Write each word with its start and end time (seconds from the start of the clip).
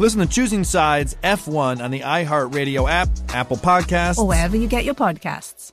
Listen 0.00 0.20
to 0.20 0.26
Choosing 0.26 0.64
Sides 0.64 1.14
F1 1.22 1.84
on 1.84 1.90
the 1.90 2.00
iHeartRadio 2.00 2.90
app, 2.90 3.10
Apple 3.28 3.58
Podcasts, 3.58 4.16
or 4.16 4.26
wherever 4.26 4.56
you 4.56 4.66
get 4.66 4.86
your 4.86 4.94
podcasts. 4.94 5.72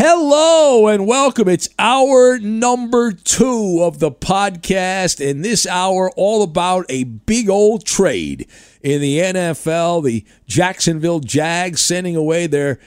Hello 0.00 0.86
and 0.86 1.08
welcome. 1.08 1.48
It's 1.48 1.68
hour 1.76 2.38
number 2.38 3.10
two 3.10 3.80
of 3.82 3.98
the 3.98 4.12
podcast, 4.12 5.18
and 5.28 5.44
this 5.44 5.66
hour 5.66 6.12
all 6.14 6.44
about 6.44 6.86
a 6.88 7.02
big 7.02 7.50
old 7.50 7.84
trade 7.84 8.48
in 8.80 9.00
the 9.00 9.18
NFL. 9.18 10.04
The 10.04 10.24
Jacksonville 10.46 11.18
Jags 11.18 11.80
sending 11.80 12.14
away 12.14 12.46
their 12.46 12.78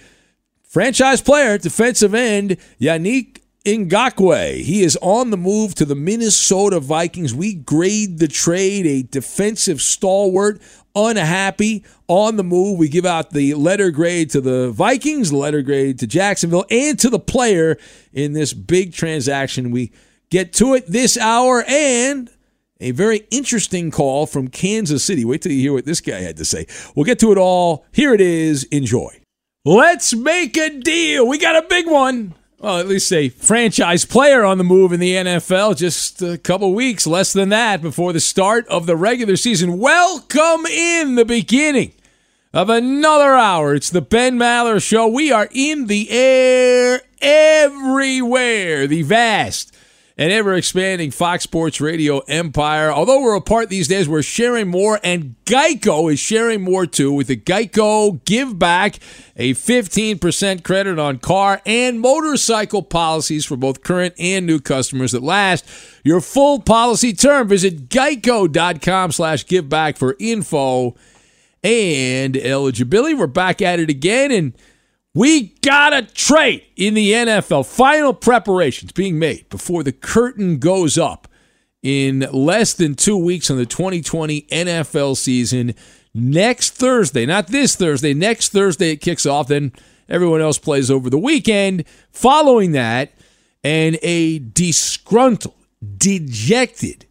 franchise 0.64 1.22
player, 1.22 1.58
defensive 1.58 2.14
end 2.14 2.56
Yannick 2.80 3.41
Ngakoue. 3.66 4.64
He 4.64 4.82
is 4.82 4.98
on 5.02 5.30
the 5.30 5.38
move 5.38 5.76
to 5.76 5.86
the 5.86 5.96
Minnesota 5.96 6.80
Vikings. 6.80 7.34
We 7.34 7.54
grade 7.54 8.18
the 8.18 8.28
trade 8.28 8.88
a 8.88 9.04
defensive 9.04 9.82
stalwart, 9.82 10.60
unhappy, 10.96 11.84
on 12.08 12.38
the 12.38 12.44
move. 12.44 12.80
We 12.80 12.90
give 12.90 13.06
out 13.06 13.30
the 13.30 13.54
letter 13.54 13.92
grade 13.92 14.32
to 14.32 14.42
the 14.42 14.72
Vikings, 14.72 15.32
letter 15.32 15.62
grade 15.62 16.00
to 16.00 16.08
Jacksonville, 16.08 16.66
and 16.72 16.98
to 17.00 17.10
the 17.10 17.20
player 17.20 17.78
in 18.12 18.34
this 18.34 18.54
big 18.54 18.94
transaction. 18.94 19.70
We 19.70 19.92
get 20.32 20.54
to 20.54 20.74
it 20.74 20.88
this 20.88 21.16
hour 21.16 21.64
and 21.68 22.32
a 22.80 22.92
very 22.92 23.28
interesting 23.30 23.92
call 23.92 24.26
from 24.26 24.48
Kansas 24.48 25.04
City. 25.04 25.24
Wait 25.24 25.44
till 25.44 25.52
you 25.52 25.62
hear 25.62 25.74
what 25.74 25.86
this 25.86 26.02
guy 26.02 26.20
had 26.20 26.38
to 26.38 26.46
say. 26.46 26.66
We'll 26.96 27.06
get 27.06 27.20
to 27.20 27.32
it 27.32 27.38
all. 27.38 27.86
Here 27.92 28.16
it 28.16 28.22
is. 28.22 28.64
Enjoy. 28.66 29.22
Let's 29.64 30.16
make 30.16 30.58
a 30.58 30.80
deal. 30.80 31.28
We 31.28 31.38
got 31.38 31.64
a 31.64 31.68
big 31.68 31.88
one 31.88 32.34
well, 32.62 32.78
at 32.78 32.88
least 32.88 33.12
a 33.12 33.30
franchise 33.30 34.06
player 34.06 34.46
on 34.46 34.60
the 34.60 34.64
move 34.64 34.94
in 34.94 35.00
the 35.00 35.16
NFL. 35.16 35.76
Just 35.76 36.22
a 36.22 36.38
couple 36.38 36.76
weeks, 36.76 37.08
less 37.08 37.34
than 37.34 37.50
that, 37.50 37.82
before 37.82 38.14
the 38.14 38.20
start 38.20 38.68
of 38.68 38.86
the 38.86 38.96
regular 38.96 39.36
season. 39.36 39.80
Welcome 39.80 40.68
in 40.68 41.16
the 41.16 41.26
beginning 41.26 41.94
of 42.54 42.70
another 42.70 43.34
hour. 43.34 43.74
It's 43.74 43.90
the 43.90 44.02
Ben 44.02 44.38
Maller 44.38 44.80
Show. 44.80 45.08
We 45.08 45.32
are 45.32 45.50
in 45.52 45.88
the 45.88 46.12
air 46.12 47.02
everywhere. 47.20 48.86
The 48.86 49.02
vast 49.02 49.76
and 50.22 50.32
ever 50.32 50.54
expanding 50.54 51.10
Fox 51.10 51.46
Sports 51.46 51.82
Radio 51.82 52.20
empire. 52.28 52.92
Although 52.92 53.24
we're 53.24 53.34
apart 53.34 53.70
these 53.70 53.88
days, 53.88 54.08
we're 54.08 54.22
sharing 54.22 54.68
more, 54.68 55.00
and 55.04 55.34
Geico 55.46 56.14
is 56.14 56.20
sharing 56.20 56.62
more 56.62 56.86
too 56.86 57.12
with 57.12 57.26
the 57.26 57.36
Geico 57.36 58.24
Give 58.24 58.60
Back, 58.60 59.00
a 59.36 59.56
15% 59.56 60.64
credit 60.64 61.00
on 61.00 61.18
car 61.18 61.60
and 61.66 62.00
motorcycle 62.00 62.84
policies 62.84 63.46
for 63.48 63.58
both 63.58 63.82
current 63.82 64.14
and 64.20 64.46
new 64.46 64.60
customers 64.60 65.12
that 65.14 65.24
last 65.24 65.66
your 66.04 66.22
full 66.22 66.60
policy 66.60 67.14
term. 67.14 67.48
Visit 67.48 67.90
geico.com 67.90 69.12
slash 69.12 69.48
give 69.48 69.70
back 69.70 69.98
for 69.98 70.16
info 70.20 70.96
and 71.64 72.38
eligibility. 72.38 73.16
We're 73.16 73.26
back 73.26 73.60
at 73.64 73.80
it 73.80 73.90
again, 73.90 74.32
and 74.32 74.54
we 75.14 75.56
got 75.62 75.94
a 75.94 76.04
trade 76.04 76.64
in 76.76 76.94
the 76.94 77.12
NFL. 77.12 77.66
Final 77.66 78.14
preparations 78.14 78.92
being 78.92 79.20
made 79.20 79.50
before 79.50 79.84
the 79.84 79.92
curtain 79.92 80.58
goes 80.58 80.98
up 80.98 81.28
in 81.84 82.20
less 82.32 82.74
than 82.74 82.96
two 82.96 83.18
weeks 83.18 83.50
on 83.52 83.58
the 83.58 83.66
2020 83.66 84.44
NFL 84.44 85.18
season. 85.18 85.74
Next 86.14 86.72
Thursday, 86.72 87.26
not 87.26 87.48
this 87.48 87.76
Thursday, 87.76 88.14
next 88.14 88.50
Thursday 88.50 88.92
it 88.92 89.02
kicks 89.02 89.26
off. 89.26 89.48
Then 89.48 89.74
everyone 90.08 90.42
else 90.42 90.58
plays 90.58 90.92
over 90.92 91.10
the 91.10 91.18
weekend. 91.18 91.86
Following 92.12 92.72
that, 92.74 93.14
and 93.64 93.98
a 94.02 94.40
disgruntled, 94.40 95.56
dejected, 95.98 97.06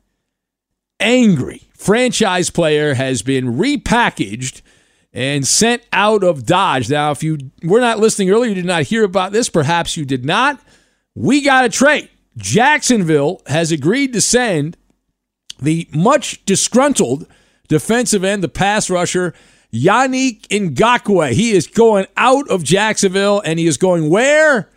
angry 0.98 1.62
franchise 1.74 2.50
player 2.50 2.94
has 2.94 3.22
been 3.22 3.56
repackaged 3.56 4.62
and 5.12 5.46
sent 5.46 5.82
out 5.92 6.22
of 6.22 6.46
Dodge. 6.46 6.88
Now, 6.88 7.10
if 7.10 7.22
you 7.22 7.38
were 7.62 7.80
not 7.80 7.98
listening 7.98 8.30
earlier, 8.30 8.50
you 8.50 8.54
did 8.54 8.64
not 8.64 8.84
hear 8.84 9.04
about 9.04 9.32
this. 9.32 9.48
Perhaps 9.48 9.96
you 9.96 10.04
did 10.04 10.24
not. 10.24 10.60
We 11.14 11.40
got 11.40 11.64
a 11.64 11.68
trade. 11.68 12.08
Jacksonville 12.36 13.42
has 13.46 13.72
agreed 13.72 14.12
to 14.12 14.20
send 14.20 14.76
the 15.60 15.88
much 15.92 16.44
disgruntled 16.44 17.26
defensive 17.68 18.24
end, 18.24 18.42
the 18.42 18.48
pass 18.48 18.88
rusher, 18.88 19.34
Yannick 19.72 20.46
Ngakoue. 20.48 21.32
He 21.32 21.52
is 21.52 21.66
going 21.66 22.06
out 22.16 22.48
of 22.48 22.64
Jacksonville 22.64 23.42
and 23.44 23.58
he 23.58 23.66
is 23.66 23.76
going 23.76 24.10
where? 24.10 24.70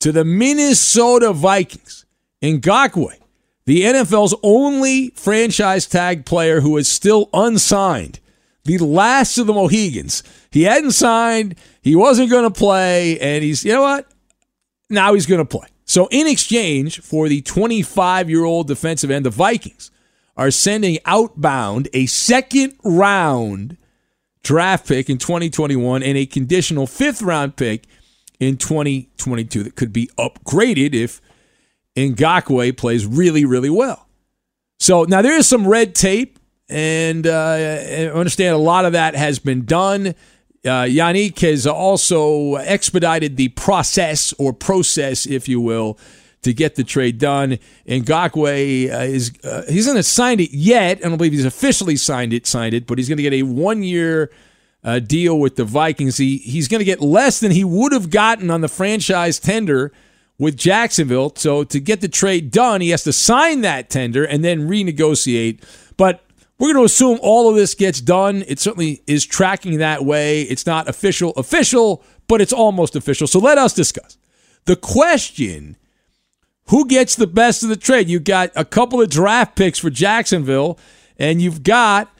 To 0.00 0.12
the 0.12 0.24
Minnesota 0.24 1.32
Vikings. 1.32 2.04
Ngakoue, 2.42 3.18
the 3.64 3.82
NFL's 3.82 4.34
only 4.42 5.10
franchise 5.10 5.86
tag 5.86 6.24
player 6.24 6.60
who 6.60 6.76
is 6.76 6.88
still 6.88 7.28
unsigned 7.32 8.20
the 8.76 8.84
last 8.84 9.38
of 9.38 9.46
the 9.46 9.54
Mohegans. 9.54 10.22
He 10.50 10.64
hadn't 10.64 10.92
signed, 10.92 11.56
he 11.82 11.96
wasn't 11.96 12.30
going 12.30 12.44
to 12.44 12.50
play, 12.50 13.18
and 13.20 13.42
he's, 13.42 13.64
you 13.64 13.72
know 13.72 13.82
what? 13.82 14.06
Now 14.90 15.14
he's 15.14 15.26
going 15.26 15.40
to 15.40 15.44
play. 15.44 15.68
So, 15.84 16.06
in 16.10 16.26
exchange 16.26 17.00
for 17.00 17.28
the 17.28 17.40
25 17.40 18.28
year 18.28 18.44
old 18.44 18.68
defensive 18.68 19.10
end, 19.10 19.24
the 19.24 19.30
Vikings 19.30 19.90
are 20.36 20.50
sending 20.50 20.98
outbound 21.04 21.88
a 21.92 22.06
second 22.06 22.74
round 22.84 23.76
draft 24.42 24.86
pick 24.86 25.10
in 25.10 25.18
2021 25.18 26.02
and 26.02 26.16
a 26.16 26.26
conditional 26.26 26.86
fifth 26.86 27.22
round 27.22 27.56
pick 27.56 27.84
in 28.38 28.56
2022 28.56 29.64
that 29.64 29.76
could 29.76 29.92
be 29.92 30.08
upgraded 30.18 30.94
if 30.94 31.20
Ngakoue 31.96 32.76
plays 32.76 33.04
really, 33.04 33.44
really 33.44 33.70
well. 33.70 34.08
So 34.78 35.04
now 35.04 35.22
there 35.22 35.36
is 35.36 35.48
some 35.48 35.66
red 35.66 35.94
tape, 35.94 36.37
and 36.68 37.26
uh, 37.26 37.30
I 37.30 38.06
understand 38.08 38.54
a 38.54 38.58
lot 38.58 38.84
of 38.84 38.92
that 38.92 39.14
has 39.14 39.38
been 39.38 39.64
done. 39.64 40.08
Uh, 40.64 40.84
Yannick 40.84 41.38
has 41.40 41.66
also 41.66 42.56
expedited 42.56 43.36
the 43.36 43.48
process 43.48 44.34
or 44.34 44.52
process, 44.52 45.24
if 45.24 45.48
you 45.48 45.60
will, 45.60 45.98
to 46.42 46.52
get 46.52 46.74
the 46.74 46.84
trade 46.84 47.18
done. 47.18 47.58
Ngakoue 47.86 48.92
uh, 48.92 48.98
is 48.98 49.32
uh, 49.44 49.64
he's 49.68 49.86
not 49.86 50.04
signed 50.04 50.40
it 50.40 50.52
yet. 50.52 50.98
I 50.98 51.08
don't 51.08 51.16
believe 51.16 51.32
he's 51.32 51.44
officially 51.44 51.96
signed 51.96 52.32
it, 52.32 52.46
signed 52.46 52.74
it, 52.74 52.86
but 52.86 52.98
he's 52.98 53.08
going 53.08 53.16
to 53.18 53.22
get 53.22 53.32
a 53.32 53.42
one 53.42 53.82
year 53.82 54.30
uh, 54.84 54.98
deal 54.98 55.38
with 55.38 55.56
the 55.56 55.64
Vikings. 55.64 56.18
He 56.18 56.38
he's 56.38 56.68
going 56.68 56.80
to 56.80 56.84
get 56.84 57.00
less 57.00 57.40
than 57.40 57.52
he 57.52 57.64
would 57.64 57.92
have 57.92 58.10
gotten 58.10 58.50
on 58.50 58.60
the 58.60 58.68
franchise 58.68 59.38
tender 59.38 59.92
with 60.38 60.56
Jacksonville. 60.56 61.32
So 61.36 61.64
to 61.64 61.80
get 61.80 62.00
the 62.00 62.08
trade 62.08 62.50
done, 62.50 62.80
he 62.80 62.90
has 62.90 63.04
to 63.04 63.12
sign 63.12 63.62
that 63.62 63.90
tender 63.90 64.24
and 64.24 64.44
then 64.44 64.68
renegotiate. 64.68 65.62
But 65.96 66.22
we're 66.58 66.72
going 66.72 66.82
to 66.82 66.84
assume 66.84 67.18
all 67.22 67.48
of 67.48 67.56
this 67.56 67.74
gets 67.74 68.00
done. 68.00 68.44
It 68.48 68.58
certainly 68.58 69.02
is 69.06 69.24
tracking 69.24 69.78
that 69.78 70.04
way. 70.04 70.42
It's 70.42 70.66
not 70.66 70.88
official, 70.88 71.30
official, 71.36 72.02
but 72.26 72.40
it's 72.40 72.52
almost 72.52 72.96
official. 72.96 73.26
So 73.26 73.38
let 73.38 73.58
us 73.58 73.72
discuss. 73.72 74.18
The 74.64 74.76
question 74.76 75.76
who 76.68 76.86
gets 76.86 77.16
the 77.16 77.26
best 77.26 77.62
of 77.62 77.68
the 77.68 77.76
trade? 77.76 78.08
You've 78.08 78.24
got 78.24 78.50
a 78.54 78.64
couple 78.64 79.00
of 79.00 79.08
draft 79.08 79.56
picks 79.56 79.78
for 79.78 79.88
Jacksonville, 79.88 80.78
and 81.16 81.40
you've 81.40 81.62
got 81.62 82.10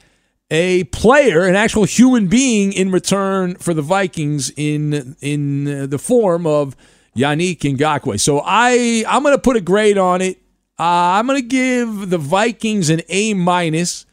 a 0.49 0.85
player, 0.85 1.45
an 1.45 1.55
actual 1.55 1.83
human 1.83 2.27
being 2.27 2.73
in 2.73 2.91
return 2.91 3.55
for 3.55 3.73
the 3.73 3.83
Vikings 3.83 4.51
in 4.57 5.15
in 5.21 5.89
the 5.89 5.99
form 5.99 6.47
of 6.47 6.75
Yannick 7.15 7.59
Ngakoue. 7.59 8.19
So 8.19 8.41
I 8.43 9.03
I'm 9.07 9.21
going 9.21 9.35
to 9.35 9.41
put 9.41 9.55
a 9.55 9.61
grade 9.61 9.97
on 9.97 10.21
it. 10.21 10.37
Uh, 10.79 11.19
I'm 11.19 11.27
going 11.27 11.41
to 11.41 11.47
give 11.47 12.09
the 12.09 12.17
Vikings 12.17 12.89
an 12.89 13.01
A 13.09 13.33
minus. 13.33 14.05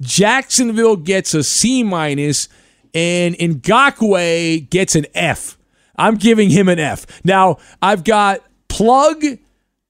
Jacksonville 0.00 0.96
gets 0.96 1.34
a 1.34 1.42
C 1.42 1.82
minus, 1.82 2.48
and 2.94 3.34
Ngakoue 3.36 4.68
gets 4.70 4.94
an 4.94 5.06
F. 5.14 5.58
I'm 5.96 6.16
giving 6.16 6.50
him 6.50 6.68
an 6.68 6.78
F. 6.78 7.06
Now 7.24 7.58
I've 7.82 8.04
got 8.04 8.42
plug 8.68 9.22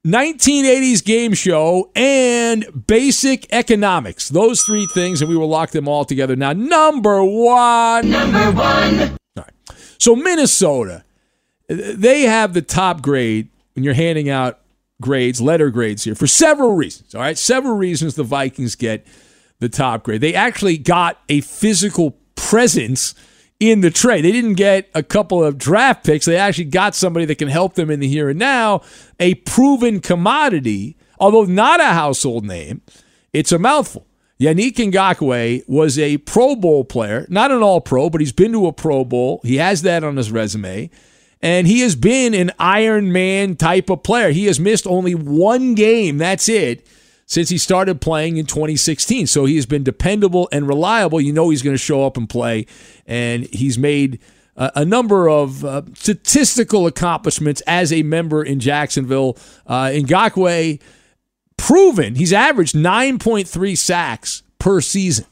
1980s 0.06 1.05
game 1.05 1.34
show 1.34 1.90
and 1.94 2.87
basic 2.87 3.46
economics. 3.52 4.28
Those 4.28 4.62
three 4.62 4.87
things, 4.94 5.20
and 5.20 5.28
we 5.28 5.37
will 5.37 5.49
lock 5.49 5.70
them 5.70 5.87
all 5.87 6.05
together. 6.05 6.34
Now, 6.34 6.52
number 6.55 7.22
one. 7.22 8.08
Number 8.08 8.52
one. 8.52 9.00
All 9.00 9.44
right. 9.44 9.52
So, 9.99 10.16
Minnesota 10.16 11.05
they 11.69 12.22
have 12.22 12.55
the 12.55 12.62
top 12.62 13.02
grade 13.02 13.49
when 13.75 13.84
you're 13.84 13.94
handing 13.94 14.31
out 14.31 14.60
grades, 15.00 15.40
letter 15.40 15.70
grades 15.70 16.05
here, 16.05 16.14
for 16.14 16.26
several 16.26 16.75
reasons. 16.75 17.14
All 17.14 17.20
right, 17.20 17.38
several 17.38 17.76
reasons 17.76 18.14
the 18.14 18.25
Vikings 18.25 18.75
get 18.75 19.06
the 19.60 19.69
top 19.69 20.05
grade. 20.05 20.20
They 20.20 20.34
actually 20.34 20.78
got 20.78 21.20
a 21.28 21.40
physical 21.40 22.19
presence 22.37 23.14
in 23.60 23.81
the 23.81 23.90
trade. 23.90 24.25
They 24.25 24.32
didn't 24.32 24.55
get 24.55 24.88
a 24.94 25.02
couple 25.02 25.43
of 25.43 25.58
draft 25.58 26.05
picks. 26.05 26.26
They 26.26 26.37
actually 26.37 26.66
got 26.66 26.94
somebody 26.94 27.26
that 27.26 27.38
can 27.38 27.49
help 27.49 27.75
them 27.75 27.90
in 27.90 28.00
the 28.00 28.08
here 28.08 28.28
and 28.28 28.38
now, 28.38 28.82
a 29.19 29.34
proven 29.34 30.00
commodity, 30.00 30.96
although 31.19 31.44
not 31.44 31.81
a 31.81 31.87
household 31.87 32.44
name. 32.44 32.82
It's 33.32 33.52
a 33.52 33.58
mouthful. 33.58 34.06
Yannick 34.40 34.76
Ngakoue 34.76 35.69
was 35.69 35.99
a 35.99 36.19
Pro 36.19 36.55
Bowl 36.55 36.84
player, 36.84 37.26
not 37.28 37.50
an 37.50 37.60
All 37.60 37.81
Pro, 37.81 38.08
but 38.08 38.20
he's 38.20 38.32
been 38.32 38.52
to 38.52 38.69
a 38.69 38.72
Pro 38.72 39.05
Bowl. 39.05 39.40
He 39.43 39.56
has 39.56 39.82
that 39.82 40.05
on 40.05 40.16
his 40.16 40.31
resume 40.31 40.90
and 41.40 41.66
he 41.66 41.81
has 41.81 41.94
been 41.94 42.34
an 42.34 42.50
Iron 42.58 43.12
Man 43.12 43.56
type 43.56 43.90
of 43.90 44.02
player. 44.02 44.31
He 44.31 44.46
has 44.46 44.58
missed 44.58 44.87
only 44.87 45.14
one 45.14 45.75
game, 45.75 46.19
that's 46.19 46.49
it, 46.49 46.87
since 47.29 47.51
he 47.51 47.59
started 47.59 48.01
playing 48.01 48.39
in 48.39 48.47
2016. 48.47 49.29
So 49.29 49.45
he 49.45 49.55
has 49.55 49.67
been 49.67 49.85
dependable 49.85 50.49
and 50.51 50.67
reliable. 50.67 51.21
You 51.21 51.33
know 51.33 51.51
he's 51.51 51.63
going 51.63 51.75
to 51.75 51.79
show 51.79 52.05
up 52.05 52.17
and 52.17 52.29
play, 52.29 52.67
and 53.07 53.45
he's 53.53 53.79
made 53.79 54.19
a, 54.57 54.85
number 54.85 55.29
of 55.29 55.65
uh, 55.65 55.83
statistical 55.95 56.89
accomplishments 56.89 57.63
as 57.67 57.93
a 57.93 58.03
member 58.03 58.43
in 58.43 58.59
Jacksonville. 58.59 59.37
Uh, 59.67 59.87
Ngakoue, 59.87 60.81
proven, 61.57 62.17
he's 62.17 62.33
averaged 62.33 62.75
9.3 62.75 63.79
sacks 63.79 64.43
per 64.59 64.81
season 64.81 65.27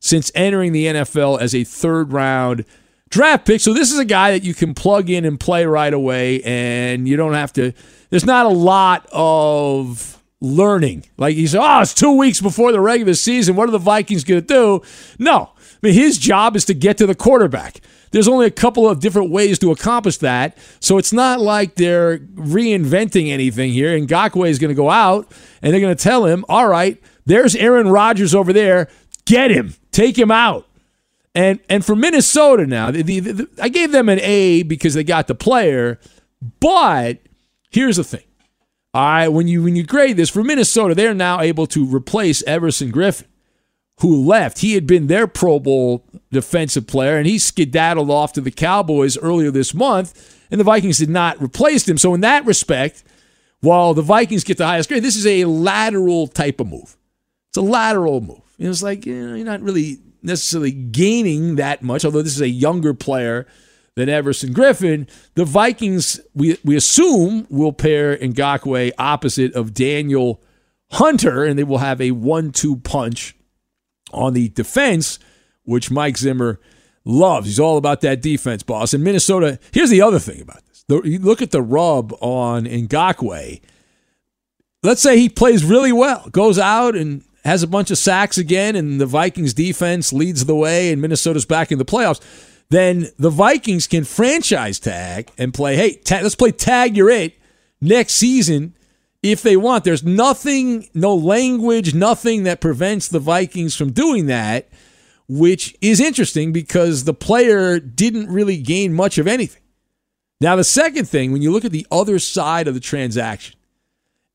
since 0.00 0.32
entering 0.34 0.72
the 0.72 0.86
NFL 0.86 1.40
as 1.40 1.54
a 1.54 1.62
third 1.62 2.12
round 2.12 2.64
draft 3.08 3.46
pick. 3.46 3.60
So 3.60 3.72
this 3.72 3.92
is 3.92 4.00
a 4.00 4.04
guy 4.04 4.32
that 4.32 4.42
you 4.42 4.54
can 4.54 4.74
plug 4.74 5.10
in 5.10 5.24
and 5.24 5.38
play 5.38 5.64
right 5.64 5.92
away, 5.92 6.42
and 6.42 7.06
you 7.06 7.16
don't 7.16 7.34
have 7.34 7.52
to. 7.52 7.72
There's 8.10 8.26
not 8.26 8.46
a 8.46 8.50
lot 8.50 9.06
of 9.12 10.21
learning. 10.42 11.04
Like 11.16 11.36
he 11.36 11.46
said, 11.46 11.60
oh, 11.62 11.80
it's 11.80 11.94
two 11.94 12.16
weeks 12.16 12.40
before 12.40 12.72
the 12.72 12.80
regular 12.80 13.14
season. 13.14 13.54
What 13.54 13.68
are 13.68 13.72
the 13.72 13.78
Vikings 13.78 14.24
going 14.24 14.40
to 14.40 14.46
do? 14.46 14.82
No. 15.18 15.52
I 15.56 15.86
mean, 15.86 15.94
his 15.94 16.18
job 16.18 16.56
is 16.56 16.64
to 16.66 16.74
get 16.74 16.98
to 16.98 17.06
the 17.06 17.14
quarterback. 17.14 17.80
There's 18.10 18.28
only 18.28 18.46
a 18.46 18.50
couple 18.50 18.88
of 18.88 19.00
different 19.00 19.30
ways 19.30 19.58
to 19.60 19.70
accomplish 19.70 20.18
that. 20.18 20.58
So 20.80 20.98
it's 20.98 21.12
not 21.12 21.40
like 21.40 21.76
they're 21.76 22.18
reinventing 22.18 23.30
anything 23.30 23.72
here. 23.72 23.96
And 23.96 24.06
Ngakoue 24.06 24.48
is 24.48 24.58
going 24.58 24.68
to 24.68 24.74
go 24.74 24.90
out 24.90 25.32
and 25.62 25.72
they're 25.72 25.80
going 25.80 25.96
to 25.96 26.02
tell 26.02 26.26
him, 26.26 26.44
all 26.48 26.68
right, 26.68 27.00
there's 27.24 27.54
Aaron 27.56 27.88
Rodgers 27.88 28.34
over 28.34 28.52
there. 28.52 28.88
Get 29.24 29.50
him. 29.50 29.74
Take 29.92 30.18
him 30.18 30.30
out. 30.30 30.66
And 31.34 31.60
and 31.70 31.82
for 31.82 31.96
Minnesota 31.96 32.66
now, 32.66 32.90
the, 32.90 33.02
the, 33.02 33.20
the, 33.20 33.48
I 33.62 33.70
gave 33.70 33.90
them 33.90 34.10
an 34.10 34.20
A 34.20 34.64
because 34.64 34.92
they 34.92 35.02
got 35.02 35.28
the 35.28 35.34
player, 35.34 35.98
but 36.60 37.20
here's 37.70 37.96
the 37.96 38.04
thing. 38.04 38.24
Right, 38.94 39.28
when 39.28 39.48
you 39.48 39.62
when 39.62 39.74
you 39.74 39.84
grade 39.84 40.16
this 40.16 40.28
for 40.28 40.44
Minnesota, 40.44 40.94
they're 40.94 41.14
now 41.14 41.40
able 41.40 41.66
to 41.68 41.86
replace 41.86 42.42
Everson 42.42 42.92
Griffen, 42.92 43.24
who 44.00 44.22
left. 44.26 44.58
He 44.58 44.74
had 44.74 44.86
been 44.86 45.06
their 45.06 45.26
Pro 45.26 45.58
Bowl 45.58 46.04
defensive 46.30 46.86
player, 46.86 47.16
and 47.16 47.26
he 47.26 47.38
skedaddled 47.38 48.10
off 48.10 48.34
to 48.34 48.42
the 48.42 48.50
Cowboys 48.50 49.16
earlier 49.16 49.50
this 49.50 49.72
month, 49.72 50.46
and 50.50 50.60
the 50.60 50.64
Vikings 50.64 50.98
did 50.98 51.08
not 51.08 51.40
replace 51.40 51.88
him. 51.88 51.96
So 51.96 52.12
in 52.12 52.20
that 52.20 52.44
respect, 52.44 53.02
while 53.60 53.94
the 53.94 54.02
Vikings 54.02 54.44
get 54.44 54.58
the 54.58 54.66
highest 54.66 54.90
grade, 54.90 55.02
this 55.02 55.16
is 55.16 55.26
a 55.26 55.46
lateral 55.46 56.26
type 56.26 56.60
of 56.60 56.66
move. 56.66 56.96
It's 57.48 57.56
a 57.56 57.62
lateral 57.62 58.20
move. 58.20 58.42
It's 58.58 58.82
like 58.82 59.06
you 59.06 59.26
know, 59.26 59.34
you're 59.34 59.46
not 59.46 59.62
really 59.62 60.00
necessarily 60.22 60.70
gaining 60.70 61.56
that 61.56 61.82
much, 61.82 62.04
although 62.04 62.22
this 62.22 62.34
is 62.34 62.42
a 62.42 62.48
younger 62.48 62.92
player 62.92 63.46
than 63.96 64.08
Everson 64.08 64.54
Griffen. 64.54 65.08
The 65.34 65.44
Vikings, 65.44 66.20
we, 66.34 66.58
we 66.64 66.76
assume, 66.76 67.46
will 67.50 67.72
pair 67.72 68.16
Ngakoue 68.16 68.92
opposite 68.98 69.54
of 69.54 69.74
Danielle 69.74 70.40
Hunter, 70.92 71.44
and 71.44 71.58
they 71.58 71.64
will 71.64 71.78
have 71.78 72.00
a 72.00 72.10
one 72.10 72.52
two 72.52 72.76
punch 72.76 73.34
on 74.12 74.34
the 74.34 74.48
defense, 74.50 75.18
which 75.64 75.90
Mike 75.90 76.18
Zimmer 76.18 76.60
loves. 77.04 77.46
He's 77.46 77.60
all 77.60 77.76
about 77.76 78.02
that 78.02 78.22
defense, 78.22 78.62
boss. 78.62 78.94
And 78.94 79.02
Minnesota, 79.02 79.58
here's 79.72 79.90
the 79.90 80.02
other 80.02 80.18
thing 80.18 80.40
about 80.40 80.64
this. 80.66 80.84
The, 80.88 81.00
you 81.02 81.18
look 81.18 81.42
at 81.42 81.50
the 81.50 81.62
rub 81.62 82.12
on 82.20 82.64
Ngakoue. 82.64 83.60
Let's 84.82 85.00
say 85.00 85.18
he 85.18 85.28
plays 85.28 85.64
really 85.64 85.92
well, 85.92 86.28
goes 86.30 86.58
out 86.58 86.96
and 86.96 87.22
has 87.44 87.62
a 87.62 87.68
bunch 87.68 87.90
of 87.90 87.98
sacks 87.98 88.38
again, 88.38 88.76
and 88.76 89.00
the 89.00 89.06
Vikings 89.06 89.54
defense 89.54 90.12
leads 90.12 90.44
the 90.44 90.54
way, 90.54 90.92
and 90.92 91.00
Minnesota's 91.00 91.44
back 91.44 91.72
in 91.72 91.78
the 91.78 91.84
playoffs, 91.84 92.20
then 92.72 93.08
the 93.18 93.30
Vikings 93.30 93.86
can 93.86 94.04
franchise 94.04 94.78
tag 94.78 95.30
and 95.38 95.52
play, 95.52 95.76
hey, 95.76 96.00
let's 96.10 96.34
play 96.34 96.52
tag 96.52 96.96
you're 96.96 97.10
it 97.10 97.38
next 97.80 98.14
season 98.14 98.74
if 99.22 99.42
they 99.42 99.56
want. 99.56 99.84
There's 99.84 100.04
nothing, 100.04 100.88
no 100.94 101.14
language, 101.14 101.94
nothing 101.94 102.44
that 102.44 102.60
prevents 102.60 103.08
the 103.08 103.18
Vikings 103.18 103.76
from 103.76 103.92
doing 103.92 104.26
that, 104.26 104.68
which 105.28 105.76
is 105.80 106.00
interesting 106.00 106.52
because 106.52 107.04
the 107.04 107.14
player 107.14 107.78
didn't 107.78 108.28
really 108.28 108.56
gain 108.58 108.92
much 108.92 109.18
of 109.18 109.26
anything. 109.26 109.62
Now, 110.40 110.56
the 110.56 110.64
second 110.64 111.08
thing, 111.08 111.30
when 111.30 111.42
you 111.42 111.52
look 111.52 111.64
at 111.64 111.72
the 111.72 111.86
other 111.90 112.18
side 112.18 112.66
of 112.66 112.74
the 112.74 112.80
transaction, 112.80 113.56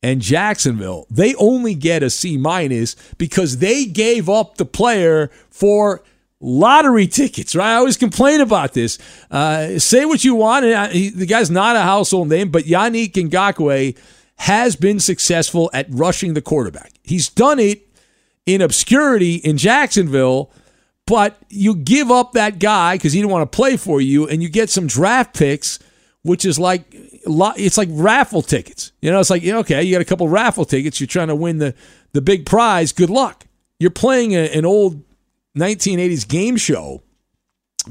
and 0.03 0.21
Jacksonville, 0.21 1.07
they 1.09 1.33
only 1.35 1.73
get 1.73 2.03
a 2.03 2.09
C 2.09 2.37
minus 2.37 2.95
because 3.17 3.57
they 3.57 3.85
gave 3.85 4.29
up 4.29 4.57
the 4.57 4.65
player 4.65 5.31
for 5.49 6.03
lottery 6.47 7.07
tickets, 7.07 7.55
right? 7.55 7.73
I 7.73 7.75
always 7.75 7.97
complain 7.97 8.39
about 8.39 8.73
this. 8.73 8.97
Uh, 9.29 9.77
say 9.79 10.05
what 10.05 10.23
you 10.23 10.35
want. 10.35 10.65
And 10.65 10.91
he, 10.91 11.09
the 11.09 11.25
guy's 11.25 11.51
not 11.51 11.75
a 11.75 11.81
household 11.81 12.29
name, 12.29 12.49
but 12.49 12.63
Yannick 12.63 13.11
Ngakoue 13.11 13.97
has 14.37 14.75
been 14.75 14.99
successful 14.99 15.69
at 15.73 15.87
rushing 15.89 16.33
the 16.33 16.41
quarterback. 16.41 16.93
He's 17.03 17.27
done 17.27 17.59
it 17.59 17.87
in 18.45 18.61
obscurity 18.61 19.35
in 19.35 19.57
Jacksonville, 19.57 20.51
but 21.05 21.37
you 21.49 21.75
give 21.75 22.11
up 22.11 22.31
that 22.33 22.59
guy 22.59 22.95
because 22.95 23.13
he 23.13 23.19
didn't 23.19 23.31
want 23.31 23.51
to 23.51 23.55
play 23.55 23.75
for 23.77 23.99
you, 23.99 24.27
and 24.27 24.41
you 24.41 24.49
get 24.49 24.69
some 24.69 24.87
draft 24.87 25.37
picks, 25.37 25.79
which 26.21 26.45
is 26.45 26.59
like 26.59 26.83
it's 26.91 27.77
like 27.77 27.89
raffle 27.91 28.41
tickets. 28.41 28.91
You 29.01 29.11
know, 29.11 29.19
it's 29.19 29.29
like 29.29 29.43
okay, 29.45 29.83
you 29.83 29.93
got 29.93 30.01
a 30.01 30.05
couple 30.05 30.27
raffle 30.29 30.65
tickets. 30.65 30.99
You're 30.99 31.07
trying 31.07 31.29
to 31.29 31.35
win 31.35 31.57
the 31.57 31.73
the 32.13 32.21
big 32.21 32.45
prize. 32.45 32.91
Good 32.91 33.09
luck. 33.09 33.45
You're 33.79 33.91
playing 33.91 34.33
a, 34.33 34.49
an 34.49 34.65
old 34.65 35.06
1980s 35.57 36.27
game 36.27 36.57
show. 36.57 37.03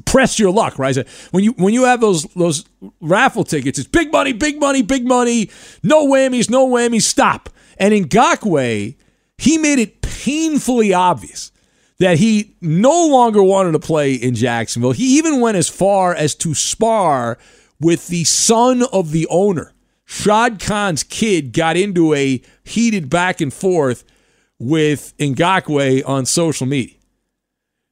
Press 0.04 0.38
your 0.38 0.50
luck, 0.50 0.78
right? 0.78 0.96
When 1.30 1.42
you 1.42 1.52
when 1.52 1.72
you 1.72 1.84
have 1.84 2.00
those 2.00 2.24
those 2.34 2.64
raffle 3.00 3.44
tickets, 3.44 3.78
it's 3.78 3.88
big 3.88 4.12
money, 4.12 4.32
big 4.32 4.60
money, 4.60 4.82
big 4.82 5.06
money. 5.06 5.50
No 5.82 6.06
whammies, 6.06 6.50
no 6.50 6.68
whammies. 6.68 7.02
Stop. 7.02 7.48
And 7.78 7.94
Ngakoue, 7.94 8.94
he 9.38 9.58
made 9.58 9.78
it 9.78 10.02
painfully 10.02 10.92
obvious 10.92 11.50
that 11.98 12.18
he 12.18 12.54
no 12.60 13.06
longer 13.06 13.42
wanted 13.42 13.72
to 13.72 13.78
play 13.78 14.14
in 14.14 14.34
Jacksonville. 14.34 14.92
He 14.92 15.16
even 15.18 15.40
went 15.40 15.56
as 15.56 15.68
far 15.68 16.14
as 16.14 16.34
to 16.36 16.54
spar 16.54 17.38
with 17.80 18.08
the 18.08 18.24
son 18.24 18.82
of 18.92 19.12
the 19.12 19.26
owner. 19.28 19.72
Shad 20.04 20.60
Khan's 20.60 21.02
kid 21.02 21.52
got 21.52 21.76
into 21.76 22.14
a 22.14 22.42
heated 22.64 23.10
back 23.10 23.40
and 23.40 23.52
forth 23.52 24.04
with 24.58 25.14
Ngakoue 25.18 26.06
on 26.06 26.26
social 26.26 26.66
media. 26.66 26.95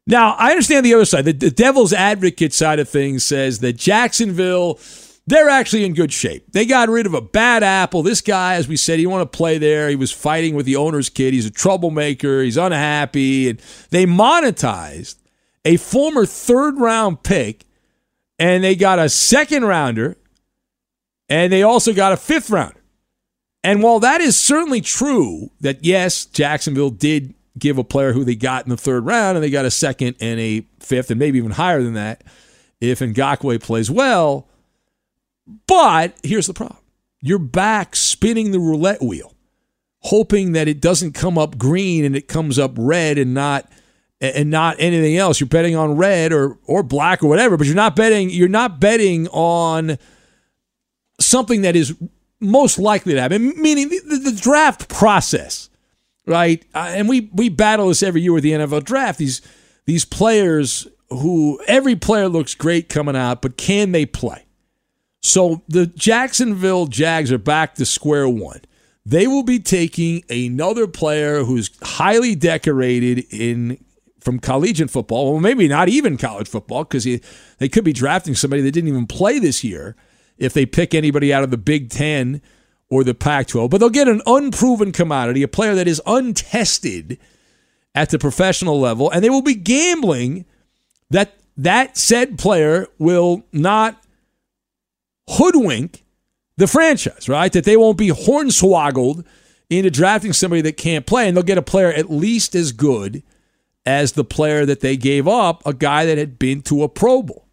Now, 0.06 0.32
I 0.32 0.50
understand 0.50 0.84
the 0.84 0.94
other 0.94 1.04
side. 1.04 1.24
The, 1.24 1.32
the 1.32 1.50
devil's 1.50 1.92
advocate 1.92 2.52
side 2.52 2.78
of 2.78 2.88
things 2.88 3.24
says 3.24 3.60
that 3.60 3.74
Jacksonville 3.74 4.78
they're 5.26 5.48
actually 5.48 5.84
in 5.84 5.94
good 5.94 6.12
shape. 6.12 6.52
They 6.52 6.66
got 6.66 6.90
rid 6.90 7.06
of 7.06 7.14
a 7.14 7.22
bad 7.22 7.62
apple. 7.62 8.02
This 8.02 8.20
guy, 8.20 8.54
as 8.56 8.68
we 8.68 8.76
said, 8.76 8.98
he 8.98 9.06
want 9.06 9.30
to 9.30 9.36
play 9.36 9.56
there. 9.56 9.88
He 9.88 9.96
was 9.96 10.12
fighting 10.12 10.54
with 10.54 10.66
the 10.66 10.76
owner's 10.76 11.08
kid. 11.08 11.32
He's 11.32 11.46
a 11.46 11.50
troublemaker. 11.50 12.42
He's 12.42 12.58
unhappy. 12.58 13.48
And 13.48 13.58
they 13.90 14.04
monetized 14.04 15.16
a 15.64 15.78
former 15.78 16.26
third 16.26 16.78
round 16.78 17.22
pick, 17.22 17.64
and 18.38 18.62
they 18.62 18.76
got 18.76 18.98
a 18.98 19.08
second 19.08 19.64
rounder, 19.64 20.18
and 21.30 21.50
they 21.50 21.62
also 21.62 21.94
got 21.94 22.12
a 22.12 22.18
fifth 22.18 22.50
rounder. 22.50 22.82
And 23.62 23.82
while 23.82 24.00
that 24.00 24.20
is 24.20 24.38
certainly 24.38 24.82
true, 24.82 25.50
that 25.60 25.82
yes, 25.86 26.26
Jacksonville 26.26 26.90
did 26.90 27.32
give 27.58 27.78
a 27.78 27.84
player 27.84 28.12
who 28.12 28.24
they 28.24 28.34
got 28.34 28.64
in 28.64 28.70
the 28.70 28.76
third 28.76 29.06
round, 29.06 29.36
and 29.36 29.44
they 29.44 29.50
got 29.50 29.64
a 29.64 29.70
second 29.70 30.16
and 30.20 30.40
a 30.40 30.66
fifth, 30.80 31.10
and 31.10 31.18
maybe 31.18 31.38
even 31.38 31.52
higher 31.52 31.82
than 31.82 31.94
that 31.94 32.24
if 32.80 33.00
Ngakoue 33.00 33.62
plays 33.62 33.90
well 33.90 34.48
but 35.66 36.14
here's 36.22 36.46
the 36.46 36.54
problem 36.54 36.78
you're 37.20 37.38
back 37.38 37.96
spinning 37.96 38.52
the 38.52 38.60
roulette 38.60 39.02
wheel, 39.02 39.34
hoping 40.00 40.52
that 40.52 40.68
it 40.68 40.80
doesn't 40.80 41.12
come 41.12 41.38
up 41.38 41.56
green 41.56 42.04
and 42.04 42.16
it 42.16 42.28
comes 42.28 42.58
up 42.58 42.72
red 42.76 43.18
and 43.18 43.34
not 43.34 43.70
and 44.20 44.50
not 44.50 44.76
anything 44.78 45.16
else. 45.16 45.40
You're 45.40 45.48
betting 45.48 45.76
on 45.76 45.96
red 45.96 46.32
or 46.32 46.58
or 46.66 46.82
black 46.82 47.22
or 47.22 47.28
whatever, 47.28 47.56
but 47.56 47.66
you're 47.66 47.76
not 47.76 47.96
betting 47.96 48.30
you're 48.30 48.48
not 48.48 48.80
betting 48.80 49.28
on 49.28 49.98
something 51.20 51.62
that 51.62 51.76
is 51.76 51.94
most 52.40 52.78
likely 52.78 53.14
to 53.14 53.20
happen. 53.20 53.60
Meaning 53.60 53.88
the, 53.88 54.30
the 54.30 54.38
draft 54.40 54.88
process, 54.88 55.68
right? 56.26 56.64
Uh, 56.74 56.92
and 56.94 57.08
we 57.08 57.30
we 57.32 57.48
battle 57.48 57.88
this 57.88 58.02
every 58.02 58.22
year 58.22 58.32
with 58.32 58.42
the 58.42 58.52
NFL 58.52 58.84
draft. 58.84 59.18
These 59.18 59.40
these 59.86 60.04
players 60.04 60.86
who 61.10 61.60
every 61.66 61.96
player 61.96 62.28
looks 62.28 62.54
great 62.54 62.88
coming 62.88 63.16
out, 63.16 63.42
but 63.42 63.56
can 63.56 63.92
they 63.92 64.06
play? 64.06 64.44
So 65.22 65.62
the 65.68 65.86
Jacksonville 65.86 66.86
Jags 66.86 67.32
are 67.32 67.38
back 67.38 67.74
to 67.76 67.86
square 67.86 68.28
one. 68.28 68.60
They 69.06 69.26
will 69.26 69.42
be 69.42 69.58
taking 69.58 70.24
another 70.30 70.86
player 70.86 71.44
who's 71.44 71.70
highly 71.82 72.34
decorated 72.34 73.24
in 73.30 73.78
from 74.20 74.38
collegiate 74.38 74.90
football, 74.90 75.32
well, 75.32 75.40
maybe 75.40 75.68
not 75.68 75.90
even 75.90 76.16
college 76.16 76.48
football, 76.48 76.84
because 76.84 77.04
they 77.58 77.68
could 77.68 77.84
be 77.84 77.92
drafting 77.92 78.34
somebody 78.34 78.62
that 78.62 78.72
didn't 78.72 78.88
even 78.88 79.06
play 79.06 79.38
this 79.38 79.62
year 79.62 79.94
if 80.38 80.54
they 80.54 80.64
pick 80.64 80.94
anybody 80.94 81.32
out 81.32 81.44
of 81.44 81.50
the 81.50 81.58
Big 81.58 81.90
Ten 81.90 82.40
or 82.94 83.02
the 83.02 83.12
Pac 83.12 83.48
12. 83.48 83.70
But 83.70 83.78
they'll 83.78 83.90
get 83.90 84.06
an 84.06 84.22
unproven 84.24 84.92
commodity, 84.92 85.42
a 85.42 85.48
player 85.48 85.74
that 85.74 85.88
is 85.88 86.00
untested 86.06 87.18
at 87.92 88.10
the 88.10 88.20
professional 88.20 88.78
level, 88.78 89.10
and 89.10 89.24
they 89.24 89.30
will 89.30 89.42
be 89.42 89.56
gambling 89.56 90.44
that 91.10 91.34
that 91.56 91.96
said 91.96 92.38
player 92.38 92.86
will 92.98 93.44
not 93.52 94.00
hoodwink 95.28 96.04
the 96.56 96.68
franchise, 96.68 97.28
right? 97.28 97.52
That 97.52 97.64
they 97.64 97.76
won't 97.76 97.98
be 97.98 98.08
hornswoggled 98.08 99.24
into 99.68 99.90
drafting 99.90 100.32
somebody 100.32 100.62
that 100.62 100.76
can't 100.76 101.04
play, 101.04 101.26
and 101.26 101.36
they'll 101.36 101.42
get 101.42 101.58
a 101.58 101.62
player 101.62 101.92
at 101.92 102.10
least 102.10 102.54
as 102.54 102.70
good 102.70 103.24
as 103.84 104.12
the 104.12 104.24
player 104.24 104.64
that 104.64 104.80
they 104.80 104.96
gave 104.96 105.26
up, 105.26 105.66
a 105.66 105.74
guy 105.74 106.06
that 106.06 106.16
had 106.16 106.38
been 106.38 106.62
to 106.62 106.84
a 106.84 106.88
Pro 106.88 107.22
Bowl. 107.22 107.48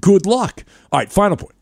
Good 0.00 0.26
luck. 0.26 0.64
All 0.90 0.98
right, 0.98 1.10
final 1.10 1.36
point. 1.36 1.54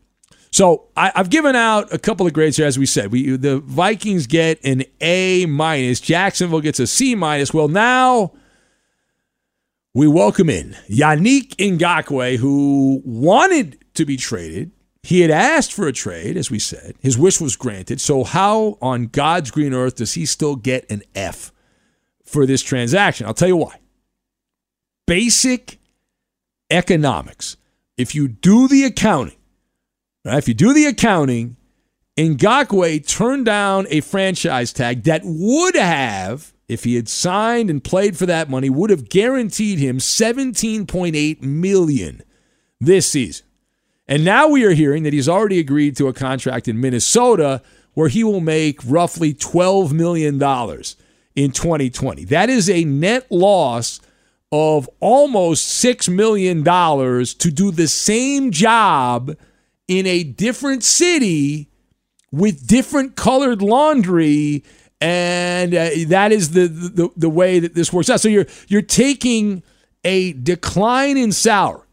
So 0.51 0.87
I, 0.97 1.11
have 1.15 1.29
given 1.29 1.55
out 1.55 1.93
a 1.93 1.99
couple 1.99 2.25
of 2.25 2.33
grades 2.33 2.57
here, 2.57 2.65
as 2.65 2.79
we 2.79 2.85
said. 2.85 3.11
We 3.11 3.37
the 3.37 3.59
Vikings 3.59 4.27
get 4.27 4.63
an 4.63 4.83
A 5.01 5.45
minus. 5.45 5.99
Jacksonville 5.99 6.61
gets 6.61 6.79
a 6.79 6.87
C 6.87 7.15
minus. 7.15 7.53
Well, 7.53 7.67
now 7.67 8.33
we 9.93 10.07
welcome 10.07 10.49
in 10.49 10.75
Yannick 10.89 11.55
Ngakoue, 11.57 12.37
who 12.37 13.01
wanted 13.05 13.83
to 13.93 14.05
be 14.05 14.17
traded 14.17 14.71
he 15.03 15.21
had 15.21 15.31
asked 15.31 15.73
for 15.73 15.87
a 15.87 15.93
trade, 15.93 16.35
as 16.35 16.51
we 16.51 16.59
said. 16.59 16.95
His 16.99 17.17
wish 17.17 17.39
was 17.39 17.55
granted. 17.55 18.01
So, 18.01 18.23
how 18.23 18.77
on 18.81 19.07
God's 19.07 19.49
green 19.49 19.73
earth 19.73 19.95
does 19.95 20.13
he 20.13 20.25
still 20.25 20.55
get 20.55 20.89
an 20.91 21.03
F 21.15 21.51
for 22.25 22.45
this 22.45 22.61
transaction? 22.61 23.25
I'll 23.25 23.33
tell 23.33 23.47
you 23.47 23.57
why. 23.57 23.79
Basic 25.07 25.79
economics. 26.69 27.57
If 27.97 28.13
you 28.13 28.27
do 28.27 28.67
the 28.67 28.83
accounting, 28.83 29.38
right, 30.25 30.37
if 30.37 30.47
you 30.47 30.53
do 30.53 30.73
the 30.73 30.85
accounting, 30.85 31.57
Ngakoue 32.17 33.07
turned 33.07 33.45
down 33.45 33.87
a 33.89 34.01
franchise 34.01 34.73
tag 34.73 35.03
that 35.03 35.21
would 35.23 35.75
have, 35.75 36.53
if 36.67 36.83
he 36.83 36.95
had 36.95 37.07
signed 37.07 37.69
and 37.69 37.83
played 37.83 38.17
for 38.17 38.25
that 38.25 38.49
money, 38.49 38.69
would 38.69 38.89
have 38.89 39.09
guaranteed 39.09 39.79
him 39.79 39.97
17.8 39.97 41.41
million 41.41 42.21
this 42.79 43.09
season. 43.09 43.45
And 44.07 44.25
now 44.25 44.47
we 44.47 44.65
are 44.65 44.71
hearing 44.71 45.03
that 45.03 45.13
he's 45.13 45.29
already 45.29 45.59
agreed 45.59 45.95
to 45.97 46.07
a 46.07 46.13
contract 46.13 46.67
in 46.67 46.81
Minnesota 46.81 47.61
where 47.93 48.09
he 48.09 48.23
will 48.23 48.41
make 48.41 48.79
roughly 48.85 49.33
$12 49.33 49.91
million 49.91 50.35
in 51.35 51.51
2020. 51.51 52.25
That 52.25 52.49
is 52.49 52.69
a 52.69 52.83
net 52.83 53.31
loss 53.31 54.01
of 54.51 54.89
almost 54.99 55.83
$6 55.83 56.09
million 56.09 56.63
to 56.63 57.51
do 57.51 57.71
the 57.71 57.87
same 57.87 58.51
job 58.51 59.37
in 59.89 60.05
a 60.05 60.23
different 60.23 60.83
city 60.83 61.69
with 62.31 62.65
different 62.67 63.17
colored 63.17 63.61
laundry 63.61 64.63
and 65.01 65.73
uh, 65.73 65.89
that 66.07 66.31
is 66.31 66.51
the, 66.51 66.67
the 66.67 67.09
the 67.17 67.29
way 67.29 67.59
that 67.59 67.73
this 67.73 67.91
works 67.91 68.09
out 68.09 68.21
so 68.21 68.29
you're 68.29 68.45
you're 68.67 68.81
taking 68.81 69.63
a 70.05 70.33
decline 70.33 71.17
in 71.17 71.31
salary 71.31 71.85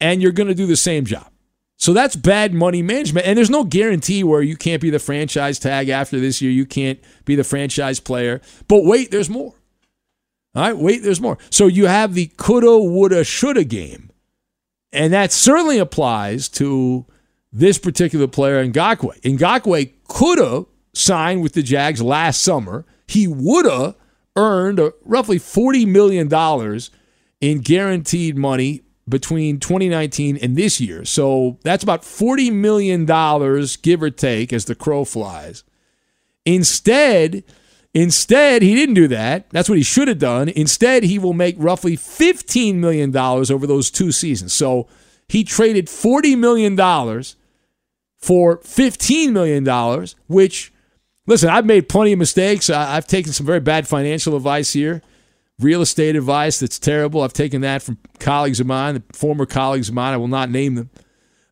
and 0.00 0.22
you're 0.22 0.32
going 0.32 0.48
to 0.48 0.54
do 0.54 0.66
the 0.66 0.76
same 0.76 1.04
job 1.04 1.32
so 1.82 1.92
that's 1.92 2.14
bad 2.14 2.54
money 2.54 2.80
management. 2.80 3.26
And 3.26 3.36
there's 3.36 3.50
no 3.50 3.64
guarantee 3.64 4.22
where 4.22 4.40
you 4.40 4.56
can't 4.56 4.80
be 4.80 4.88
the 4.88 5.00
franchise 5.00 5.58
tag 5.58 5.88
after 5.88 6.20
this 6.20 6.40
year. 6.40 6.52
You 6.52 6.64
can't 6.64 7.00
be 7.24 7.34
the 7.34 7.42
franchise 7.42 7.98
player. 7.98 8.40
But 8.68 8.84
wait, 8.84 9.10
there's 9.10 9.28
more. 9.28 9.52
All 10.54 10.62
right, 10.62 10.76
wait, 10.76 11.02
there's 11.02 11.20
more. 11.20 11.38
So 11.50 11.66
you 11.66 11.86
have 11.86 12.14
the 12.14 12.30
coulda, 12.36 12.78
woulda, 12.78 13.24
shoulda 13.24 13.64
game. 13.64 14.12
And 14.92 15.12
that 15.12 15.32
certainly 15.32 15.78
applies 15.78 16.48
to 16.50 17.04
this 17.52 17.78
particular 17.78 18.26
player, 18.26 18.66
Ngakoue. 18.66 19.20
Ngakoue 19.20 19.92
coulda 20.08 20.66
signed 20.94 21.42
with 21.42 21.52
the 21.52 21.62
Jags 21.62 22.00
last 22.00 22.42
summer. 22.42 22.84
He 23.06 23.26
woulda 23.26 23.94
earned 24.36 24.80
roughly 25.04 25.38
$40 25.38 25.86
million 25.86 26.80
in 27.40 27.60
guaranteed 27.60 28.36
money 28.36 28.82
between 29.08 29.58
2019 29.58 30.38
and 30.38 30.56
this 30.56 30.80
year. 30.80 31.04
So 31.04 31.58
that's 31.62 31.82
about 31.82 32.02
$40 32.02 32.52
million, 32.52 33.04
give 33.82 34.02
or 34.02 34.10
take, 34.10 34.52
as 34.52 34.64
the 34.64 34.74
crow 34.74 35.04
flies. 35.04 35.64
Instead, 36.46 37.44
instead, 37.92 38.62
he 38.62 38.74
didn't 38.74 38.94
do 38.94 39.08
that. 39.08 39.50
That's 39.50 39.68
what 39.68 39.78
he 39.78 39.84
should 39.84 40.08
have 40.08 40.18
done. 40.18 40.48
Instead, 40.48 41.02
he 41.02 41.18
will 41.18 41.34
make 41.34 41.56
roughly 41.58 41.96
$15 41.96 42.76
million 42.76 43.14
over 43.14 43.66
those 43.66 43.90
two 43.90 44.12
seasons. 44.12 44.52
So 44.52 44.88
he 45.28 45.44
traded 45.44 45.86
$40 45.86 46.38
million 46.38 46.76
for 48.22 48.58
$15 48.58 49.32
million, 49.32 50.06
which, 50.28 50.72
listen, 51.26 51.50
I've 51.50 51.66
made 51.66 51.88
plenty 51.88 52.12
of 52.12 52.18
mistakes. 52.18 52.70
I've 52.70 53.06
taken 53.06 53.32
some 53.32 53.44
very 53.44 53.60
bad 53.60 53.86
financial 53.86 54.36
advice 54.36 54.72
here 54.72 55.02
real 55.60 55.82
estate 55.82 56.16
advice 56.16 56.58
that's 56.58 56.78
terrible. 56.78 57.20
I've 57.20 57.34
taken 57.34 57.60
that 57.60 57.82
from 57.82 57.98
colleagues 58.18 58.58
of 58.58 58.66
mine, 58.66 59.04
former 59.12 59.46
colleagues 59.46 59.90
of 59.90 59.94
mine. 59.94 60.12
I 60.12 60.16
will 60.16 60.26
not 60.26 60.50
name 60.50 60.74
them. 60.74 60.90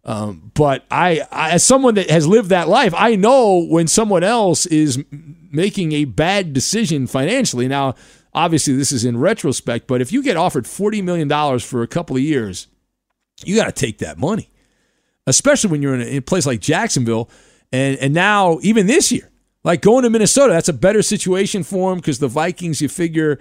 Um, 0.04 0.50
but 0.54 0.84
I, 0.90 1.20
I, 1.30 1.50
as 1.52 1.62
someone 1.62 1.94
that 1.94 2.10
has 2.10 2.26
lived 2.26 2.48
that 2.48 2.66
life, 2.66 2.92
I 2.96 3.14
know 3.14 3.64
when 3.64 3.86
someone 3.86 4.24
else 4.24 4.66
is 4.66 5.04
making 5.12 5.92
a 5.92 6.06
bad 6.06 6.54
decision 6.54 7.06
financially. 7.06 7.68
Now, 7.68 7.94
Obviously, 8.32 8.76
this 8.76 8.92
is 8.92 9.04
in 9.04 9.18
retrospect, 9.18 9.88
but 9.88 10.00
if 10.00 10.12
you 10.12 10.22
get 10.22 10.36
offered 10.36 10.64
$40 10.64 11.02
million 11.02 11.58
for 11.58 11.82
a 11.82 11.88
couple 11.88 12.16
of 12.16 12.22
years, 12.22 12.68
you 13.44 13.56
got 13.56 13.64
to 13.64 13.72
take 13.72 13.98
that 13.98 14.18
money, 14.18 14.49
especially 15.26 15.70
when 15.70 15.82
you're 15.82 15.94
in 15.94 16.00
a, 16.00 16.04
in 16.04 16.16
a 16.18 16.22
place 16.22 16.46
like 16.46 16.60
Jacksonville. 16.60 17.30
And, 17.72 17.96
and 17.98 18.14
now, 18.14 18.58
even 18.62 18.86
this 18.86 19.12
year, 19.12 19.30
like 19.62 19.82
going 19.82 20.04
to 20.04 20.10
Minnesota, 20.10 20.52
that's 20.52 20.68
a 20.68 20.74
better 20.74 21.02
situation 21.02 21.62
for 21.62 21.90
them 21.90 21.98
because 21.98 22.18
the 22.18 22.28
Vikings, 22.28 22.80
you 22.80 22.88
figure 22.88 23.38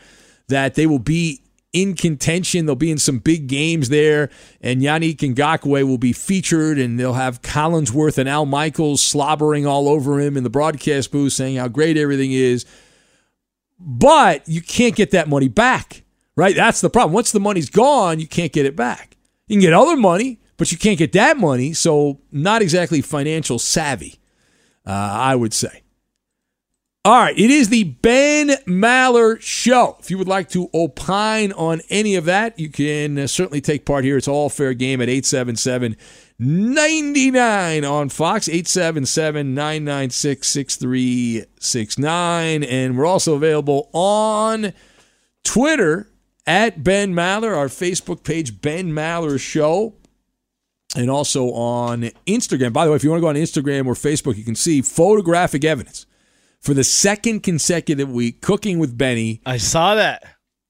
that 0.47 0.75
they 0.75 0.85
will 0.85 0.99
be 0.99 1.41
in 1.73 1.95
contention. 1.95 2.65
They'll 2.65 2.75
be 2.75 2.91
in 2.91 2.97
some 2.97 3.19
big 3.19 3.47
games 3.47 3.89
there, 3.89 4.29
and 4.61 4.81
Yannick 4.81 5.17
Ngakoue 5.17 5.87
will 5.87 5.97
be 5.97 6.13
featured, 6.13 6.77
and 6.77 6.99
they'll 6.99 7.13
have 7.13 7.41
Collinsworth 7.41 8.17
and 8.17 8.27
Al 8.27 8.45
Michaels 8.45 9.01
slobbering 9.01 9.65
all 9.65 9.87
over 9.87 10.19
him 10.19 10.35
in 10.35 10.43
the 10.43 10.49
broadcast 10.49 11.11
booth 11.11 11.33
saying 11.33 11.57
how 11.57 11.67
great 11.67 11.97
everything 11.97 12.31
is. 12.31 12.65
But 13.79 14.47
you 14.47 14.61
can't 14.61 14.95
get 14.95 15.11
that 15.11 15.29
money 15.29 15.47
back, 15.47 16.03
right? 16.35 16.55
That's 16.55 16.81
the 16.81 16.89
problem. 16.89 17.13
Once 17.13 17.31
the 17.31 17.39
money's 17.39 17.69
gone, 17.69 18.19
you 18.19 18.27
can't 18.27 18.51
get 18.51 18.65
it 18.65 18.75
back. 18.75 19.15
You 19.47 19.55
can 19.55 19.61
get 19.61 19.73
other 19.73 19.95
money, 19.95 20.39
but 20.59 20.71
you 20.71 20.77
can't 20.77 20.99
get 20.99 21.13
that 21.13 21.37
money. 21.37 21.73
So, 21.73 22.19
not 22.31 22.61
exactly 22.61 23.01
financial 23.01 23.57
savvy, 23.57 24.19
uh, 24.85 24.91
I 24.91 25.35
would 25.35 25.53
say. 25.53 25.81
All 27.05 27.17
right, 27.17 27.39
it 27.39 27.49
is 27.49 27.69
the 27.69 27.85
Ben 27.85 28.49
Maller 28.67 29.41
Show. 29.41 29.95
If 30.01 30.11
you 30.11 30.17
would 30.17 30.27
like 30.27 30.49
to 30.49 30.69
opine 30.73 31.53
on 31.53 31.79
any 31.89 32.15
of 32.15 32.25
that, 32.25 32.59
you 32.59 32.69
can 32.69 33.17
uh, 33.17 33.25
certainly 33.25 33.61
take 33.61 33.85
part 33.85 34.03
here. 34.03 34.17
It's 34.17 34.27
all 34.27 34.49
fair 34.49 34.73
game 34.73 35.01
at 35.01 35.07
877 35.07 35.95
99 36.37 37.85
on 37.85 38.09
Fox, 38.09 38.49
877 38.49 39.55
996 39.55 40.45
6369. 40.45 42.63
And 42.65 42.97
we're 42.97 43.05
also 43.05 43.35
available 43.35 43.89
on 43.93 44.73
Twitter 45.45 46.11
at 46.45 46.83
Ben 46.83 47.13
Maller, 47.13 47.55
our 47.55 47.67
Facebook 47.67 48.25
page, 48.25 48.59
Ben 48.61 48.91
Maller 48.91 49.39
Show 49.39 49.95
and 50.95 51.09
also 51.09 51.51
on 51.51 52.03
Instagram. 52.25 52.73
By 52.73 52.85
the 52.85 52.91
way, 52.91 52.95
if 52.95 53.03
you 53.03 53.09
want 53.09 53.19
to 53.19 53.21
go 53.21 53.29
on 53.29 53.35
Instagram 53.35 53.85
or 53.85 53.93
Facebook, 53.93 54.37
you 54.37 54.43
can 54.43 54.55
see 54.55 54.81
photographic 54.81 55.63
evidence 55.63 56.05
for 56.59 56.73
the 56.73 56.83
second 56.83 57.41
consecutive 57.41 58.11
week, 58.11 58.41
cooking 58.41 58.79
with 58.79 58.97
Benny. 58.97 59.41
I 59.45 59.57
saw 59.57 59.95
that. 59.95 60.23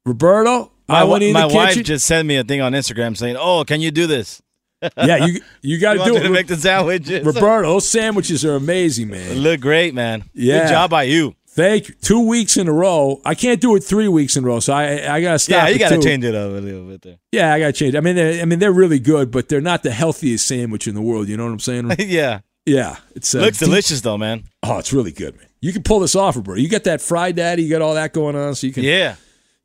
Roberto, 0.05 0.71
my, 0.87 1.01
I 1.01 1.03
went 1.03 1.23
in 1.23 1.33
my 1.33 1.47
the 1.47 1.53
wife 1.53 1.69
kitchen. 1.69 1.83
just 1.83 2.05
sent 2.05 2.27
me 2.27 2.37
a 2.37 2.43
thing 2.43 2.61
on 2.61 2.73
Instagram 2.73 3.15
saying, 3.15 3.37
"Oh, 3.39 3.63
can 3.63 3.81
you 3.81 3.91
do 3.91 4.07
this?" 4.07 4.41
yeah, 4.97 5.25
you 5.25 5.41
you 5.61 5.79
got 5.79 5.93
to 5.93 6.03
do 6.05 6.15
it. 6.15 6.21
to 6.21 6.29
make 6.29 6.47
the 6.47 6.55
sandwiches. 6.55 7.25
Roberto, 7.25 7.67
those 7.67 7.87
sandwiches 7.87 8.45
are 8.45 8.55
amazing, 8.55 9.09
man. 9.09 9.35
look 9.39 9.59
great, 9.59 9.93
man. 9.93 10.23
Yeah. 10.33 10.61
Good 10.61 10.69
job 10.69 10.89
by 10.89 11.03
you. 11.03 11.35
Thank 11.59 11.89
you. 11.89 11.95
Two 12.01 12.27
weeks 12.27 12.57
in 12.57 12.67
a 12.67 12.73
row. 12.73 13.21
I 13.25 13.35
can't 13.35 13.59
do 13.59 13.75
it 13.75 13.83
three 13.83 14.07
weeks 14.07 14.35
in 14.37 14.43
a 14.43 14.47
row, 14.47 14.59
so 14.59 14.73
I 14.73 15.15
I 15.15 15.21
gotta 15.21 15.39
stop. 15.39 15.67
yeah, 15.67 15.69
you 15.69 15.79
got 15.79 15.89
to 15.89 15.95
two. 15.95 16.01
change 16.01 16.23
it 16.23 16.33
up 16.35 16.49
a 16.51 16.53
little 16.53 16.85
bit 16.87 17.01
there. 17.01 17.17
Yeah, 17.31 17.53
I 17.53 17.59
gotta 17.59 17.73
change. 17.73 17.95
I 17.95 17.99
mean, 17.99 18.15
they're- 18.15 18.41
I 18.41 18.45
mean, 18.45 18.59
they're 18.59 18.71
really 18.71 18.99
good, 18.99 19.29
but 19.31 19.49
they're 19.49 19.61
not 19.61 19.83
the 19.83 19.91
healthiest 19.91 20.47
sandwich 20.47 20.87
in 20.87 20.95
the 20.95 21.01
world. 21.01 21.27
You 21.27 21.37
know 21.37 21.45
what 21.45 21.51
I'm 21.51 21.59
saying? 21.59 21.91
yeah. 21.99 22.39
Yeah, 22.65 22.97
it's 23.15 23.33
uh, 23.33 23.39
Looks 23.39 23.57
delicious 23.59 24.01
though, 24.01 24.17
man. 24.17 24.43
Oh, 24.63 24.77
it's 24.77 24.93
really 24.93 25.11
good, 25.11 25.35
man. 25.37 25.47
You 25.59 25.73
can 25.73 25.81
pull 25.83 25.99
this 26.01 26.15
off, 26.15 26.41
bro. 26.43 26.55
You 26.55 26.69
got 26.69 26.83
that 26.83 27.01
fried 27.01 27.35
daddy, 27.35 27.63
you 27.63 27.69
got 27.69 27.81
all 27.81 27.95
that 27.95 28.13
going 28.13 28.35
on, 28.35 28.53
so 28.55 28.67
you 28.67 28.73
can 28.73 28.83
Yeah. 28.83 29.15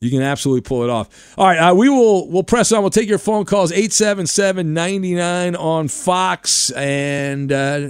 you 0.00 0.10
can 0.10 0.22
absolutely 0.22 0.62
pull 0.62 0.82
it 0.84 0.90
off. 0.90 1.34
All 1.36 1.46
right, 1.46 1.58
uh, 1.58 1.74
we 1.74 1.88
will 1.90 2.28
we'll 2.30 2.42
press 2.44 2.72
on. 2.72 2.80
We'll 2.82 2.90
take 2.90 3.08
your 3.08 3.18
phone 3.18 3.44
calls 3.44 3.72
877-99 3.72 5.58
on 5.58 5.88
Fox 5.88 6.70
and 6.70 7.52
uh, 7.52 7.88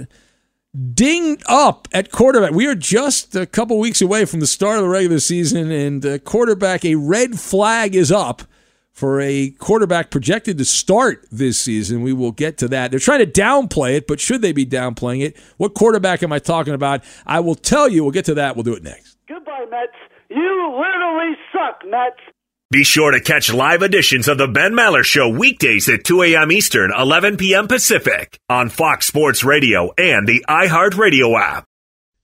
dinged 0.75 1.43
up 1.47 1.87
at 1.93 2.11
quarterback. 2.11 2.51
We 2.51 2.67
are 2.67 2.75
just 2.75 3.35
a 3.35 3.45
couple 3.45 3.79
weeks 3.79 4.01
away 4.01 4.25
from 4.25 4.39
the 4.39 4.47
start 4.47 4.77
of 4.77 4.83
the 4.83 4.89
regular 4.89 5.19
season, 5.19 5.71
and 5.71 6.05
uh, 6.05 6.19
quarterback 6.19 6.83
a 6.83 6.95
red 6.95 7.39
flag 7.39 7.95
is 7.95 8.11
up 8.11 8.43
for 8.91 9.19
a 9.19 9.49
quarterback 9.51 10.09
projected 10.09 10.57
to 10.57 10.65
start 10.65 11.25
this 11.31 11.59
season. 11.59 12.01
We 12.01 12.13
will 12.13 12.31
get 12.31 12.57
to 12.59 12.67
that. 12.69 12.91
They're 12.91 12.99
trying 12.99 13.19
to 13.19 13.25
downplay 13.25 13.95
it, 13.95 14.07
but 14.07 14.19
should 14.19 14.41
they 14.41 14.53
be 14.53 14.65
downplaying 14.65 15.21
it? 15.21 15.37
What 15.57 15.73
quarterback 15.73 16.23
am 16.23 16.31
I 16.31 16.39
talking 16.39 16.73
about? 16.73 17.03
I 17.25 17.41
will 17.41 17.55
tell 17.55 17.89
you. 17.89 18.03
We'll 18.03 18.13
get 18.13 18.25
to 18.25 18.35
that. 18.35 18.55
We'll 18.55 18.63
do 18.63 18.73
it 18.73 18.83
next. 18.83 19.17
Goodbye, 19.27 19.65
Mets. 19.69 19.91
You 20.29 20.75
literally 20.77 21.35
suck, 21.51 21.81
Mets. 21.85 22.34
Be 22.71 22.83
sure 22.83 23.11
to 23.11 23.19
catch 23.21 23.53
live 23.53 23.83
editions 23.83 24.27
of 24.27 24.39
the 24.39 24.47
Ben 24.47 24.73
Maller 24.73 25.03
Show 25.03 25.29
weekdays 25.29 25.87
at 25.87 26.03
2 26.03 26.23
a.m. 26.23 26.51
Eastern, 26.51 26.91
11 26.91 27.37
p.m. 27.37 27.67
Pacific 27.67 28.39
on 28.49 28.69
Fox 28.69 29.05
Sports 29.05 29.43
Radio 29.43 29.91
and 29.99 30.27
the 30.27 30.43
iHeartRadio 30.49 31.39
app. 31.39 31.65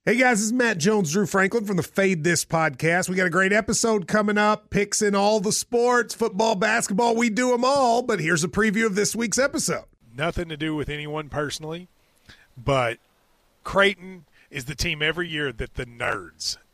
Hey 0.04 0.16
guys, 0.16 0.40
this 0.40 0.48
is 0.48 0.52
Matt 0.54 0.80
Jones, 0.80 1.12
Drew 1.12 1.28
Franklin 1.28 1.66
from 1.66 1.78
the 1.78 1.84
Fade 1.84 2.24
This 2.24 2.44
podcast. 2.44 3.08
We 3.08 3.16
got 3.16 3.28
a 3.28 3.30
great 3.30 3.54
episode 3.54 4.08
coming 4.08 4.40
up. 4.40 4.72
Picks 4.72 5.04
in 5.04 5.14
all 5.14 5.40
the 5.40 5.52
sports, 5.52 6.16
football, 6.16 6.56
basketball, 6.56 7.16
we 7.16 7.30
do 7.30 7.52
them 7.52 7.64
all. 7.64 8.02
But 8.02 8.20
here's 8.20 8.44
a 8.44 8.48
preview 8.48 8.88
of 8.88 8.96
this 8.96 9.16
week's 9.16 9.38
episode. 9.38 9.86
Nothing 10.18 10.50
to 10.50 10.58
do 10.58 10.76
with 10.76 10.90
anyone 10.90 11.30
personally, 11.30 11.88
but 12.58 12.98
Creighton 13.64 14.26
is 14.50 14.66
the 14.66 14.74
team 14.74 15.04
every 15.04 15.28
year 15.28 15.52
that 15.54 15.76
the 15.76 15.86
nerds, 15.86 16.58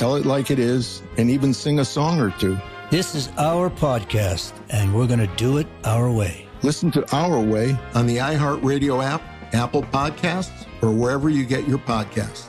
tell 0.00 0.16
it 0.16 0.24
like 0.24 0.50
it 0.50 0.58
is, 0.58 1.02
and 1.18 1.28
even 1.28 1.52
sing 1.52 1.80
a 1.80 1.84
song 1.84 2.18
or 2.18 2.30
two. 2.38 2.56
This 2.88 3.14
is 3.14 3.28
our 3.36 3.68
podcast, 3.68 4.54
and 4.70 4.94
we're 4.94 5.06
going 5.06 5.20
to 5.20 5.26
do 5.36 5.58
it 5.58 5.66
our 5.84 6.10
way. 6.10 6.46
Listen 6.62 6.90
to 6.92 7.14
Our 7.14 7.38
Way 7.38 7.78
on 7.94 8.06
the 8.06 8.16
iHeartRadio 8.16 9.04
app, 9.04 9.20
Apple 9.52 9.82
Podcasts, 9.82 10.66
or 10.80 10.90
wherever 10.90 11.28
you 11.28 11.44
get 11.44 11.68
your 11.68 11.76
podcasts. 11.76 12.46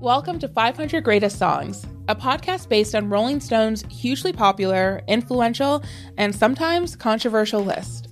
Welcome 0.00 0.40
to 0.40 0.48
500 0.48 1.04
Greatest 1.04 1.38
Songs, 1.38 1.86
a 2.08 2.16
podcast 2.16 2.68
based 2.68 2.96
on 2.96 3.10
Rolling 3.10 3.38
Stone's 3.38 3.84
hugely 3.88 4.32
popular, 4.32 5.02
influential, 5.06 5.84
and 6.18 6.34
sometimes 6.34 6.96
controversial 6.96 7.64
list. 7.64 8.11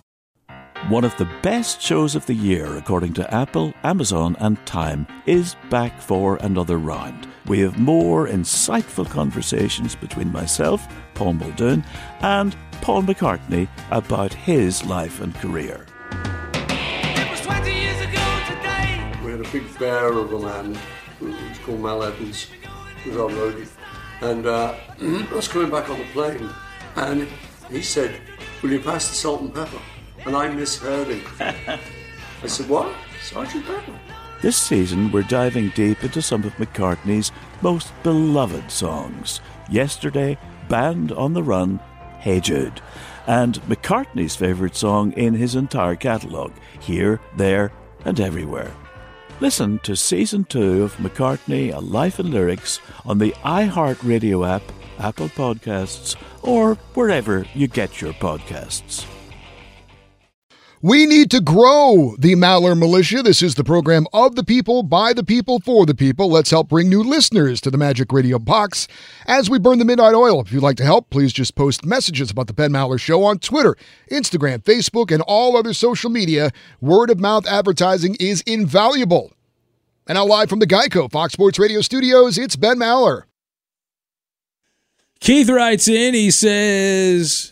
One 0.91 1.05
of 1.05 1.15
the 1.15 1.29
best 1.41 1.81
shows 1.81 2.15
of 2.15 2.25
the 2.25 2.33
year, 2.33 2.75
according 2.75 3.13
to 3.13 3.33
Apple, 3.33 3.73
Amazon, 3.81 4.35
and 4.41 4.57
Time, 4.65 5.07
is 5.25 5.55
back 5.69 6.01
for 6.01 6.35
another 6.41 6.77
round. 6.77 7.29
We 7.47 7.61
have 7.61 7.79
more 7.79 8.27
insightful 8.27 9.09
conversations 9.09 9.95
between 9.95 10.33
myself, 10.33 10.85
Paul 11.13 11.35
Muldoon, 11.35 11.85
and 12.19 12.57
Paul 12.81 13.03
McCartney 13.03 13.69
about 13.89 14.33
his 14.33 14.83
life 14.83 15.21
and 15.21 15.33
career. 15.35 15.85
We 19.23 19.31
had 19.31 19.39
a 19.39 19.49
big 19.49 19.79
bear 19.79 20.11
of 20.11 20.33
a 20.33 20.39
man 20.39 20.77
who 21.19 21.27
was 21.27 21.57
called 21.59 21.79
Mal 21.79 22.03
Evans, 22.03 22.47
who 23.05 23.11
was 23.11 23.17
our 23.17 23.29
roadie. 23.29 23.69
And 24.19 24.45
uh, 24.45 24.75
I 25.01 25.33
was 25.33 25.47
coming 25.47 25.71
back 25.71 25.89
on 25.89 25.99
the 25.99 26.05
plane, 26.11 26.49
and 26.97 27.29
he 27.69 27.81
said, 27.81 28.19
Will 28.61 28.73
you 28.73 28.81
pass 28.81 29.07
the 29.07 29.15
salt 29.15 29.39
and 29.39 29.55
pepper? 29.55 29.79
And 30.25 30.35
I 30.35 30.49
misheard 30.49 31.07
him. 31.07 31.21
I 31.39 32.47
said, 32.47 32.69
What? 32.69 32.93
Sergeant 33.23 33.65
Pepper? 33.65 33.99
This 34.41 34.57
season, 34.57 35.11
we're 35.11 35.21
diving 35.21 35.69
deep 35.69 36.03
into 36.03 36.21
some 36.21 36.43
of 36.43 36.53
McCartney's 36.55 37.31
most 37.61 37.93
beloved 38.01 38.71
songs. 38.71 39.39
Yesterday, 39.69 40.37
Band 40.67 41.11
on 41.11 41.33
the 41.33 41.43
Run, 41.43 41.79
Hey 42.19 42.39
Jude, 42.39 42.81
and 43.27 43.61
McCartney's 43.63 44.35
favourite 44.35 44.75
song 44.75 45.11
in 45.13 45.35
his 45.35 45.53
entire 45.53 45.95
catalogue, 45.95 46.53
Here, 46.79 47.19
There, 47.37 47.71
and 48.03 48.19
Everywhere. 48.19 48.71
Listen 49.41 49.79
to 49.79 49.95
Season 49.95 50.43
2 50.45 50.83
of 50.83 50.95
McCartney, 50.97 51.73
A 51.73 51.79
Life 51.79 52.19
in 52.19 52.31
Lyrics 52.31 52.79
on 53.05 53.19
the 53.19 53.31
iHeartRadio 53.43 54.47
app, 54.47 54.63
Apple 54.97 55.29
Podcasts, 55.29 56.15
or 56.41 56.75
wherever 56.95 57.45
you 57.53 57.67
get 57.67 58.01
your 58.01 58.13
podcasts. 58.13 59.05
We 60.83 61.05
need 61.05 61.29
to 61.29 61.41
grow 61.41 62.15
the 62.17 62.33
Maller 62.33 62.75
Militia. 62.75 63.21
This 63.21 63.43
is 63.43 63.53
the 63.53 63.63
program 63.63 64.07
of 64.13 64.35
the 64.35 64.43
people, 64.43 64.81
by 64.81 65.13
the 65.13 65.23
people, 65.23 65.59
for 65.59 65.85
the 65.85 65.93
people. 65.93 66.27
Let's 66.27 66.49
help 66.49 66.69
bring 66.69 66.89
new 66.89 67.03
listeners 67.03 67.61
to 67.61 67.69
the 67.69 67.77
Magic 67.77 68.11
Radio 68.11 68.39
box 68.39 68.87
as 69.27 69.47
we 69.47 69.59
burn 69.59 69.77
the 69.77 69.85
midnight 69.85 70.15
oil. 70.15 70.41
If 70.41 70.51
you'd 70.51 70.63
like 70.63 70.77
to 70.77 70.83
help, 70.83 71.11
please 71.11 71.33
just 71.33 71.53
post 71.53 71.85
messages 71.85 72.31
about 72.31 72.47
the 72.47 72.53
Ben 72.53 72.71
Maller 72.71 72.99
Show 72.99 73.23
on 73.23 73.37
Twitter, 73.37 73.77
Instagram, 74.09 74.63
Facebook, 74.63 75.11
and 75.11 75.21
all 75.27 75.55
other 75.55 75.73
social 75.73 76.09
media. 76.09 76.49
Word 76.79 77.11
of 77.11 77.19
mouth 77.19 77.45
advertising 77.45 78.15
is 78.19 78.41
invaluable. 78.47 79.33
And 80.07 80.15
now, 80.15 80.25
live 80.25 80.49
from 80.49 80.57
the 80.57 80.67
Geico 80.67 81.11
Fox 81.11 81.33
Sports 81.33 81.59
Radio 81.59 81.81
studios, 81.81 82.39
it's 82.39 82.55
Ben 82.55 82.79
Maller. 82.79 83.25
Keith 85.19 85.47
writes 85.47 85.87
in, 85.87 86.15
he 86.15 86.31
says, 86.31 87.50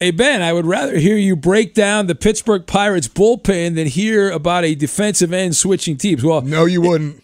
Hey, 0.00 0.10
Ben, 0.12 0.40
I 0.40 0.52
would 0.52 0.64
rather 0.64 0.96
hear 0.98 1.16
you 1.18 1.36
break 1.36 1.74
down 1.74 2.06
the 2.06 2.14
Pittsburgh 2.14 2.66
Pirates 2.66 3.06
bullpen 3.06 3.74
than 3.74 3.86
hear 3.86 4.30
about 4.30 4.64
a 4.64 4.74
defensive 4.74 5.32
end 5.32 5.54
switching 5.54 5.98
teams. 5.98 6.24
Well, 6.24 6.40
no, 6.40 6.64
you 6.64 6.80
wouldn't. 6.80 7.22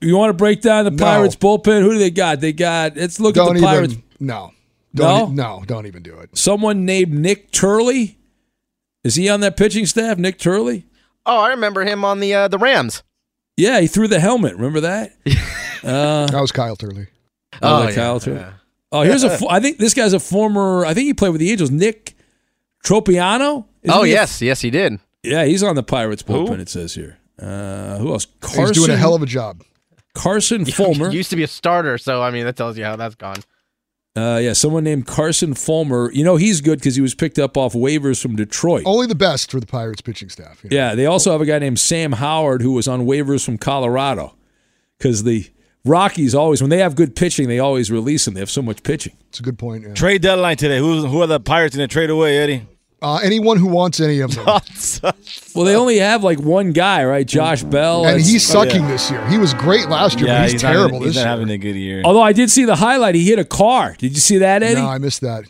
You 0.00 0.16
want 0.16 0.30
to 0.30 0.34
break 0.34 0.60
down 0.60 0.84
the 0.86 0.90
No. 0.90 1.04
Pirates 1.04 1.36
bullpen? 1.36 1.82
Who 1.82 1.92
do 1.92 1.98
they 1.98 2.10
got? 2.10 2.40
They 2.40 2.52
got, 2.52 2.96
let's 2.96 3.20
look 3.20 3.34
don't 3.36 3.54
at 3.56 3.60
the 3.60 3.66
Pirates. 3.66 3.92
even. 3.92 4.04
No. 4.18 4.52
No? 4.92 5.02
Don't, 5.18 5.32
e- 5.32 5.34
no, 5.34 5.62
don't 5.66 5.86
even 5.86 6.02
do 6.02 6.18
it. 6.18 6.36
Someone 6.36 6.84
named 6.84 7.12
Nik 7.12 7.52
Turley. 7.52 8.18
Is 9.04 9.14
he 9.16 9.28
on 9.28 9.40
that 9.40 9.56
pitching 9.56 9.86
staff, 9.86 10.18
Nik 10.18 10.38
Turley? 10.38 10.86
Oh, 11.26 11.38
I 11.40 11.50
remember 11.50 11.84
him 11.84 12.04
on 12.04 12.20
the 12.20 12.34
uh, 12.34 12.48
the 12.48 12.58
Rams. 12.58 13.02
Yeah, 13.56 13.80
he 13.80 13.86
threw 13.86 14.08
the 14.08 14.18
helmet. 14.20 14.54
Remember 14.56 14.80
that? 14.80 15.12
uh, 15.84 16.26
that 16.26 16.40
was 16.40 16.50
Kyle 16.52 16.74
Turley. 16.76 17.06
Oh, 17.54 17.58
Oh, 17.62 17.82
that 17.82 17.90
yeah, 17.90 17.94
Kyle 17.94 18.20
Turley. 18.20 18.44
Oh, 18.94 19.02
here's 19.02 19.24
a. 19.24 19.38
I 19.50 19.60
think 19.60 19.78
this 19.78 19.92
guy's 19.94 20.12
a 20.12 20.20
former. 20.20 20.84
I 20.86 20.94
think 20.94 21.06
he 21.06 21.14
played 21.14 21.30
with 21.32 21.40
the 21.40 21.50
Angels. 21.50 21.70
Nick 21.70 22.14
Tropeano. 22.84 23.66
Isn't 23.82 23.96
oh 23.98 24.02
he 24.02 24.12
a- 24.12 24.14
yes, 24.14 24.40
yes 24.42 24.60
he 24.60 24.70
did. 24.70 24.98
yeah, 25.22 25.44
he's 25.44 25.62
on 25.62 25.74
the 25.74 25.82
Pirates 25.82 26.22
bullpen. 26.22 26.48
Who? 26.56 26.62
It 26.62 26.68
says 26.68 26.94
here. 26.94 27.18
Uh, 27.38 27.98
who 27.98 28.12
else? 28.12 28.26
Carson. 28.40 28.66
He's 28.68 28.76
doing 28.76 28.90
a 28.90 28.96
hell 28.96 29.14
of 29.14 29.22
a 29.22 29.26
job. 29.26 29.62
Carson 30.14 30.64
Fulmer. 30.66 31.10
used 31.10 31.30
to 31.30 31.36
be 31.36 31.42
a 31.42 31.48
starter, 31.48 31.98
so 31.98 32.22
I 32.22 32.30
mean 32.30 32.44
that 32.44 32.56
tells 32.56 32.78
you 32.78 32.84
how 32.84 32.96
that's 32.96 33.16
gone. 33.16 33.36
Uh, 34.16 34.38
yeah, 34.40 34.52
someone 34.52 34.84
named 34.84 35.06
Carson 35.08 35.54
Fulmer. 35.54 36.12
You 36.12 36.22
know 36.24 36.36
he's 36.36 36.60
good 36.60 36.78
because 36.78 36.94
he 36.94 37.02
was 37.02 37.16
picked 37.16 37.38
up 37.38 37.56
off 37.56 37.72
waivers 37.72 38.22
from 38.22 38.36
Detroit. 38.36 38.84
Only 38.86 39.08
the 39.08 39.16
best 39.16 39.50
for 39.50 39.58
the 39.58 39.66
Pirates 39.66 40.00
pitching 40.02 40.28
staff. 40.28 40.62
you 40.62 40.70
know. 40.70 40.76
Yeah, 40.76 40.94
they 40.94 41.06
also 41.06 41.32
have 41.32 41.40
a 41.40 41.46
guy 41.46 41.58
named 41.58 41.80
Sam 41.80 42.12
Howard 42.12 42.62
who 42.62 42.70
was 42.72 42.86
on 42.86 43.06
waivers 43.06 43.44
from 43.44 43.58
Colorado 43.58 44.36
because 44.98 45.24
the 45.24 45.50
Rockies 45.84 46.34
always, 46.34 46.62
when 46.62 46.70
they 46.70 46.78
have 46.78 46.94
good 46.96 47.14
pitching, 47.14 47.46
they 47.48 47.58
always 47.58 47.90
release 47.90 48.24
them. 48.24 48.34
They 48.34 48.40
have 48.40 48.50
so 48.50 48.62
much 48.62 48.82
pitching. 48.82 49.14
It's 49.28 49.40
a 49.40 49.42
good 49.42 49.58
point. 49.58 49.84
Yeah. 49.86 49.92
Trade 49.94 50.22
deadline 50.22 50.56
today. 50.56 50.78
Who 50.78 51.06
who 51.06 51.20
are 51.20 51.26
the 51.26 51.40
Pirates 51.40 51.76
going 51.76 51.86
to 51.88 51.92
trade 51.92 52.08
away, 52.10 52.38
Eddie? 52.38 52.66
Uh, 53.02 53.16
anyone 53.22 53.58
who 53.58 53.66
wants 53.66 54.00
any 54.00 54.20
of 54.20 54.34
them. 54.34 54.46
Well, 55.54 55.64
they 55.66 55.76
only 55.76 55.98
have 55.98 56.24
like 56.24 56.40
one 56.40 56.72
guy, 56.72 57.04
right? 57.04 57.24
Josh 57.24 57.62
Bell. 57.62 58.06
and 58.06 58.20
he's 58.20 58.44
sucking 58.44 58.88
this 58.88 59.08
year. 59.08 59.24
He 59.28 59.38
was 59.38 59.54
great 59.54 59.88
last 59.88 60.18
year, 60.18 60.26
but 60.28 60.50
he's, 60.50 60.62
not- 60.64 60.72
terrible 60.72 60.98
he's 60.98 61.08
this 61.10 61.16
not 61.16 61.20
year. 61.20 61.28
having 61.28 61.50
a 61.50 61.58
good 61.58 61.76
year. 61.76 62.02
Although 62.04 62.22
I 62.22 62.32
did 62.32 62.50
see 62.50 62.64
the 62.64 62.74
highlight, 62.74 63.14
he 63.14 63.24
hit 63.24 63.38
a 63.38 63.44
car. 63.44 63.94
Did 63.98 64.12
you 64.14 64.20
see 64.20 64.38
that, 64.38 64.64
Eddie? 64.64 64.80
No, 64.80 64.88
I 64.88 64.98
missed 64.98 65.20
that. 65.20 65.44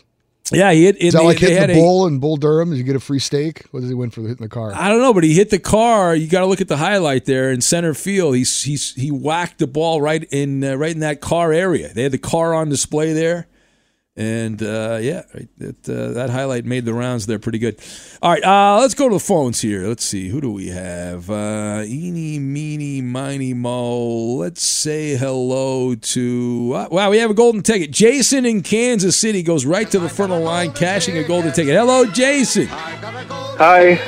Yeah, 0.51 0.71
he 0.71 0.85
hit. 0.85 0.97
Is 0.97 1.13
they- 1.13 1.19
that 1.19 1.25
like 1.25 1.39
hitting 1.39 1.55
the 1.67 1.73
a- 1.73 1.75
bull 1.75 2.07
in 2.07 2.19
Bull 2.19 2.37
Durham? 2.37 2.69
Does 2.69 2.77
he 2.79 2.83
get 2.83 2.95
a 2.95 2.99
free 2.99 3.19
steak? 3.19 3.63
What 3.71 3.79
does 3.81 3.89
he 3.89 3.95
win 3.95 4.09
for 4.11 4.21
hitting 4.21 4.37
the 4.37 4.49
car? 4.49 4.71
I 4.75 4.89
don't 4.89 5.01
know, 5.01 5.13
but 5.13 5.23
he 5.23 5.33
hit 5.33 5.49
the 5.49 5.59
car. 5.59 6.15
You 6.15 6.27
got 6.27 6.41
to 6.41 6.45
look 6.45 6.61
at 6.61 6.67
the 6.67 6.77
highlight 6.77 7.25
there 7.25 7.51
in 7.51 7.61
center 7.61 7.93
field. 7.93 8.35
He's 8.35 8.61
he's 8.63 8.93
he 8.95 9.09
whacked 9.11 9.57
the 9.59 9.67
ball 9.67 10.01
right 10.01 10.23
in 10.31 10.63
uh, 10.63 10.75
right 10.75 10.91
in 10.93 10.99
that 10.99 11.21
car 11.21 11.51
area. 11.51 11.93
They 11.93 12.03
had 12.03 12.11
the 12.11 12.17
car 12.17 12.53
on 12.53 12.69
display 12.69 13.13
there, 13.13 13.47
and 14.17 14.61
uh, 14.63 14.97
yeah, 15.01 15.23
that 15.57 15.89
uh, 15.89 16.13
that 16.13 16.29
highlight 16.29 16.63
made 16.65 16.85
the 16.85 16.93
rounds 16.93 17.25
there 17.25 17.39
pretty 17.39 17.59
good. 17.59 17.77
All 18.21 18.31
right, 18.31 18.43
uh, 18.43 18.79
let's 18.79 18.93
go 18.93 19.09
to 19.09 19.15
the 19.15 19.19
phones 19.19 19.61
here. 19.61 19.87
Let's 19.87 20.05
see 20.05 20.29
who 20.29 20.39
do 20.39 20.51
we 20.51 20.67
have. 20.67 21.29
Uh, 21.29 21.83
eeny, 21.85 22.39
meeny, 22.39 23.01
miny, 23.01 23.53
mo. 23.53 24.35
Let's 24.35 24.63
say 24.63 25.15
hello 25.15 25.95
to. 25.95 26.73
Uh, 26.75 26.87
wow, 26.91 27.09
we 27.09 27.17
have 27.17 27.29
a 27.29 27.35
golden 27.35 27.61
ticket. 27.61 27.91
Jason 27.91 28.45
in 28.45 28.63
Kansas 28.63 29.17
City 29.17 29.43
goes 29.43 29.65
right 29.65 29.89
to 29.91 29.99
the 29.99 30.09
front 30.09 30.31
of 30.31 30.39
the 30.39 30.45
line, 30.45 30.71
cashing 30.71 31.17
a 31.17 31.23
golden 31.23 31.51
ticket. 31.51 31.75
Hello, 31.75 32.05
Jason. 32.05 32.67
Hi. 32.67 33.99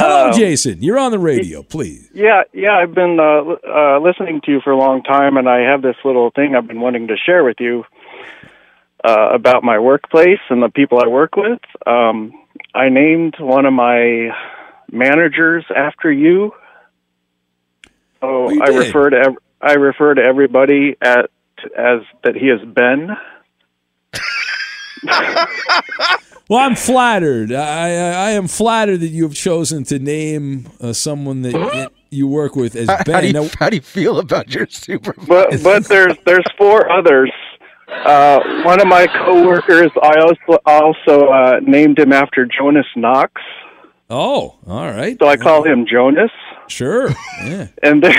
Hello, 0.00 0.28
Um, 0.30 0.32
Jason. 0.34 0.82
You're 0.82 0.98
on 0.98 1.10
the 1.12 1.18
radio, 1.18 1.62
please. 1.62 2.08
Yeah, 2.14 2.42
yeah, 2.52 2.72
I've 2.76 2.94
been 2.94 3.18
uh, 3.20 3.42
uh, 3.68 3.98
listening 4.00 4.40
to 4.46 4.50
you 4.52 4.60
for 4.62 4.70
a 4.72 4.76
long 4.76 5.02
time, 5.02 5.36
and 5.36 5.48
I 5.48 5.60
have 5.60 5.82
this 5.82 5.96
little 6.04 6.30
thing 6.30 6.54
I've 6.54 6.66
been 6.66 6.80
wanting 6.80 7.08
to 7.08 7.16
share 7.16 7.44
with 7.44 7.56
you 7.60 7.84
uh, 9.04 9.30
about 9.32 9.62
my 9.62 9.78
workplace 9.78 10.40
and 10.48 10.62
the 10.62 10.68
people 10.70 11.00
I 11.04 11.08
work 11.08 11.36
with. 11.36 11.60
Um, 11.86 12.32
I 12.74 12.88
named 12.88 13.34
one 13.38 13.66
of 13.66 13.72
my 13.72 14.30
managers 14.90 15.64
after 15.74 16.10
you. 16.10 16.52
Oh, 18.22 18.50
you 18.50 18.62
I 18.62 18.66
did. 18.66 18.78
refer 18.78 19.10
to 19.10 19.16
ev- 19.18 19.36
I 19.60 19.72
refer 19.74 20.14
to 20.14 20.22
everybody 20.22 20.96
at 21.02 21.30
as 21.76 22.00
that 22.24 22.34
he 22.36 22.46
is 22.48 22.60
Ben. 22.66 23.16
Well, 26.50 26.58
I'm 26.58 26.74
flattered. 26.74 27.52
I, 27.52 27.90
I, 27.90 28.10
I 28.26 28.30
am 28.32 28.48
flattered 28.48 28.98
that 28.98 29.08
you 29.08 29.22
have 29.22 29.34
chosen 29.34 29.84
to 29.84 30.00
name 30.00 30.68
uh, 30.80 30.92
someone 30.92 31.42
that 31.42 31.54
y- 31.54 31.86
you 32.10 32.26
work 32.26 32.56
with 32.56 32.74
as 32.74 32.88
How, 32.88 33.04
Ben. 33.04 33.14
how 33.14 33.20
do 33.20 33.26
you, 33.28 33.32
Now- 33.32 33.48
how 33.60 33.70
do 33.70 33.76
you 33.76 33.82
feel 33.82 34.18
about 34.18 34.52
your 34.52 34.66
supervisor? 34.68 35.26
But 35.28 35.62
but 35.62 35.84
there's 35.86 36.16
there's 36.26 36.44
four 36.58 36.90
others. 36.90 37.30
Uh, 37.88 38.62
one 38.64 38.80
of 38.80 38.88
my 38.88 39.06
coworkers, 39.06 39.92
I 40.02 40.20
also 40.20 40.60
also 40.66 41.28
uh, 41.28 41.60
named 41.62 41.98
him 42.00 42.12
after 42.12 42.46
Jonas 42.46 42.86
Knox, 42.96 43.32
oh, 44.10 44.56
all 44.66 44.90
right. 44.92 45.16
so 45.20 45.28
I 45.28 45.36
call 45.36 45.62
him 45.64 45.86
Jonas. 45.86 46.30
Sure. 46.66 47.10
Yeah. 47.44 47.68
And 47.84 48.02
then 48.02 48.16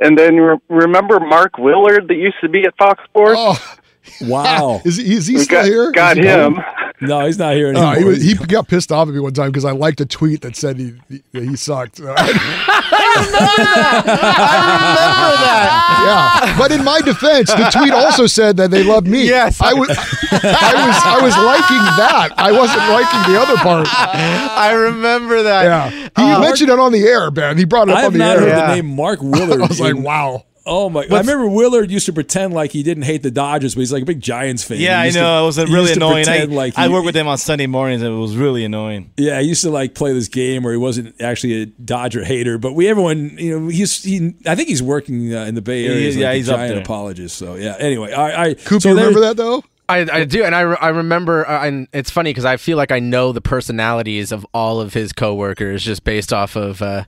and 0.00 0.18
then 0.18 0.36
re- 0.36 0.58
remember 0.68 1.20
Mark 1.20 1.58
Willard 1.58 2.08
that 2.08 2.14
used 2.16 2.36
to 2.42 2.48
be 2.48 2.64
at 2.64 2.76
Fox 2.76 3.02
Sports. 3.04 3.34
Oh, 3.38 3.74
Wow. 4.22 4.80
is, 4.84 4.96
he- 4.96 5.14
is 5.14 5.26
he 5.28 5.38
still 5.38 5.58
got- 5.58 5.64
here? 5.66 5.92
got 5.92 6.18
Is 6.18 6.24
he 6.24 6.28
him. 6.30 6.54
gone? 6.54 6.64
No, 7.02 7.24
he's 7.26 7.38
not 7.38 7.54
here 7.54 7.68
uh, 7.68 7.70
anymore. 7.70 7.94
he, 7.96 8.04
was, 8.04 8.22
he 8.22 8.34
got 8.34 8.68
pissed 8.68 8.92
off 8.92 9.08
at 9.08 9.14
me 9.14 9.20
one 9.20 9.32
time 9.32 9.48
because 9.48 9.64
I 9.64 9.72
liked 9.72 10.00
a 10.00 10.06
tweet 10.06 10.42
that 10.42 10.54
said 10.56 10.76
he 10.78 10.92
he, 11.08 11.22
he 11.32 11.56
sucked. 11.56 11.98
I 12.04 12.04
remember 12.04 13.36
that. 13.36 14.04
I 14.06 14.56
remember 14.66 15.36
that. 15.44 15.86
Yeah, 16.00 16.56
but 16.58 16.72
in 16.72 16.82
my 16.82 17.00
defense, 17.02 17.50
the 17.52 17.68
tweet 17.70 17.92
also 17.92 18.26
said 18.26 18.56
that 18.56 18.70
they 18.70 18.82
loved 18.82 19.06
me. 19.06 19.26
Yes. 19.26 19.60
I 19.60 19.74
was, 19.74 19.90
I 19.90 19.92
was, 19.92 20.96
I 21.04 21.20
was 21.22 21.36
liking 21.36 21.76
that. 21.76 22.30
I 22.38 22.52
wasn't 22.52 22.88
liking 22.88 23.32
the 23.34 23.38
other 23.38 23.56
part. 23.56 23.86
I 23.92 24.72
remember 24.72 25.42
that. 25.42 25.64
Yeah, 25.64 25.90
he 25.90 26.32
uh, 26.32 26.40
mentioned 26.40 26.70
it 26.70 26.78
on 26.78 26.92
the 26.92 27.02
air, 27.06 27.30
Ben. 27.30 27.58
He 27.58 27.64
brought 27.66 27.88
it 27.88 27.92
up 27.92 27.98
I 27.98 28.00
on 28.00 28.04
have 28.04 28.12
the 28.14 28.18
not 28.18 28.36
air. 28.38 28.40
heard 28.40 28.70
the 28.70 28.74
name 28.76 28.96
Mark 28.96 29.20
Willard. 29.20 29.60
I 29.60 29.66
was 29.66 29.80
like, 29.80 29.96
wow. 29.96 30.44
Oh 30.66 30.90
my! 30.90 31.00
I 31.10 31.18
remember 31.20 31.48
Willard 31.48 31.90
used 31.90 32.06
to 32.06 32.12
pretend 32.12 32.52
like 32.54 32.70
he 32.72 32.82
didn't 32.82 33.04
hate 33.04 33.22
the 33.22 33.30
Dodgers, 33.30 33.74
but 33.74 33.80
he's 33.80 33.92
like 33.92 34.02
a 34.02 34.06
big 34.06 34.20
Giants 34.20 34.62
fan. 34.62 34.78
Yeah, 34.78 35.00
I 35.00 35.04
used 35.06 35.16
to- 35.16 35.22
know. 35.22 35.42
it 35.42 35.46
was 35.46 35.58
really 35.58 35.92
annoying. 35.92 36.28
I, 36.28 36.38
pretend 36.38 36.54
like 36.54 36.76
I 36.78 36.86
he- 36.86 36.92
work 36.92 37.04
with 37.04 37.16
him 37.16 37.26
on 37.26 37.38
Sunday 37.38 37.66
mornings, 37.66 38.02
and 38.02 38.12
it 38.14 38.18
was 38.18 38.36
really 38.36 38.64
annoying. 38.64 39.10
Yeah, 39.16 39.40
he 39.40 39.48
used 39.48 39.62
to 39.62 39.70
like 39.70 39.94
play 39.94 40.12
this 40.12 40.28
game 40.28 40.62
where 40.62 40.72
he 40.72 40.78
wasn't 40.78 41.20
actually 41.20 41.62
a 41.62 41.66
Dodger 41.66 42.24
hater, 42.24 42.58
but 42.58 42.74
we 42.74 42.88
everyone, 42.88 43.36
you 43.38 43.58
know, 43.58 43.68
he's 43.68 44.02
he. 44.02 44.34
I 44.46 44.54
think 44.54 44.68
he's 44.68 44.82
working 44.82 45.34
uh, 45.34 45.44
in 45.44 45.54
the 45.54 45.62
Bay 45.62 45.86
Area. 45.86 46.00
He- 46.00 46.08
as, 46.08 46.16
yeah, 46.16 46.26
like 46.28 46.34
a 46.34 46.36
he's 46.36 46.48
up 46.48 46.56
giant 46.58 46.74
there. 46.74 46.82
apologist. 46.82 47.36
So 47.38 47.54
yeah. 47.54 47.76
Anyway, 47.78 48.12
I, 48.12 48.44
I 48.48 48.54
Coop, 48.54 48.82
so 48.82 48.90
you 48.90 48.94
remember 48.96 49.20
that 49.20 49.36
though? 49.36 49.64
I, 49.88 50.06
I 50.20 50.24
do, 50.24 50.44
and 50.44 50.54
I, 50.54 50.60
re- 50.60 50.76
I 50.80 50.90
remember, 50.90 51.44
uh, 51.48 51.66
and 51.66 51.88
it's 51.92 52.10
funny 52.10 52.30
because 52.30 52.44
I 52.44 52.58
feel 52.58 52.76
like 52.76 52.92
I 52.92 53.00
know 53.00 53.32
the 53.32 53.40
personalities 53.40 54.30
of 54.30 54.46
all 54.54 54.80
of 54.80 54.94
his 54.94 55.12
coworkers 55.12 55.82
just 55.82 56.04
based 56.04 56.32
off 56.32 56.54
of 56.54 56.80
uh, 56.80 57.04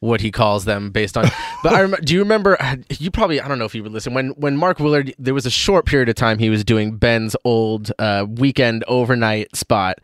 what 0.00 0.20
he 0.20 0.30
calls 0.30 0.64
them, 0.64 0.90
based 0.90 1.16
on. 1.16 1.24
But 1.62 1.72
I 1.72 1.80
rem- 1.80 1.94
do 2.04 2.12
you 2.12 2.20
remember? 2.20 2.58
You 2.90 3.10
probably 3.10 3.40
I 3.40 3.48
don't 3.48 3.58
know 3.58 3.64
if 3.64 3.74
you 3.74 3.82
would 3.82 3.92
listen 3.92 4.12
when 4.12 4.28
when 4.30 4.56
Mark 4.56 4.78
Willard. 4.78 5.14
There 5.18 5.32
was 5.32 5.46
a 5.46 5.50
short 5.50 5.86
period 5.86 6.08
of 6.10 6.14
time 6.14 6.38
he 6.38 6.50
was 6.50 6.62
doing 6.62 6.96
Ben's 6.96 7.34
old 7.44 7.90
uh, 7.98 8.26
weekend 8.28 8.84
overnight 8.86 9.56
spot. 9.56 10.00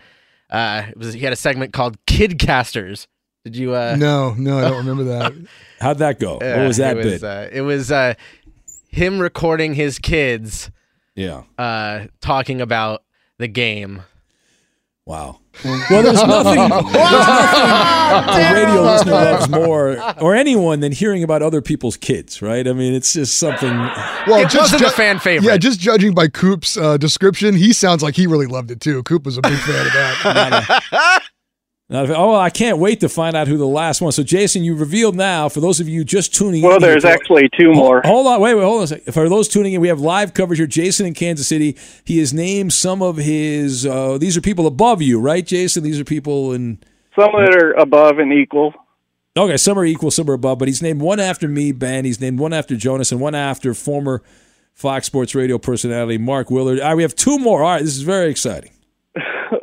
Uh, 0.49 0.85
it 0.89 0.97
was 0.97 1.13
he 1.15 1.21
had 1.21 1.33
a 1.35 1.37
segment 1.37 1.73
called 1.75 1.99
Kidcasters. 2.07 3.07
Did 3.45 3.57
you? 3.57 3.75
Uh, 3.75 3.97
No, 3.99 4.33
no, 4.35 4.59
I 4.59 4.63
don't 4.63 4.77
remember 4.87 5.05
that. 5.05 5.33
How'd 5.81 5.99
that 5.99 6.19
go? 6.19 6.37
uh, 6.39 6.57
what 6.57 6.67
was 6.67 6.77
that 6.79 6.97
it 6.97 7.03
bit? 7.03 7.13
was, 7.13 7.25
Uh, 7.25 7.49
it 7.53 7.61
was 7.61 7.93
uh, 7.93 8.15
him 8.89 9.19
recording 9.19 9.75
his 9.75 9.99
kids 9.99 10.71
yeah. 11.15 11.43
uh, 11.59 12.07
talking 12.23 12.61
about 12.63 13.03
the 13.39 13.49
game. 13.49 14.03
Wow. 15.07 15.41
Well, 15.65 16.03
there's 16.03 16.15
nothing, 16.27 16.55
there's 16.55 17.27
nothing 17.27 18.45
a 18.45 18.55
radio 18.55 18.83
listener 18.83 19.13
loves 19.13 19.49
more, 19.49 20.01
or 20.23 20.35
anyone, 20.35 20.81
than 20.81 20.93
hearing 20.93 21.23
about 21.23 21.43
other 21.43 21.61
people's 21.61 21.97
kids, 21.97 22.41
right? 22.41 22.67
I 22.67 22.73
mean, 22.73 22.95
it's 22.95 23.13
just 23.13 23.39
something. 23.39 23.71
Well, 24.27 24.41
It 24.41 24.55
wasn't 24.55 24.83
a 24.83 24.91
fan 24.91 25.19
favorite. 25.19 25.47
Yeah, 25.49 25.57
just 25.57 25.81
judging 25.81 26.15
by 26.15 26.29
Coop's 26.29 26.77
uh, 26.77 26.97
description, 26.97 27.55
he 27.55 27.73
sounds 27.73 28.03
like 28.03 28.15
he 28.17 28.27
really 28.27 28.47
loved 28.47 28.71
it 28.71 28.81
too. 28.81 29.03
Coop 29.03 29.25
was 29.25 29.37
a 29.39 29.43
big 29.43 29.59
fan 29.59 29.87
of 29.87 29.93
that. 29.93 31.23
Oh, 31.93 32.35
I 32.37 32.51
can't 32.51 32.79
wait 32.79 33.01
to 33.01 33.09
find 33.09 33.35
out 33.37 33.49
who 33.49 33.57
the 33.57 33.67
last 33.67 34.01
one. 34.01 34.13
So, 34.13 34.23
Jason, 34.23 34.63
you 34.63 34.77
revealed 34.77 35.17
now. 35.17 35.49
For 35.49 35.59
those 35.61 35.81
of 35.81 35.89
you 35.89 36.05
just 36.05 36.33
tuning 36.33 36.63
Well, 36.63 36.77
in, 36.77 36.83
Well, 36.83 36.89
there's 36.91 37.03
here- 37.03 37.13
actually 37.13 37.49
two 37.59 37.73
more. 37.73 38.01
Hold 38.05 38.29
on, 38.29 38.41
wait, 38.41 38.55
wait, 38.55 38.63
hold 38.63 38.79
on 38.79 38.85
a 38.85 38.87
second. 38.87 39.13
For 39.13 39.29
those 39.29 39.49
tuning 39.49 39.73
in, 39.73 39.81
we 39.81 39.89
have 39.89 39.99
live 40.01 40.33
coverage 40.33 40.59
here. 40.61 40.69
Jason 40.69 41.07
in 41.07 41.15
Kansas 41.15 41.49
City. 41.49 41.77
He 42.05 42.19
has 42.21 42.33
named 42.33 42.73
some 42.73 43.03
of 43.03 43.17
his. 43.17 43.85
Uh, 43.85 44.19
these 44.19 44.37
are 44.37 44.41
people 44.41 44.69
above 44.69 45.03
you, 45.03 45.19
right, 45.19 45.45
Jason? 45.45 45.83
These 45.83 45.99
are 45.99 46.05
people 46.05 46.53
in. 46.53 46.79
Some 47.19 47.33
that 47.33 47.57
are 47.61 47.73
above 47.73 48.19
and 48.19 48.33
equal. 48.33 48.73
Okay, 49.37 49.57
some 49.57 49.77
are 49.79 49.85
equal, 49.85 50.11
some 50.13 50.29
are 50.31 50.35
above, 50.35 50.59
but 50.59 50.69
he's 50.69 50.83
named 50.83 51.01
one 51.01 51.19
after 51.19 51.49
me, 51.49 51.73
Ben. 51.73 52.05
He's 52.05 52.21
named 52.21 52.39
one 52.39 52.53
after 52.53 52.77
Jonas, 52.77 53.11
and 53.13 53.21
one 53.21 53.35
after 53.35 53.75
former 53.75 54.23
Fox 54.75 55.07
Sports 55.07 55.35
Radio 55.35 55.59
personality 55.59 56.19
Mark 56.19 56.51
Willard. 56.51 56.79
All 56.81 56.89
right, 56.89 56.95
we 56.97 57.03
have 57.03 57.15
two 57.17 57.39
more. 57.39 57.63
All 57.65 57.71
right, 57.71 57.83
this 57.83 57.97
is 57.97 58.03
very 58.03 58.31
exciting. 58.31 58.71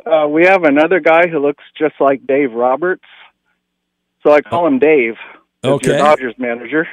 Uh, 0.08 0.26
we 0.28 0.44
have 0.44 0.64
another 0.64 1.00
guy 1.00 1.28
who 1.28 1.38
looks 1.38 1.62
just 1.78 1.94
like 2.00 2.26
Dave 2.26 2.52
Roberts, 2.52 3.04
so 4.22 4.32
I 4.32 4.40
call 4.40 4.66
him 4.66 4.78
Dave. 4.78 5.14
Okay. 5.64 5.88
your 5.90 5.98
Dodgers 5.98 6.34
manager. 6.38 6.86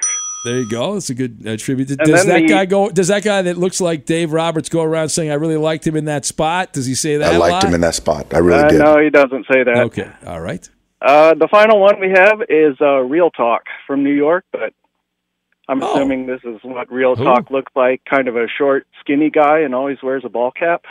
There 0.44 0.60
you 0.60 0.70
go. 0.70 0.94
That's 0.94 1.10
a 1.10 1.16
good 1.16 1.42
uh, 1.48 1.58
tribute. 1.58 1.90
And 1.90 2.00
Does 2.00 2.26
that 2.26 2.42
the- 2.42 2.48
guy 2.48 2.66
go? 2.66 2.90
Does 2.90 3.08
that 3.08 3.24
guy 3.24 3.42
that 3.44 3.58
looks 3.58 3.80
like 3.82 4.06
Dave 4.06 4.32
Roberts 4.34 4.70
go 4.70 4.84
around 4.84 5.10
saying, 5.10 5.32
"I 5.32 5.36
really 5.36 5.58
liked 5.58 5.86
him 5.88 5.96
in 5.96 6.06
that 6.06 6.26
spot"? 6.26 6.74
Does 6.74 6.86
he 6.86 6.94
say 6.96 7.18
that? 7.18 7.34
I 7.34 7.38
liked 7.38 7.52
lot? 7.54 7.64
him 7.64 7.74
in 7.74 7.82
that 7.82 7.96
spot. 7.96 8.34
I 8.34 8.40
really 8.40 8.64
uh, 8.64 8.68
did. 8.70 8.80
No, 8.80 9.00
he 9.00 9.10
doesn't 9.10 9.46
say 9.52 9.64
that. 9.64 9.78
Okay, 9.86 10.12
all 10.28 10.42
right. 10.42 10.68
Uh, 11.02 11.34
the 11.36 11.48
final 11.50 11.80
one 11.80 12.00
we 12.00 12.10
have 12.10 12.42
is 12.50 12.76
uh, 12.82 13.00
Real 13.02 13.30
Talk 13.32 13.64
from 13.88 14.04
New 14.04 14.14
York, 14.14 14.46
but 14.52 14.74
I'm 15.68 15.82
Oh. 15.82 15.94
assuming 15.96 16.26
this 16.28 16.42
is 16.44 16.60
what 16.64 16.92
Real 16.92 17.16
Talk 17.16 17.50
looks 17.50 17.72
like. 17.76 18.02
Kind 18.06 18.28
of 18.28 18.36
a 18.36 18.48
short, 18.48 18.86
skinny 19.00 19.30
guy, 19.32 19.60
and 19.60 19.74
always 19.74 19.98
wears 20.04 20.24
a 20.26 20.30
ball 20.30 20.52
cap. 20.52 20.86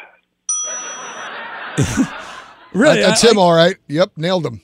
Really? 2.72 3.00
That- 3.00 3.06
that's 3.06 3.24
I- 3.24 3.30
him, 3.30 3.38
all 3.38 3.52
right. 3.54 3.76
Yep, 3.88 4.12
nailed 4.16 4.44
him. 4.46 4.60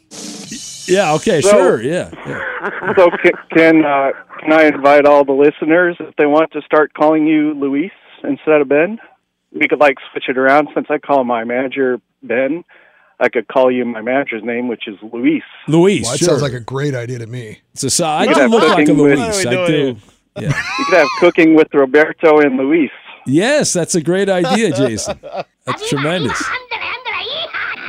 Yeah. 0.86 1.12
Okay. 1.14 1.40
So- 1.40 1.50
sure. 1.50 1.82
Yeah. 1.82 2.10
yeah. 2.26 2.94
so 2.96 3.08
can 3.22 3.32
can, 3.56 3.84
uh, 3.84 4.10
can 4.40 4.52
I 4.52 4.64
invite 4.64 5.06
all 5.06 5.24
the 5.24 5.32
listeners 5.32 5.96
if 6.00 6.14
they 6.16 6.26
want 6.26 6.50
to 6.52 6.62
start 6.62 6.92
calling 6.94 7.26
you 7.26 7.54
Luis 7.54 7.92
instead 8.24 8.60
of 8.60 8.68
Ben? 8.68 8.98
We 9.52 9.68
could 9.68 9.78
like 9.80 9.96
switch 10.10 10.24
it 10.28 10.36
around 10.38 10.68
since 10.74 10.86
I 10.90 10.98
call 10.98 11.24
my 11.24 11.44
manager 11.44 12.00
Ben. 12.22 12.64
I 13.20 13.28
could 13.28 13.48
call 13.48 13.70
you 13.70 13.84
my 13.84 14.00
manager's 14.00 14.42
name, 14.42 14.66
which 14.66 14.88
is 14.88 14.96
Luis. 15.12 15.42
Luis. 15.68 16.02
Well, 16.02 16.12
that 16.12 16.18
sure. 16.18 16.28
sounds 16.28 16.42
like 16.42 16.54
a 16.54 16.60
great 16.60 16.94
idea 16.94 17.18
to 17.18 17.26
me. 17.26 17.60
It's 17.74 17.84
a, 17.84 17.90
so 17.90 18.06
I 18.06 18.24
You 18.24 18.34
do 18.34 18.40
have 18.40 18.50
look 18.50 18.62
like 18.62 18.72
a 18.72 18.86
cooking 18.86 18.98
with- 18.98 19.18
Luis. 19.18 19.44
What 19.44 19.54
are 19.54 19.58
we 19.58 19.62
I 19.62 19.66
do. 19.66 19.96
Yeah. 20.38 20.48
You 20.78 20.84
could 20.86 20.98
have 20.98 21.08
cooking 21.18 21.54
with 21.54 21.68
Roberto 21.74 22.40
and 22.40 22.56
Luis. 22.56 22.90
Yes, 23.26 23.72
that's 23.74 23.94
a 23.94 24.00
great 24.00 24.28
idea, 24.30 24.72
Jason. 24.72 25.20
That's 25.66 25.88
tremendous. 25.88 26.42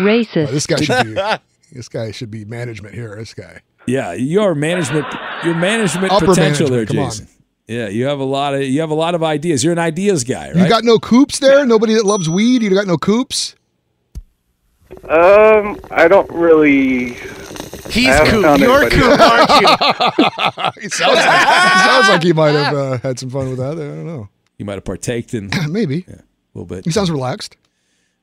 Racist. 0.01 0.51
this 0.51 0.67
guy 0.67 0.81
should 0.81 1.15
be. 1.15 1.21
This 1.73 1.87
guy 1.87 2.11
should 2.11 2.29
be 2.29 2.43
management 2.43 2.95
here. 2.95 3.15
This 3.15 3.33
guy. 3.33 3.61
Yeah, 3.85 4.11
your 4.11 4.53
management, 4.55 5.05
your 5.45 5.55
management 5.55 6.11
Upper 6.11 6.25
potential 6.25 6.67
there, 6.67 6.79
management, 6.79 6.87
come 6.89 6.99
on. 6.99 7.09
Jason. 7.11 7.27
Yeah, 7.67 7.87
you 7.87 8.07
have 8.07 8.19
a 8.19 8.25
lot 8.25 8.53
of 8.53 8.63
you 8.63 8.81
have 8.81 8.89
a 8.89 8.95
lot 8.95 9.15
of 9.15 9.23
ideas. 9.23 9.63
You're 9.63 9.71
an 9.71 9.79
ideas 9.79 10.25
guy, 10.25 10.47
right? 10.47 10.57
You 10.57 10.67
got 10.67 10.83
no 10.83 10.99
coops 10.99 11.39
there. 11.39 11.65
Nobody 11.65 11.93
that 11.93 12.05
loves 12.05 12.29
weed. 12.29 12.61
You 12.61 12.69
got 12.71 12.87
no 12.87 12.97
coops. 12.97 13.55
Um, 15.07 15.79
I 15.89 16.09
don't 16.09 16.29
really. 16.29 17.13
He's 17.89 18.09
I 18.09 18.29
Coop. 18.29 18.59
You're 18.59 18.83
anybody. 18.83 18.95
Coop, 18.97 19.19
aren't 19.19 19.49
you? 19.49 20.81
he 20.81 20.89
sounds 20.89 21.15
like, 21.15 21.39
he 21.39 21.79
sounds 21.79 22.09
like 22.09 22.23
he 22.23 22.33
might 22.33 22.51
have 22.51 22.73
uh, 22.75 22.97
had 22.97 23.19
some 23.19 23.29
fun 23.29 23.49
with 23.49 23.57
that. 23.59 23.73
I 23.73 23.75
don't 23.75 24.05
know. 24.05 24.29
You 24.57 24.65
might 24.65 24.75
have 24.75 24.85
partaked 24.85 25.33
in 25.33 25.49
maybe 25.71 26.05
a 26.07 26.23
little 26.53 26.65
bit. 26.65 26.85
He 26.85 26.91
sounds 26.91 27.09
relaxed. 27.09 27.55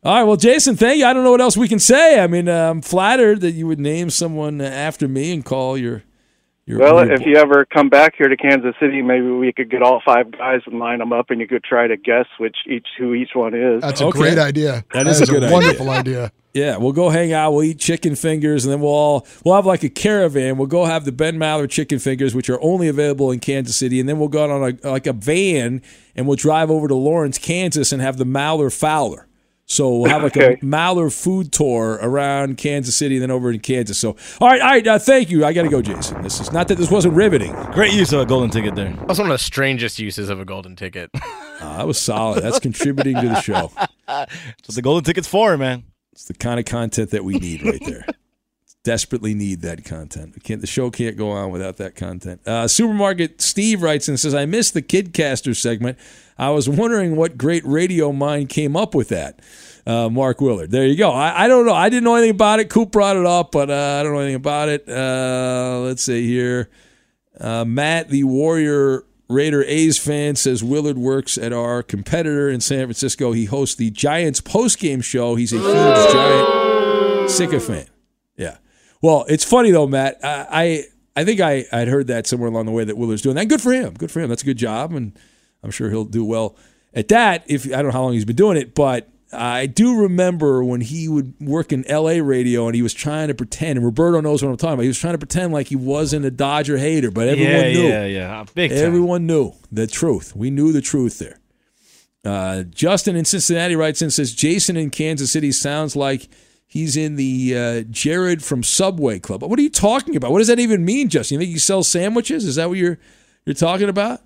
All 0.09 0.15
right, 0.15 0.23
well, 0.23 0.37
Jason, 0.37 0.75
thank 0.75 1.01
you. 1.01 1.05
I 1.05 1.13
don't 1.13 1.23
know 1.23 1.33
what 1.33 1.43
else 1.43 1.55
we 1.55 1.69
can 1.69 1.79
say. 1.79 2.19
I 2.19 2.27
mean, 2.29 2.49
uh, 2.49 2.71
I'm 2.71 2.81
flattered 2.81 3.43
that 3.43 3.51
you 3.51 3.67
would 3.67 3.79
name 3.79 4.09
someone 4.09 4.59
after 4.63 5.07
me 5.07 5.35
and 5.35 5.45
call 5.45 5.77
your 5.77 6.03
your. 6.65 6.79
Well, 6.79 7.05
your 7.05 7.13
if 7.13 7.27
you 7.27 7.37
ever 7.37 7.67
come 7.67 7.91
back 7.91 8.15
here 8.17 8.27
to 8.27 8.37
Kansas 8.39 8.75
City, 8.81 9.03
maybe 9.03 9.27
we 9.27 9.53
could 9.53 9.71
get 9.71 9.83
all 9.83 10.01
five 10.03 10.31
guys 10.33 10.63
and 10.65 10.79
line 10.79 11.01
them 11.01 11.13
up, 11.13 11.29
and 11.29 11.43
you 11.43 11.47
could 11.47 11.63
try 11.63 11.89
to 11.89 11.99
guess 11.99 12.25
which 12.39 12.57
each 12.67 12.87
who 12.97 13.13
each 13.13 13.33
one 13.35 13.53
is. 13.55 13.83
That's 13.83 14.01
a 14.01 14.07
Okay. 14.07 14.19
great 14.19 14.39
idea. 14.39 14.83
That 14.95 15.07
is 15.09 15.21
a 15.21 15.27
good 15.27 15.43
idea. 15.45 15.53
wonderful 15.53 15.91
idea. 15.91 16.33
Yeah, 16.55 16.79
we'll 16.79 16.93
go 16.93 17.11
hang 17.11 17.35
out. 17.35 17.53
We'll 17.53 17.63
eat 17.65 17.79
chicken 17.79 18.17
fingers, 18.17 18.65
and 18.65 18.73
then 18.73 18.81
we'll 18.81 18.91
all 18.91 19.27
we'll 19.45 19.55
have 19.55 19.67
like 19.67 19.85
a 19.85 19.91
caravan. 19.91 20.57
We'll 20.57 20.67
go 20.67 20.87
have 20.87 21.05
the 21.05 21.13
Ben 21.13 21.37
Maller 21.37 21.69
chicken 21.69 21.99
fingers, 21.99 22.35
which 22.35 22.49
are 22.49 22.61
only 22.63 22.89
available 22.89 23.31
in 23.31 23.39
Kansas 23.39 23.77
City, 23.77 24.01
and 24.01 24.09
then 24.09 24.19
we'll 24.19 24.31
go 24.31 24.45
out 24.45 24.51
on 24.51 24.79
a 24.83 24.91
like 24.91 25.07
a 25.07 25.13
van, 25.13 25.83
and 26.17 26.27
we'll 26.27 26.37
drive 26.37 26.71
over 26.71 26.89
to 26.89 26.95
Lawrence, 26.95 27.37
Kansas, 27.37 27.93
and 27.93 28.01
have 28.01 28.17
the 28.17 28.25
Maller 28.25 28.77
Fowler. 28.77 29.28
So 29.71 29.99
we'll 29.99 30.11
have 30.11 30.23
like 30.23 30.35
Okay. 30.37 30.55
a 30.55 30.57
Maller 30.65 31.13
food 31.13 31.53
tour 31.53 31.99
around 32.01 32.57
Kansas 32.57 32.97
City, 32.97 33.17
and 33.17 33.23
then 33.23 33.31
over 33.31 33.51
in 33.53 33.61
Kansas. 33.61 33.99
So 33.99 34.17
all 34.41 34.49
right, 34.49 34.61
all 34.63 34.69
right. 34.69 34.87
Uh, 34.87 34.99
thank 34.99 35.31
you. 35.31 35.45
I 35.45 35.53
got 35.53 35.63
to 35.65 35.69
go, 35.69 35.83
Jason. 35.83 36.23
This 36.23 36.41
is 36.41 36.51
not 36.53 36.69
that 36.69 36.77
this 36.79 36.91
wasn't 36.91 37.13
riveting. 37.15 37.53
Great 37.73 37.93
use 37.93 38.13
of 38.15 38.21
a 38.21 38.27
golden 38.27 38.49
ticket 38.51 38.75
there. 38.75 38.93
That's 39.07 39.19
one 39.19 39.29
of 39.31 39.35
the 39.35 39.39
strangest 39.39 39.99
uses 39.99 40.31
of 40.31 40.41
a 40.41 40.47
golden 40.47 40.75
ticket. 40.75 41.11
Uh, 41.15 41.21
that 41.79 41.87
was 41.87 41.99
solid. 41.99 42.43
That's 42.43 42.59
contributing 42.59 43.17
to 43.17 43.29
the 43.29 43.41
show. 43.43 43.71
That's 44.07 44.33
what 44.67 44.75
the 44.75 44.83
golden 44.83 45.05
ticket's 45.05 45.29
for, 45.29 45.57
man. 45.59 45.85
It's 46.13 46.25
the 46.25 46.35
kind 46.35 46.59
of 46.59 46.65
content 46.65 47.11
that 47.11 47.25
we 47.25 47.35
need 47.39 47.63
right 47.63 47.83
there. 47.85 48.07
Desperately 48.89 49.35
need 49.35 49.61
that 49.61 49.85
content. 49.85 50.35
We 50.35 50.41
can't, 50.41 50.63
the 50.63 50.67
show 50.67 50.91
can't 50.91 51.15
go 51.15 51.31
on 51.31 51.51
without 51.51 51.77
that 51.77 51.95
content. 51.95 52.41
Uh, 52.49 52.67
Supermarket 52.67 53.43
Steve 53.43 53.83
writes 53.83 54.09
and 54.09 54.19
says, 54.19 54.35
I 54.35 54.47
missed 54.47 54.73
the 54.73 54.81
Kidcaster 54.81 55.55
segment. 55.55 55.99
I 56.39 56.49
was 56.49 56.71
wondering 56.71 57.15
what 57.15 57.37
great 57.37 57.63
radio 57.67 58.13
mind 58.13 58.49
came 58.49 58.79
up 58.79 58.95
with 58.95 59.11
that. 59.11 59.41
Uh, 59.87 60.09
Mark 60.09 60.41
Willard. 60.41 60.71
There 60.71 60.87
you 60.87 60.97
go. 60.97 61.11
I, 61.11 61.45
I 61.45 61.49
don't 61.49 61.67
know. 61.67 61.75
I 61.75 61.91
didn't 61.91 62.05
know 62.05 62.15
anything 62.15 62.31
about 62.31 62.61
it. 62.61 62.71
Coop 62.71 62.91
brought 62.91 63.19
it 63.19 63.27
up, 63.27 63.53
but 63.53 63.69
uh, 63.69 63.99
I 64.01 64.03
don't 64.03 64.15
know 64.15 64.21
anything 64.21 64.37
about 64.37 64.71
it. 64.71 64.89
Uh, 64.89 65.81
let's 65.81 66.03
see 66.03 66.27
here. 66.27 66.71
Uh, 67.39 67.67
Matt, 67.67 68.09
the 68.09 68.25
Warrior 68.25 69.05
Raider 69.29 69.65
A's 69.65 69.99
fan, 69.99 70.35
says 70.35 70.65
Willard 70.65 70.97
works 70.97 71.37
at 71.37 71.53
our 71.53 71.83
competitor 71.83 72.49
in 72.49 72.63
San 72.63 72.87
Francisco. 72.87 73.33
He 73.33 73.45
hosts 73.45 73.77
the 73.77 73.91
Giants 73.91 74.41
postgame 74.41 75.05
show. 75.05 75.35
He's 75.35 75.53
a 75.53 75.59
huge 75.59 76.13
Giant 76.15 77.31
sycophant. 77.31 77.91
Well, 79.03 79.25
it's 79.29 79.45
funny 79.45 79.71
though, 79.71 79.87
Matt. 79.87 80.19
I 80.23 80.47
I, 80.51 80.85
I 81.21 81.25
think 81.25 81.41
I 81.41 81.65
I'd 81.73 81.89
heard 81.89 82.07
that 82.09 82.27
somewhere 82.27 82.49
along 82.49 82.67
the 82.67 82.73
way 82.73 82.85
that 82.85 82.97
Willard's 82.97 83.23
doing 83.23 83.37
that. 83.37 83.47
Good 83.47 83.61
for 83.61 83.73
him. 83.73 83.95
Good 83.95 84.11
for 84.11 84.21
him. 84.21 84.29
That's 84.29 84.43
a 84.43 84.47
good 84.47 84.59
job, 84.59 84.93
and 84.93 85.19
I'm 85.63 85.71
sure 85.71 85.91
he'll 85.91 86.05
do 86.05 86.25
well 86.25 86.57
at 86.95 87.09
that. 87.09 87.45
If 87.47 87.67
I 87.67 87.77
don't 87.77 87.87
know 87.87 87.93
how 87.93 88.03
long 88.03 88.13
he's 88.15 88.25
been 88.25 88.37
doing 88.37 88.57
it, 88.57 88.75
but 88.75 89.09
I 89.33 89.67
do 89.67 90.01
remember 90.03 90.65
when 90.65 90.81
he 90.81 91.07
would 91.09 91.35
work 91.41 91.71
in 91.73 91.87
L.A. 91.87 92.21
radio 92.23 92.67
and 92.67 92.75
he 92.75 92.81
was 92.81 92.95
trying 92.95 93.29
to 93.29 93.35
pretend. 93.35 93.77
And 93.77 93.85
Roberto 93.85 94.21
knows 94.21 94.43
what 94.43 94.51
I'm 94.51 94.57
talking 94.57 94.75
about. 94.75 94.83
He 94.83 94.89
was 94.89 94.99
trying 94.99 95.15
to 95.15 95.19
pretend 95.19 95.53
like 95.53 95.69
he 95.69 95.77
wasn't 95.77 96.25
a 96.25 96.31
Dodger 96.31 96.79
hater, 96.79 97.11
but 97.11 97.29
everyone 97.29 97.53
yeah, 97.53 97.73
knew. 97.73 97.89
yeah, 97.89 98.07
yeah, 98.07 98.45
big 98.55 98.71
time. 98.71 98.79
Everyone 98.79 99.27
knew 99.27 99.53
the 99.71 99.87
truth. 99.87 100.35
We 100.35 100.51
knew 100.51 100.73
the 100.73 100.81
truth 100.81 101.19
there. 101.19 101.41
Uh, 102.25 102.63
Justin 102.65 103.17
in 103.17 103.25
Cincinnati 103.25 103.77
writes 103.77 104.03
in 104.03 104.11
says 104.11 104.35
Jason 104.35 104.77
in 104.77 104.91
Kansas 104.91 105.31
City 105.31 105.53
sounds 105.53 105.95
like 105.95 106.29
he's 106.69 106.97
in 106.97 107.17
the 107.17 107.57
uh, 107.57 107.83
Jared 107.91 108.45
from 108.45 108.63
Subway 108.63 109.19
Club. 109.19 109.43
What 109.43 109.59
are 109.59 109.63
you 109.63 109.71
talking 109.71 110.15
about? 110.15 110.31
What 110.31 110.39
does 110.39 110.47
that 110.47 110.61
even 110.61 110.85
mean, 110.85 111.09
Justin? 111.09 111.37
You 111.37 111.41
think 111.41 111.53
you 111.53 111.59
sell 111.59 111.83
sandwiches? 111.83 112.45
Is 112.45 112.55
that 112.55 112.69
what 112.69 112.79
you're 112.79 112.99
you're 113.45 113.55
talking 113.55 113.89
about? 113.89 114.21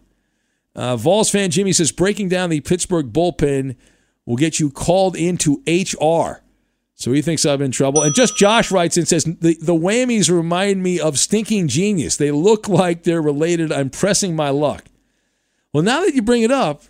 Uh, 0.74 0.96
Vols 0.96 1.30
fan 1.30 1.50
Jimmy 1.50 1.72
says 1.72 1.92
breaking 1.92 2.28
down 2.28 2.50
the 2.50 2.60
Pittsburgh 2.60 3.12
bullpen 3.12 3.76
will 4.26 4.36
get 4.36 4.60
you 4.60 4.70
called 4.70 5.16
into 5.16 5.62
HR. 5.66 6.42
So 6.94 7.12
he 7.12 7.22
thinks 7.22 7.44
I'm 7.44 7.62
in 7.62 7.72
trouble. 7.72 8.02
And 8.02 8.14
just 8.14 8.36
Josh 8.36 8.70
writes 8.70 8.96
and 8.96 9.08
says 9.08 9.24
the, 9.24 9.56
the 9.60 9.74
whammies 9.74 10.30
remind 10.30 10.82
me 10.82 11.00
of 11.00 11.18
Stinking 11.18 11.68
Genius. 11.68 12.16
They 12.16 12.30
look 12.30 12.68
like 12.68 13.02
they're 13.02 13.22
related. 13.22 13.72
I'm 13.72 13.90
pressing 13.90 14.36
my 14.36 14.50
luck. 14.50 14.84
Well, 15.72 15.82
now 15.82 16.00
that 16.04 16.14
you 16.14 16.22
bring 16.22 16.42
it 16.42 16.50
up, 16.50 16.84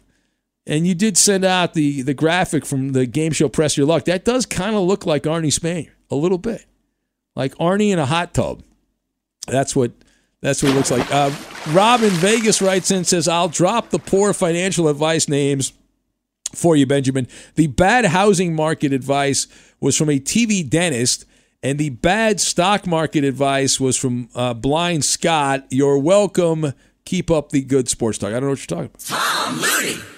and 0.66 0.86
you 0.86 0.94
did 0.94 1.16
send 1.16 1.44
out 1.44 1.74
the 1.74 2.02
the 2.02 2.14
graphic 2.14 2.64
from 2.64 2.92
the 2.92 3.06
game 3.06 3.32
show 3.32 3.48
Press 3.48 3.76
Your 3.76 3.86
Luck, 3.86 4.04
that 4.06 4.24
does 4.24 4.46
kind 4.46 4.76
of 4.76 4.82
look 4.82 5.06
like 5.06 5.24
Arnie 5.24 5.46
Spanier 5.46 5.90
a 6.10 6.16
little 6.16 6.38
bit, 6.38 6.66
like 7.34 7.54
Arnie 7.56 7.92
in 7.92 7.98
a 7.98 8.06
hot 8.06 8.34
tub. 8.34 8.62
That's 9.46 9.74
what 9.74 9.92
that's 10.40 10.62
what 10.62 10.72
it 10.72 10.74
looks 10.74 10.90
like. 10.90 11.10
Uh, 11.12 11.30
Rob 11.70 12.02
in 12.02 12.10
Vegas 12.10 12.60
writes 12.60 12.90
in 12.90 13.04
says, 13.04 13.28
"I'll 13.28 13.48
drop 13.48 13.90
the 13.90 13.98
poor 13.98 14.32
financial 14.32 14.88
advice 14.88 15.28
names." 15.28 15.72
for 16.54 16.76
you, 16.76 16.86
Benjamin. 16.86 17.26
The 17.54 17.66
bad 17.68 18.04
housing 18.06 18.54
market 18.54 18.92
advice 18.92 19.46
was 19.80 19.96
from 19.96 20.10
a 20.10 20.20
TV 20.20 20.68
dentist, 20.68 21.24
and 21.62 21.78
the 21.78 21.90
bad 21.90 22.40
stock 22.40 22.86
market 22.86 23.24
advice 23.24 23.80
was 23.80 23.96
from 23.96 24.28
uh, 24.34 24.54
Blind 24.54 25.04
Scott. 25.04 25.66
You're 25.70 25.98
welcome. 25.98 26.72
Keep 27.04 27.30
up 27.30 27.50
the 27.50 27.62
good 27.62 27.88
sports 27.88 28.18
talk. 28.18 28.28
I 28.28 28.32
don't 28.32 28.44
know 28.44 28.48
what 28.50 28.70
you're 28.70 28.78
talking 28.84 28.90
about. 28.94 29.00
Tom 29.00 29.60
Mooney. 29.60 30.11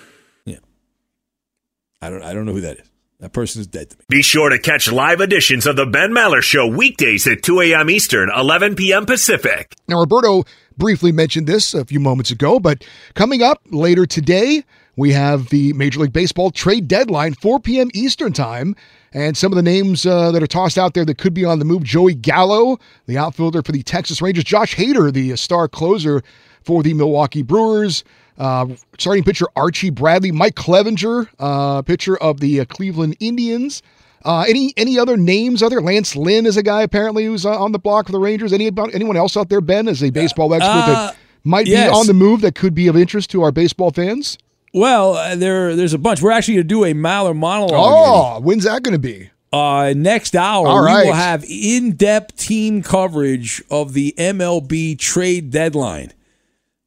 Yeah, 2.03 2.09
I 2.09 2.11
don't. 2.11 2.23
I 2.23 2.33
don't 2.33 2.47
know 2.47 2.53
who 2.53 2.61
that 2.63 2.79
is. 2.79 2.91
That 3.21 3.33
person 3.33 3.61
is 3.61 3.67
dead 3.67 3.91
to 3.91 3.97
me. 3.97 4.05
Be 4.09 4.23
sure 4.23 4.51
to 4.51 4.59
catch 4.59 4.91
live 4.91 5.21
editions 5.21 5.67
of 5.67 5.77
the 5.77 5.87
Ben 5.87 6.11
Maller 6.11 6.43
Show 6.43 6.67
weekdays 6.67 7.27
at 7.27 7.43
2 7.43 7.61
a.m. 7.63 7.89
Eastern, 7.89 8.29
11 8.37 8.75
p.m. 8.77 9.07
Pacific. 9.07 9.75
Now, 9.89 10.01
Roberto 10.01 10.45
briefly 10.77 11.13
mentioned 11.13 11.47
this 11.47 11.73
a 11.75 11.85
few 11.85 12.01
moments 12.01 12.31
ago, 12.31 12.59
but 12.59 12.85
coming 13.15 13.43
up 13.43 13.63
later 13.71 14.05
today, 14.05 14.65
we 14.97 15.13
have 15.13 15.49
the 15.49 15.73
Major 15.75 16.01
League 16.01 16.13
Baseball 16.13 16.51
trade 16.51 16.89
deadline, 16.89 17.35
4 17.35 17.61
p.m. 17.61 17.89
Eastern 17.95 18.33
Time. 18.33 18.75
And 19.13 19.37
some 19.37 19.53
of 19.53 19.57
the 19.57 19.63
names 19.63 20.05
uh, 20.05 20.33
that 20.33 20.43
are 20.43 20.49
tossed 20.49 20.77
out 20.77 20.95
there 20.95 21.05
that 21.05 21.19
could 21.19 21.35
be 21.35 21.45
on 21.45 21.61
the 21.61 21.65
move 21.65 21.85
Joey 21.85 22.15
Gallo, 22.15 22.79
the 23.07 23.17
outfielder 23.17 23.63
for 23.63 23.71
the 23.71 23.85
Texas 23.85 24.21
Rangers, 24.21 24.45
Josh 24.45 24.75
Hader, 24.75 25.13
the 25.13 25.37
star 25.37 25.69
closer 25.69 26.23
for 26.63 26.83
the 26.83 26.95
Milwaukee 26.95 27.43
Brewers, 27.43 28.03
uh, 28.39 28.67
starting 28.99 29.25
pitcher 29.25 29.47
Archie 29.57 29.91
Bradley, 29.91 30.33
Mike 30.33 30.55
Clevinger, 30.55 31.29
uh, 31.39 31.83
pitcher 31.83 32.17
of 32.19 32.41
the 32.41 32.61
uh, 32.61 32.65
Cleveland 32.65 33.17
Indians. 33.21 33.83
Uh, 34.25 34.45
any 34.49 34.73
any 34.77 34.99
other 34.99 35.17
names? 35.17 35.63
Other 35.63 35.81
Lance 35.83 36.17
Lynn 36.17 36.47
is 36.47 36.57
a 36.57 36.63
guy 36.63 36.83
apparently 36.83 37.27
who's 37.27 37.45
uh, 37.45 37.51
on 37.63 37.73
the 37.73 37.79
block 37.79 38.07
for 38.07 38.13
the 38.13 38.19
Rangers. 38.19 38.53
Any 38.53 38.67
about 38.67 38.95
anyone 38.95 39.17
else 39.17 39.37
out 39.37 39.49
there? 39.51 39.61
Ben 39.61 39.87
is 39.87 40.03
a 40.03 40.11
baseball 40.11 40.53
expert 40.55 40.69
Uh, 40.71 40.87
that 40.87 41.17
might 41.45 41.67
yes. 41.67 41.91
be 41.91 41.95
on 41.95 42.07
the 42.07 42.15
move 42.15 42.41
that 42.41 42.55
could 42.55 42.75
be 42.75 42.89
of 42.89 42.97
interest 42.97 43.31
to 43.31 43.43
our 43.43 43.53
baseball 43.53 43.91
fans. 43.91 44.39
Well, 44.73 45.13
uh, 45.13 45.37
there 45.37 45.77
there's 45.77 45.93
a 45.93 45.99
bunch. 45.99 46.23
We're 46.23 46.31
actually 46.31 46.55
going 46.55 46.69
to 46.69 46.75
do 46.75 46.85
a 46.85 46.95
Maller 46.95 47.37
monologue. 47.37 47.71
Oh, 47.75 48.41
when's 48.41 48.65
that 48.65 48.83
going 48.83 48.93
to 48.95 48.99
be? 48.99 49.31
Uh, 49.53 49.93
next 49.97 50.35
hour, 50.35 50.67
All 50.67 50.81
we 50.81 50.87
right. 50.87 51.07
will 51.07 51.13
have 51.13 51.45
in-depth 51.49 52.37
team 52.37 52.83
coverage 52.83 53.63
of 53.71 53.93
the 53.93 54.13
MLB 54.19 54.99
trade 54.99 55.51
deadline 55.51 56.13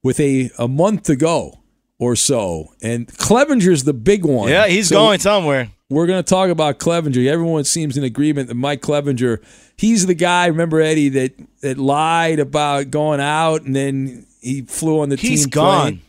with 0.08 0.20
a, 0.20 0.50
a 0.58 0.68
month 0.68 1.04
to 1.04 1.16
go 1.16 1.60
or 2.00 2.16
so. 2.16 2.74
And 2.82 3.08
Clevinger's 3.08 3.84
the 3.84 3.94
big 3.94 4.26
one. 4.26 4.50
Yeah, 4.50 4.68
he's 4.68 4.88
So 4.90 4.96
going 4.96 5.20
somewhere. 5.20 5.70
We're 5.90 6.08
going 6.08 6.22
to 6.24 6.30
talk 6.30 6.50
about 6.50 6.80
Clevinger. 6.80 7.28
Everyone 7.28 7.64
seems 7.64 7.96
in 7.98 8.04
agreement 8.04 8.48
that 8.50 8.56
Mike 8.56 8.82
Clevinger, 8.82 9.42
he's 9.78 10.06
the 10.06 10.14
guy, 10.16 10.48
remember, 10.48 10.82
Eddie, 10.82 11.10
that, 11.10 11.34
that 11.62 11.78
lied 11.78 12.40
about 12.40 12.90
going 12.92 13.20
out 13.22 13.62
and 13.62 13.76
then 13.76 14.26
he 14.42 14.62
flew 14.64 15.00
on 15.02 15.10
the 15.10 15.16
He's 15.16 15.44
team 15.44 15.50
gone. 15.50 15.82
plane. 15.82 16.02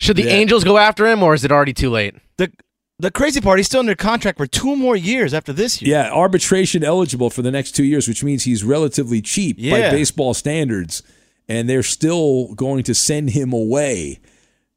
Should 0.00 0.16
the 0.16 0.22
Yeah. 0.24 0.32
Angels 0.32 0.62
go 0.64 0.78
after 0.78 1.06
him, 1.06 1.22
or 1.22 1.34
is 1.34 1.44
it 1.44 1.50
already 1.50 1.72
too 1.72 1.90
late? 1.90 2.14
The 2.36 2.52
the 3.00 3.10
crazy 3.12 3.40
part, 3.40 3.58
he's 3.58 3.66
still 3.66 3.78
under 3.80 3.94
contract 3.94 4.38
for 4.38 4.46
two 4.46 4.74
more 4.74 4.96
years 4.96 5.32
after 5.34 5.52
this 5.52 5.80
year. 5.82 5.96
Yeah, 5.96 6.10
arbitration 6.12 6.82
eligible 6.82 7.30
for 7.30 7.42
the 7.42 7.50
next 7.52 7.72
two 7.76 7.84
years, 7.84 8.08
which 8.08 8.24
means 8.24 8.42
he's 8.44 8.64
relatively 8.64 9.20
cheap 9.20 9.56
by 9.58 9.90
baseball 9.90 10.34
standards, 10.34 11.02
and 11.48 11.68
they're 11.68 11.82
still 11.82 12.54
going 12.54 12.82
to 12.84 12.94
send 12.94 13.30
him 13.30 13.52
away. 13.52 14.18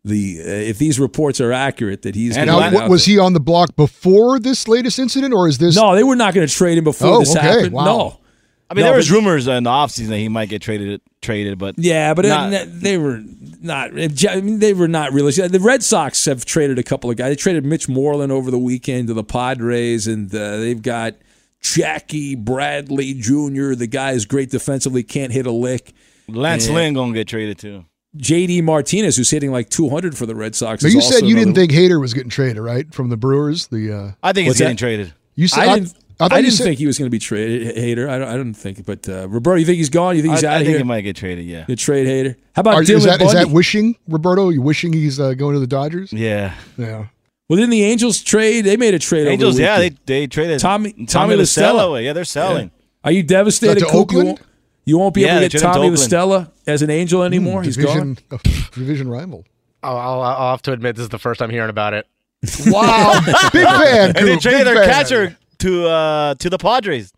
The 0.04 0.40
uh, 0.40 0.44
if 0.48 0.80
these 0.80 1.00
reports 1.00 1.40
are 1.40 1.52
accurate 1.52 2.02
that 2.02 2.16
he's 2.16 2.36
And 2.36 2.48
gonna 2.48 2.60
Now, 2.62 2.70
be 2.72 2.76
wa- 2.76 2.82
out 2.84 2.90
was 2.90 3.06
there. 3.06 3.14
he 3.16 3.20
on 3.20 3.34
the 3.34 3.40
block 3.40 3.76
before 3.76 4.40
this 4.40 4.68
latest 4.68 4.98
incident, 4.98 5.32
or 5.34 5.48
is 5.48 5.60
this? 5.60 5.76
No, 5.76 5.96
they 5.96 6.04
were 6.04 6.16
not 6.16 6.34
going 6.34 6.48
to 6.48 6.52
trade 6.54 6.78
him 6.80 6.84
before 6.86 7.10
Oh, 7.10 7.20
this 7.20 7.36
okay. 7.36 7.46
happened. 7.46 7.74
Wow. 7.74 7.86
No, 7.86 8.20
I 8.68 8.74
mean, 8.74 8.84
No, 8.84 8.90
there 8.90 8.98
was 8.98 9.10
but- 9.10 9.16
rumors 9.16 9.48
in 9.48 9.64
the 9.64 9.70
offseason 9.70 10.08
that 10.08 10.18
he 10.18 10.28
might 10.28 10.50
get 10.50 10.64
traded, 10.64 11.02
traded, 11.22 11.60
but 11.60 11.76
Yeah, 11.78 12.16
but 12.16 12.26
not- 12.26 12.52
uh, 12.52 12.66
they 12.68 12.98
were 12.98 13.22
not. 13.62 13.92
I 13.92 14.42
mean, 14.42 14.58
they 14.58 14.74
were 14.74 14.88
not 14.88 15.14
really. 15.14 15.32
The 15.34 15.60
Red 15.60 15.84
Sox 15.84 16.26
have 16.26 16.46
traded 16.46 16.80
a 16.80 16.84
couple 16.84 17.12
of 17.12 17.16
guys. 17.18 17.30
They 17.30 17.36
traded 17.36 17.64
Mitch 17.64 17.88
Moreland 17.88 18.32
over 18.32 18.50
the 18.50 18.58
weekend 18.58 19.10
to 19.10 19.14
the 19.14 19.24
Padres, 19.24 20.08
and 20.08 20.34
uh, 20.34 20.58
they've 20.58 20.82
got 20.82 21.14
Jackie 21.62 22.34
Bradley 22.34 23.14
Jr. 23.14 23.76
The 23.76 23.88
guy 23.88 24.14
is 24.14 24.26
great 24.26 24.50
defensively, 24.50 25.04
can't 25.04 25.32
hit 25.32 25.46
a 25.46 25.52
lick. 25.52 25.94
Lance 26.36 26.66
And 26.68 26.76
Lynn 26.76 26.94
gonna 26.94 27.14
get 27.14 27.28
traded 27.28 27.58
too. 27.58 27.86
JD 28.18 28.64
Martinez, 28.64 29.16
who's 29.16 29.30
hitting 29.30 29.52
like 29.52 29.70
200 29.70 30.18
for 30.18 30.26
the 30.26 30.36
Red 30.36 30.54
Sox. 30.54 30.84
Now, 30.84 30.90
you 30.90 31.00
said 31.02 31.26
you 31.26 31.36
didn't 31.36 31.54
think 31.56 31.72
Hader 31.72 32.00
was 32.00 32.14
getting 32.14 32.30
traded, 32.30 32.58
right, 32.62 32.94
from 32.94 33.10
the 33.10 33.16
Brewers? 33.16 33.68
The 33.68 33.92
uh, 33.94 34.12
I 34.22 34.34
think 34.34 34.44
he's 34.46 34.50
What's 34.52 34.60
getting 34.60 34.76
that? 34.76 34.80
traded. 34.80 35.14
you 35.36 35.48
said 35.48 35.62
I 35.68 35.76
didn't. 35.76 35.94
I, 36.20 36.26
I, 36.26 36.28
thought 36.28 36.36
you 36.36 36.42
didn't 36.44 36.54
said- 36.58 36.64
think 36.66 36.80
he 36.80 36.86
was 36.88 37.00
going 37.00 37.08
to 37.08 37.10
be 37.12 37.20
traded. 37.20 37.76
Hader. 37.78 38.08
I 38.10 38.20
don't. 38.20 38.28
I 38.28 38.36
don't 38.38 38.54
think. 38.54 38.86
But 38.86 39.08
uh, 39.10 39.28
Roberto, 39.30 39.58
you 39.60 39.66
think 39.66 39.78
he's 39.78 39.90
gone? 39.90 40.16
You 40.18 40.22
think 40.22 40.34
he's 40.36 40.44
I, 40.44 40.48
out 40.50 40.54
I 40.54 40.56
of 40.58 40.60
think 40.60 40.70
here? 40.70 40.78
he 40.80 40.84
might 40.84 41.02
get 41.02 41.16
traded. 41.16 41.46
Yeah. 41.46 41.64
the 41.68 41.76
trade 41.78 42.06
Hader. 42.06 42.36
How 42.54 42.60
about 42.60 42.74
Are, 42.76 42.82
Dylan 42.82 42.96
is, 42.98 43.04
that, 43.06 43.20
Bundy? 43.20 43.26
is 43.26 43.34
that 43.34 43.48
wishing, 43.50 43.96
Roberto? 44.08 44.50
You 44.50 44.62
wishing 44.62 44.92
he's 44.94 45.20
uh, 45.20 45.34
going 45.34 45.54
to 45.54 45.60
the 45.62 45.66
Dodgers? 45.68 46.12
Yeah. 46.12 46.54
Yeah. 46.78 47.08
well, 47.48 47.58
didn't 47.58 47.70
the 47.72 47.84
Angels 47.86 48.22
trade? 48.22 48.66
They 48.66 48.76
made 48.78 48.94
a 48.94 49.00
trade. 49.00 49.22
over 49.22 49.32
Angels. 49.32 49.56
the 49.56 49.64
Yeah, 49.64 49.78
they 49.80 49.90
they 50.06 50.28
traded 50.28 50.60
Tommy- 50.60 50.92
Tommy, 50.92 51.06
Tommy 51.08 51.36
La 51.38 51.46
Stella. 51.46 51.80
Stella. 51.80 52.02
Yeah, 52.02 52.12
they're 52.14 52.26
selling. 52.26 52.72
Are 53.06 53.12
you 53.12 53.24
devastated? 53.24 53.78
Is 53.78 53.84
that 53.84 53.90
to 53.90 53.96
You 53.96 54.00
Oakland? 54.02 54.28
won't, 54.28 54.42
you 54.86 54.98
won't 54.98 55.14
be 55.14 55.22
Yeah, 55.22 55.38
able 55.40 55.50
to 55.50 55.58
get 55.58 55.62
Tommy 55.62 55.90
to 55.90 55.96
LaStella 55.96 56.52
as 56.68 56.82
an 56.82 56.90
Angel 56.90 57.24
anymore. 57.24 57.64
He's 57.64 57.76
division, 57.78 58.18
gone. 58.30 58.40
division 58.74 59.10
rival. 59.10 59.46
I'll, 59.84 59.98
I'll, 59.98 60.22
I'll 60.22 60.52
have 60.52 60.62
to 60.64 60.72
admit 60.74 60.96
this 60.96 61.04
is 61.04 61.10
the 61.10 61.20
first 61.20 61.40
time 61.40 61.50
hearing 61.50 61.70
about 61.70 61.94
it. 61.94 62.08
Wow, 62.68 63.20
big 63.54 63.66
fan. 63.68 64.18
And 64.18 64.28
they 64.28 64.38
traded 64.38 64.66
their 64.68 64.76
fan. 64.84 64.86
catcher 64.86 65.38
to 65.60 65.88
uh 65.88 66.36
to 66.36 66.50
the 66.50 66.58
Padres. 66.58 67.12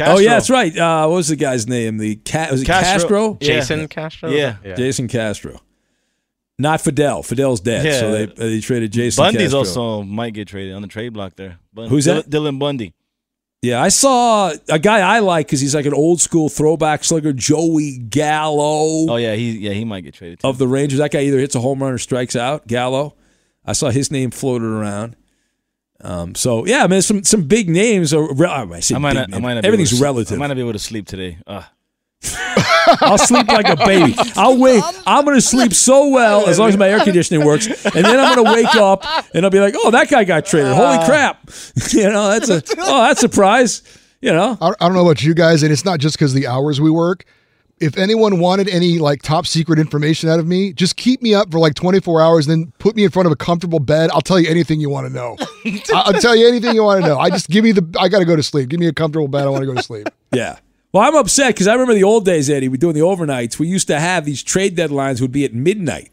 Oh 0.00 0.18
yeah, 0.18 0.30
that's 0.30 0.50
right. 0.50 0.76
Uh, 0.76 1.06
what 1.06 1.16
was 1.16 1.28
the 1.28 1.36
guy's 1.36 1.66
name? 1.68 1.98
The 1.98 2.16
cat 2.16 2.50
was 2.52 2.62
it 2.62 2.66
Castro? 2.66 3.34
Castro. 3.34 3.38
Yeah. 3.40 3.46
Jason 3.60 3.88
Castro? 3.88 4.30
Yeah. 4.30 4.56
Jason 4.76 5.08
Castro. 5.08 5.60
Not 6.58 6.80
Fidel. 6.80 7.22
Fidel's 7.24 7.60
dead, 7.60 7.84
Yeah. 7.84 8.00
so 8.00 8.12
they 8.12 8.26
they 8.26 8.60
traded 8.60 8.92
Jason. 8.92 9.22
Bundy's 9.24 9.42
Castro. 9.52 9.58
also 9.58 10.02
might 10.02 10.34
get 10.34 10.46
traded 10.48 10.74
on 10.74 10.82
the 10.82 10.88
trade 10.88 11.12
block 11.12 11.34
there. 11.36 11.58
Bun- 11.72 11.88
Who's 11.88 12.06
Dylan, 12.06 12.24
that? 12.24 12.30
Dylan 12.30 12.58
Bundy. 12.60 12.92
Yeah, 13.64 13.82
I 13.82 13.88
saw 13.88 14.52
a 14.68 14.78
guy 14.78 15.00
I 15.00 15.20
like 15.20 15.46
because 15.46 15.60
he's 15.60 15.74
like 15.74 15.86
an 15.86 15.94
old 15.94 16.20
school 16.20 16.48
throwback 16.48 17.02
slugger, 17.02 17.32
Joey 17.32 17.96
Gallo 17.98 19.10
Oh 19.10 19.16
yeah, 19.16 19.34
he 19.34 19.58
yeah 19.58 19.72
he 19.72 19.84
might 19.84 20.02
get 20.02 20.12
traded. 20.14 20.40
Too. 20.40 20.48
of 20.48 20.58
the 20.58 20.68
Rangers. 20.68 20.98
That 20.98 21.10
guy 21.10 21.20
either 21.20 21.38
hits 21.38 21.54
a 21.54 21.60
home 21.60 21.82
run 21.82 21.92
or 21.92 21.98
strikes 21.98 22.36
out. 22.36 22.66
Gallo. 22.66 23.16
I 23.64 23.72
saw 23.72 23.88
his 23.88 24.10
name 24.10 24.30
floated 24.30 24.66
around. 24.66 25.16
Um, 26.02 26.34
so 26.34 26.66
yeah, 26.66 26.84
I 26.84 26.86
mean, 26.86 27.00
some 27.00 27.24
some 27.24 27.44
big 27.44 27.70
names 27.70 28.12
are. 28.12 28.34
re- 28.34 28.48
I, 28.48 28.62
I 28.62 28.64
might 28.98 29.14
not. 29.14 29.32
I 29.32 29.38
might 29.38 29.54
not 29.54 29.64
Everything's 29.64 29.92
able 29.92 30.00
to, 30.00 30.04
relative. 30.04 30.36
I 30.36 30.38
might 30.38 30.48
not 30.48 30.56
be 30.56 30.60
able 30.60 30.74
to 30.74 30.78
sleep 30.78 31.06
today. 31.06 31.38
Ugh. 31.46 31.64
I'll 33.00 33.18
sleep 33.18 33.48
like 33.48 33.68
a 33.68 33.76
baby. 33.76 34.14
I'll 34.36 34.58
wait. 34.58 34.82
I'm 35.06 35.24
going 35.24 35.36
to 35.36 35.40
sleep 35.42 35.72
so 35.72 36.08
well 36.08 36.46
as 36.46 36.58
long 36.58 36.68
as 36.68 36.76
my 36.76 36.88
air 36.88 37.00
conditioning 37.02 37.44
works, 37.46 37.66
and 37.66 38.04
then 38.04 38.20
I'm 38.20 38.34
going 38.34 38.46
to 38.46 38.52
wake 38.52 38.74
up 38.74 39.04
and 39.34 39.44
I'll 39.44 39.50
be 39.50 39.60
like, 39.60 39.74
"Oh, 39.76 39.90
that 39.90 40.08
guy 40.08 40.24
got 40.24 40.46
traded. 40.46 40.72
Holy 40.72 41.04
crap!" 41.06 41.50
you 41.90 42.04
know, 42.10 42.28
that's 42.38 42.48
a 42.48 42.62
oh, 42.78 43.02
that's 43.02 43.22
a 43.22 43.28
surprise. 43.28 43.82
You 44.20 44.32
know, 44.32 44.56
I, 44.60 44.68
I 44.68 44.86
don't 44.86 44.94
know 44.94 45.02
about 45.04 45.22
you 45.22 45.34
guys, 45.34 45.62
and 45.62 45.72
it's 45.72 45.84
not 45.84 45.98
just 46.00 46.16
because 46.16 46.32
the 46.34 46.46
hours 46.46 46.80
we 46.80 46.90
work. 46.90 47.24
If 47.80 47.98
anyone 47.98 48.38
wanted 48.38 48.68
any 48.68 48.98
like 49.00 49.20
top 49.22 49.46
secret 49.46 49.78
information 49.80 50.30
out 50.30 50.38
of 50.38 50.46
me, 50.46 50.72
just 50.72 50.96
keep 50.96 51.20
me 51.20 51.34
up 51.34 51.50
for 51.50 51.58
like 51.58 51.74
24 51.74 52.22
hours, 52.22 52.46
then 52.46 52.72
put 52.78 52.94
me 52.94 53.02
in 53.04 53.10
front 53.10 53.26
of 53.26 53.32
a 53.32 53.36
comfortable 53.36 53.80
bed. 53.80 54.10
I'll 54.12 54.20
tell 54.20 54.38
you 54.38 54.48
anything 54.48 54.80
you 54.80 54.88
want 54.88 55.08
to 55.08 55.12
know. 55.12 55.36
I- 55.66 55.80
I'll 56.06 56.12
tell 56.20 56.36
you 56.36 56.46
anything 56.46 56.74
you 56.74 56.84
want 56.84 57.02
to 57.02 57.06
know. 57.08 57.18
I 57.18 57.30
just 57.30 57.48
give 57.50 57.64
me 57.64 57.72
the. 57.72 57.84
I 57.98 58.08
got 58.08 58.20
to 58.20 58.24
go 58.24 58.36
to 58.36 58.42
sleep. 58.44 58.68
Give 58.68 58.78
me 58.78 58.86
a 58.86 58.92
comfortable 58.92 59.26
bed. 59.28 59.44
I 59.44 59.50
want 59.50 59.62
to 59.62 59.66
go 59.66 59.74
to 59.74 59.82
sleep. 59.82 60.08
Yeah. 60.32 60.58
Well, 60.94 61.02
I'm 61.02 61.16
upset 61.16 61.48
because 61.56 61.66
I 61.66 61.72
remember 61.72 61.94
the 61.94 62.04
old 62.04 62.24
days, 62.24 62.48
Eddie. 62.48 62.68
We 62.68 62.78
doing 62.78 62.94
the 62.94 63.00
overnights. 63.00 63.58
We 63.58 63.66
used 63.66 63.88
to 63.88 63.98
have 63.98 64.24
these 64.24 64.44
trade 64.44 64.76
deadlines 64.76 65.20
would 65.20 65.32
be 65.32 65.44
at 65.44 65.52
midnight, 65.52 66.12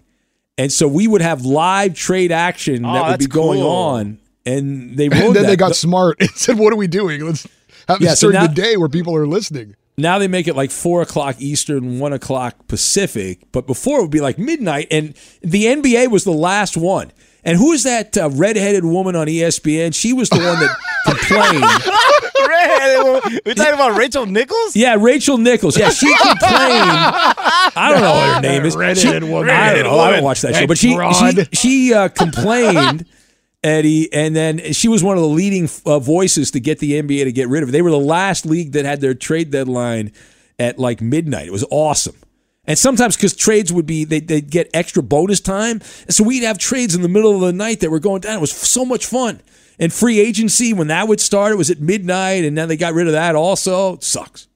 and 0.58 0.72
so 0.72 0.88
we 0.88 1.08
would 1.08 1.22
have 1.22 1.46
live 1.46 1.94
trade 1.94 2.32
action 2.32 2.84
Oh, 2.84 2.92
that 2.94 3.08
would 3.12 3.20
be 3.20 3.28
going 3.28 3.60
cool. 3.60 3.70
on. 3.70 4.18
And 4.44 4.98
they 4.98 5.06
And 5.06 5.14
then 5.14 5.34
that. 5.34 5.46
they 5.46 5.56
got 5.56 5.76
smart 5.76 6.18
and 6.20 6.30
said, 6.36 6.58
"What 6.58 6.74
are 6.74 6.78
we 6.78 6.88
doing? 6.88 7.24
Let's 7.24 7.48
have 7.88 8.02
Yeah, 8.02 8.10
this 8.10 8.22
so 8.22 8.32
during 8.32 8.42
now- 8.42 8.48
the 8.48 8.56
day 8.60 8.76
where 8.76 8.90
people 8.90 9.16
are 9.16 9.28
listening." 9.28 9.76
Now 10.00 10.18
they 10.18 10.28
make 10.28 10.48
it 10.48 10.56
like 10.56 10.72
four 10.72 11.04
o'clock 11.04 11.36
Eastern, 11.40 12.00
one 12.00 12.12
o'clock 12.12 12.68
Pacific. 12.68 13.42
But 13.52 13.68
before 13.68 14.00
it 14.00 14.02
would 14.02 14.10
be 14.10 14.22
like 14.22 14.40
midnight, 14.40 14.88
and 14.90 15.14
the 15.44 15.66
NBA 15.66 16.10
was 16.10 16.24
the 16.24 16.32
last 16.32 16.76
one. 16.76 17.12
And 17.44 17.58
who 17.58 17.72
is 17.72 17.84
that 17.84 18.18
uh, 18.18 18.30
redheaded 18.32 18.84
woman 18.86 19.16
on 19.16 19.28
ESPN? 19.28 19.94
She 19.94 20.12
was 20.14 20.30
the 20.30 20.38
one 20.38 20.60
that 20.60 20.76
complained. 21.06 21.64
Red, 22.48 23.24
we 23.46 23.54
talking 23.54 23.74
about 23.74 23.98
Rachel 23.98 24.26
Nichols? 24.26 24.76
Yeah, 24.76 24.98
Rachel 25.00 25.38
Nichols. 25.38 25.78
Yeah, 25.78 25.90
she 25.90 26.08
complained. 26.18 26.40
I 26.44 27.90
don't 27.92 28.02
know 28.02 28.12
what 28.12 28.36
her 28.36 28.42
name 28.42 28.66
is. 28.66 28.76
Redheaded 28.76 29.24
She- 29.24 29.30
woman. 29.30 29.50
I 29.50 29.74
don't 29.74 29.84
know. 29.84 30.00
I 30.00 30.12
don't 30.12 30.24
watch 30.24 30.42
that 30.42 30.56
show. 30.56 30.68
But 30.68 30.78
she 30.78 30.90
she, 30.90 30.96
Broad. 30.96 31.50
she 31.56 31.94
uh, 31.94 32.08
complained, 32.10 33.06
Eddie, 33.64 34.12
and 34.12 34.36
then 34.36 34.74
she 34.74 34.88
was 34.88 35.04
one 35.04 35.18
of 35.18 35.22
the 35.24 35.30
leading 35.30 35.70
uh, 35.86 36.00
voices 36.00 36.52
to 36.52 36.60
get 36.60 36.80
the 36.80 37.02
NBA 37.02 37.24
to 37.26 37.32
get 37.32 37.48
rid 37.50 37.64
of 37.64 37.70
it. 37.70 37.72
They 37.72 37.82
were 37.82 37.92
the 37.92 38.00
last 38.00 38.46
league 38.46 38.74
that 38.74 38.86
had 38.86 39.02
their 39.02 39.14
trade 39.14 39.52
deadline 39.52 40.12
at 40.60 40.80
like 40.80 41.02
midnight. 41.02 41.48
It 41.48 41.52
was 41.52 41.66
awesome. 41.70 42.16
And 42.66 42.78
sometimes 42.78 43.16
because 43.16 43.36
trades 43.36 43.74
would 43.74 43.86
be, 43.88 44.04
they, 44.04 44.20
they'd 44.20 44.50
get 44.50 44.70
extra 44.74 45.02
bonus 45.02 45.40
time. 45.40 45.82
And 46.06 46.14
so 46.14 46.24
we'd 46.24 46.44
have 46.44 46.58
trades 46.60 46.94
in 46.94 47.02
the 47.02 47.10
middle 47.10 47.34
of 47.34 47.42
the 47.42 47.52
night 47.54 47.80
that 47.80 47.90
were 47.90 48.00
going 48.00 48.22
down. 48.22 48.38
It 48.38 48.42
was 48.42 48.52
so 48.52 48.86
much 48.86 49.06
fun. 49.08 49.42
And 49.82 49.92
free 49.92 50.20
agency, 50.20 50.74
when 50.74 50.88
that 50.88 51.08
would 51.08 51.20
start, 51.20 51.52
it 51.52 51.56
was 51.56 51.72
at 51.72 51.82
midnight. 51.82 52.46
And 52.46 52.56
then 52.56 52.68
they 52.70 52.78
got 52.78 52.94
rid 52.94 53.08
of 53.08 53.14
that 53.14 53.36
also. 53.36 53.96
It 53.96 54.04
sucks. 54.04 54.48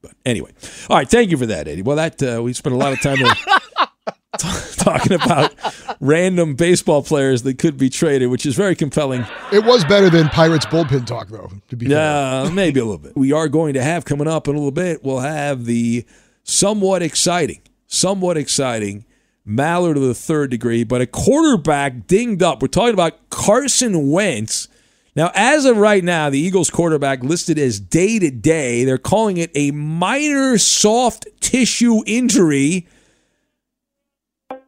But 0.00 0.12
anyway. 0.24 0.52
All 0.88 0.96
right. 0.96 1.08
Thank 1.08 1.32
you 1.32 1.36
for 1.36 1.46
that, 1.46 1.66
Eddie. 1.66 1.82
Well, 1.82 1.96
that 1.96 2.22
uh, 2.22 2.40
we 2.42 2.52
spent 2.52 2.72
a 2.74 2.78
lot 2.78 2.92
of 2.92 3.00
time 3.02 3.16
there 3.20 3.34
t- 4.38 4.48
talking 4.76 5.14
about 5.14 5.52
random 5.98 6.54
baseball 6.54 7.02
players 7.02 7.42
that 7.42 7.58
could 7.58 7.76
be 7.76 7.90
traded, 7.90 8.30
which 8.30 8.46
is 8.46 8.54
very 8.54 8.76
compelling. 8.76 9.26
It 9.52 9.64
was 9.64 9.84
better 9.84 10.10
than 10.10 10.28
Pirates 10.28 10.64
bullpen 10.66 11.06
talk, 11.06 11.26
though. 11.26 11.50
To 11.68 11.76
be 11.76 11.86
fair. 11.88 11.96
Yeah, 11.96 12.50
maybe 12.50 12.78
a 12.78 12.84
little 12.84 12.98
bit. 12.98 13.16
We 13.16 13.32
are 13.32 13.48
going 13.48 13.74
to 13.74 13.82
have 13.82 14.04
coming 14.04 14.28
up 14.28 14.46
in 14.46 14.54
a 14.54 14.58
little 14.58 14.70
bit. 14.70 15.02
We'll 15.02 15.18
have 15.18 15.64
the 15.64 16.06
somewhat 16.44 17.02
exciting, 17.02 17.62
somewhat 17.88 18.36
exciting 18.36 19.06
Maller 19.46 19.94
to 19.94 20.00
the 20.00 20.14
third 20.14 20.50
degree, 20.50 20.82
but 20.82 21.00
a 21.00 21.06
quarterback 21.06 22.06
dinged 22.06 22.42
up. 22.42 22.60
We're 22.60 22.68
talking 22.68 22.94
about 22.94 23.30
Carson 23.30 24.10
Wentz. 24.10 24.68
Now, 25.14 25.30
as 25.34 25.64
of 25.64 25.76
right 25.76 26.04
now, 26.04 26.28
the 26.28 26.38
Eagles 26.38 26.68
quarterback 26.68 27.22
listed 27.22 27.58
as 27.58 27.80
day 27.80 28.18
to 28.18 28.30
day. 28.30 28.84
They're 28.84 28.98
calling 28.98 29.38
it 29.38 29.50
a 29.54 29.70
minor 29.70 30.58
soft 30.58 31.26
tissue 31.40 32.02
injury. 32.06 32.86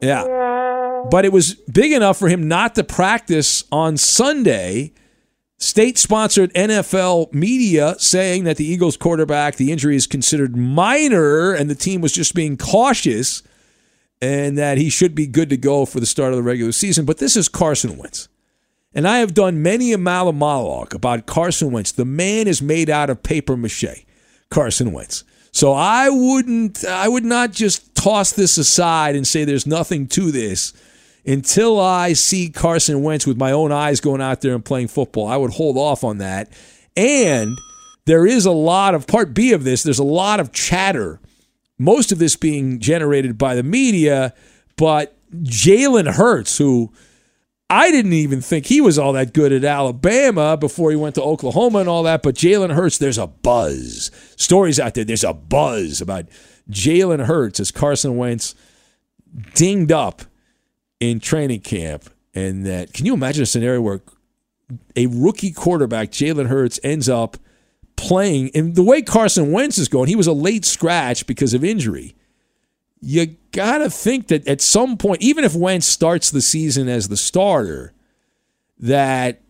Yeah. 0.01 1.05
But 1.11 1.25
it 1.25 1.33
was 1.33 1.55
big 1.55 1.91
enough 1.91 2.17
for 2.17 2.29
him 2.29 2.47
not 2.47 2.75
to 2.75 2.83
practice 2.83 3.65
on 3.71 3.97
Sunday. 3.97 4.93
State 5.57 5.97
sponsored 5.97 6.53
NFL 6.53 7.33
media 7.33 7.95
saying 7.99 8.45
that 8.45 8.55
the 8.55 8.65
Eagles 8.65 8.95
quarterback, 8.95 9.57
the 9.57 9.73
injury 9.73 9.97
is 9.97 10.07
considered 10.07 10.55
minor 10.55 11.51
and 11.51 11.69
the 11.69 11.75
team 11.75 11.99
was 11.99 12.13
just 12.13 12.33
being 12.33 12.55
cautious 12.55 13.43
and 14.21 14.57
that 14.57 14.77
he 14.77 14.89
should 14.89 15.15
be 15.15 15.27
good 15.27 15.49
to 15.49 15.57
go 15.57 15.85
for 15.85 15.99
the 15.99 16.05
start 16.05 16.33
of 16.33 16.37
the 16.37 16.43
regular 16.43 16.71
season. 16.71 17.05
But 17.05 17.17
this 17.17 17.35
is 17.35 17.47
Carson 17.47 17.97
Wentz. 17.97 18.27
And 18.93 19.07
I 19.07 19.19
have 19.19 19.33
done 19.33 19.61
many 19.61 19.93
a 19.93 19.97
mile 19.97 20.27
of 20.27 20.35
monologue 20.35 20.95
about 20.95 21.27
Carson 21.27 21.71
Wentz. 21.71 21.91
The 21.91 22.05
man 22.05 22.47
is 22.47 22.61
made 22.61 22.89
out 22.89 23.09
of 23.09 23.21
paper 23.21 23.55
mache, 23.55 24.05
Carson 24.49 24.91
Wentz. 24.91 25.23
So 25.51 25.73
I 25.73 26.09
wouldn't, 26.09 26.83
I 26.85 27.07
would 27.07 27.25
not 27.25 27.51
just 27.51 27.95
toss 27.95 28.31
this 28.31 28.57
aside 28.57 29.15
and 29.15 29.27
say 29.27 29.43
there's 29.43 29.67
nothing 29.67 30.07
to 30.07 30.31
this 30.31 30.73
until 31.25 31.79
I 31.79 32.13
see 32.13 32.49
Carson 32.49 33.03
Wentz 33.03 33.27
with 33.27 33.37
my 33.37 33.51
own 33.51 33.71
eyes 33.71 33.99
going 33.99 34.21
out 34.21 34.41
there 34.41 34.55
and 34.55 34.65
playing 34.65 34.87
football. 34.87 35.27
I 35.27 35.37
would 35.37 35.51
hold 35.51 35.77
off 35.77 36.03
on 36.03 36.17
that. 36.19 36.51
And 36.95 37.57
there 38.05 38.25
is 38.25 38.45
a 38.45 38.51
lot 38.51 38.95
of 38.95 39.05
part 39.05 39.33
B 39.33 39.53
of 39.53 39.63
this. 39.63 39.83
There's 39.83 39.99
a 39.99 40.03
lot 40.03 40.39
of 40.39 40.51
chatter, 40.51 41.19
most 41.79 42.11
of 42.11 42.19
this 42.19 42.35
being 42.35 42.79
generated 42.79 43.37
by 43.37 43.55
the 43.55 43.63
media, 43.63 44.33
but 44.75 45.17
Jalen 45.33 46.13
Hurts, 46.13 46.57
who 46.57 46.91
I 47.69 47.91
didn't 47.91 48.13
even 48.13 48.41
think 48.41 48.65
he 48.65 48.81
was 48.81 48.97
all 48.97 49.13
that 49.13 49.33
good 49.33 49.51
at 49.51 49.63
Alabama 49.63 50.57
before 50.57 50.89
he 50.89 50.95
went 50.95 51.15
to 51.15 51.23
Oklahoma 51.23 51.79
and 51.79 51.89
all 51.89 52.03
that. 52.03 52.23
But 52.23 52.35
Jalen 52.35 52.73
Hurts, 52.73 52.97
there's 52.97 53.17
a 53.17 53.27
buzz. 53.27 54.11
Stories 54.35 54.79
out 54.79 54.95
there, 54.95 55.03
there's 55.03 55.23
a 55.23 55.33
buzz 55.33 56.01
about 56.01 56.25
Jalen 56.69 57.25
Hurts 57.25 57.59
as 57.59 57.71
Carson 57.71 58.17
Wentz 58.17 58.55
dinged 59.53 59.91
up 59.91 60.23
in 60.99 61.19
training 61.19 61.61
camp. 61.61 62.09
And 62.33 62.65
that, 62.65 62.93
can 62.93 63.05
you 63.05 63.13
imagine 63.13 63.43
a 63.43 63.47
scenario 63.47 63.81
where 63.81 64.01
a 64.95 65.07
rookie 65.07 65.51
quarterback, 65.51 66.11
Jalen 66.11 66.47
Hurts, 66.47 66.79
ends 66.83 67.07
up 67.07 67.37
playing? 67.99 68.51
And 68.55 68.75
the 68.75 68.83
way 68.83 69.01
Carson 69.01 69.51
Wentz 69.51 69.77
is 69.77 69.87
going, 69.87 70.07
he 70.07 70.15
was 70.15 70.27
a 70.27 70.33
late 70.33 70.65
scratch 70.65 71.27
because 71.27 71.53
of 71.53 71.63
injury 71.63 72.15
you 73.01 73.37
got 73.51 73.79
to 73.79 73.89
think 73.89 74.27
that 74.27 74.47
at 74.47 74.61
some 74.61 74.97
point, 74.97 75.21
even 75.21 75.43
if 75.43 75.55
Wentz 75.55 75.85
starts 75.85 76.31
the 76.31 76.41
season 76.41 76.89
as 76.89 77.07
the 77.07 77.17
starter, 77.17 77.93
that 78.79 79.41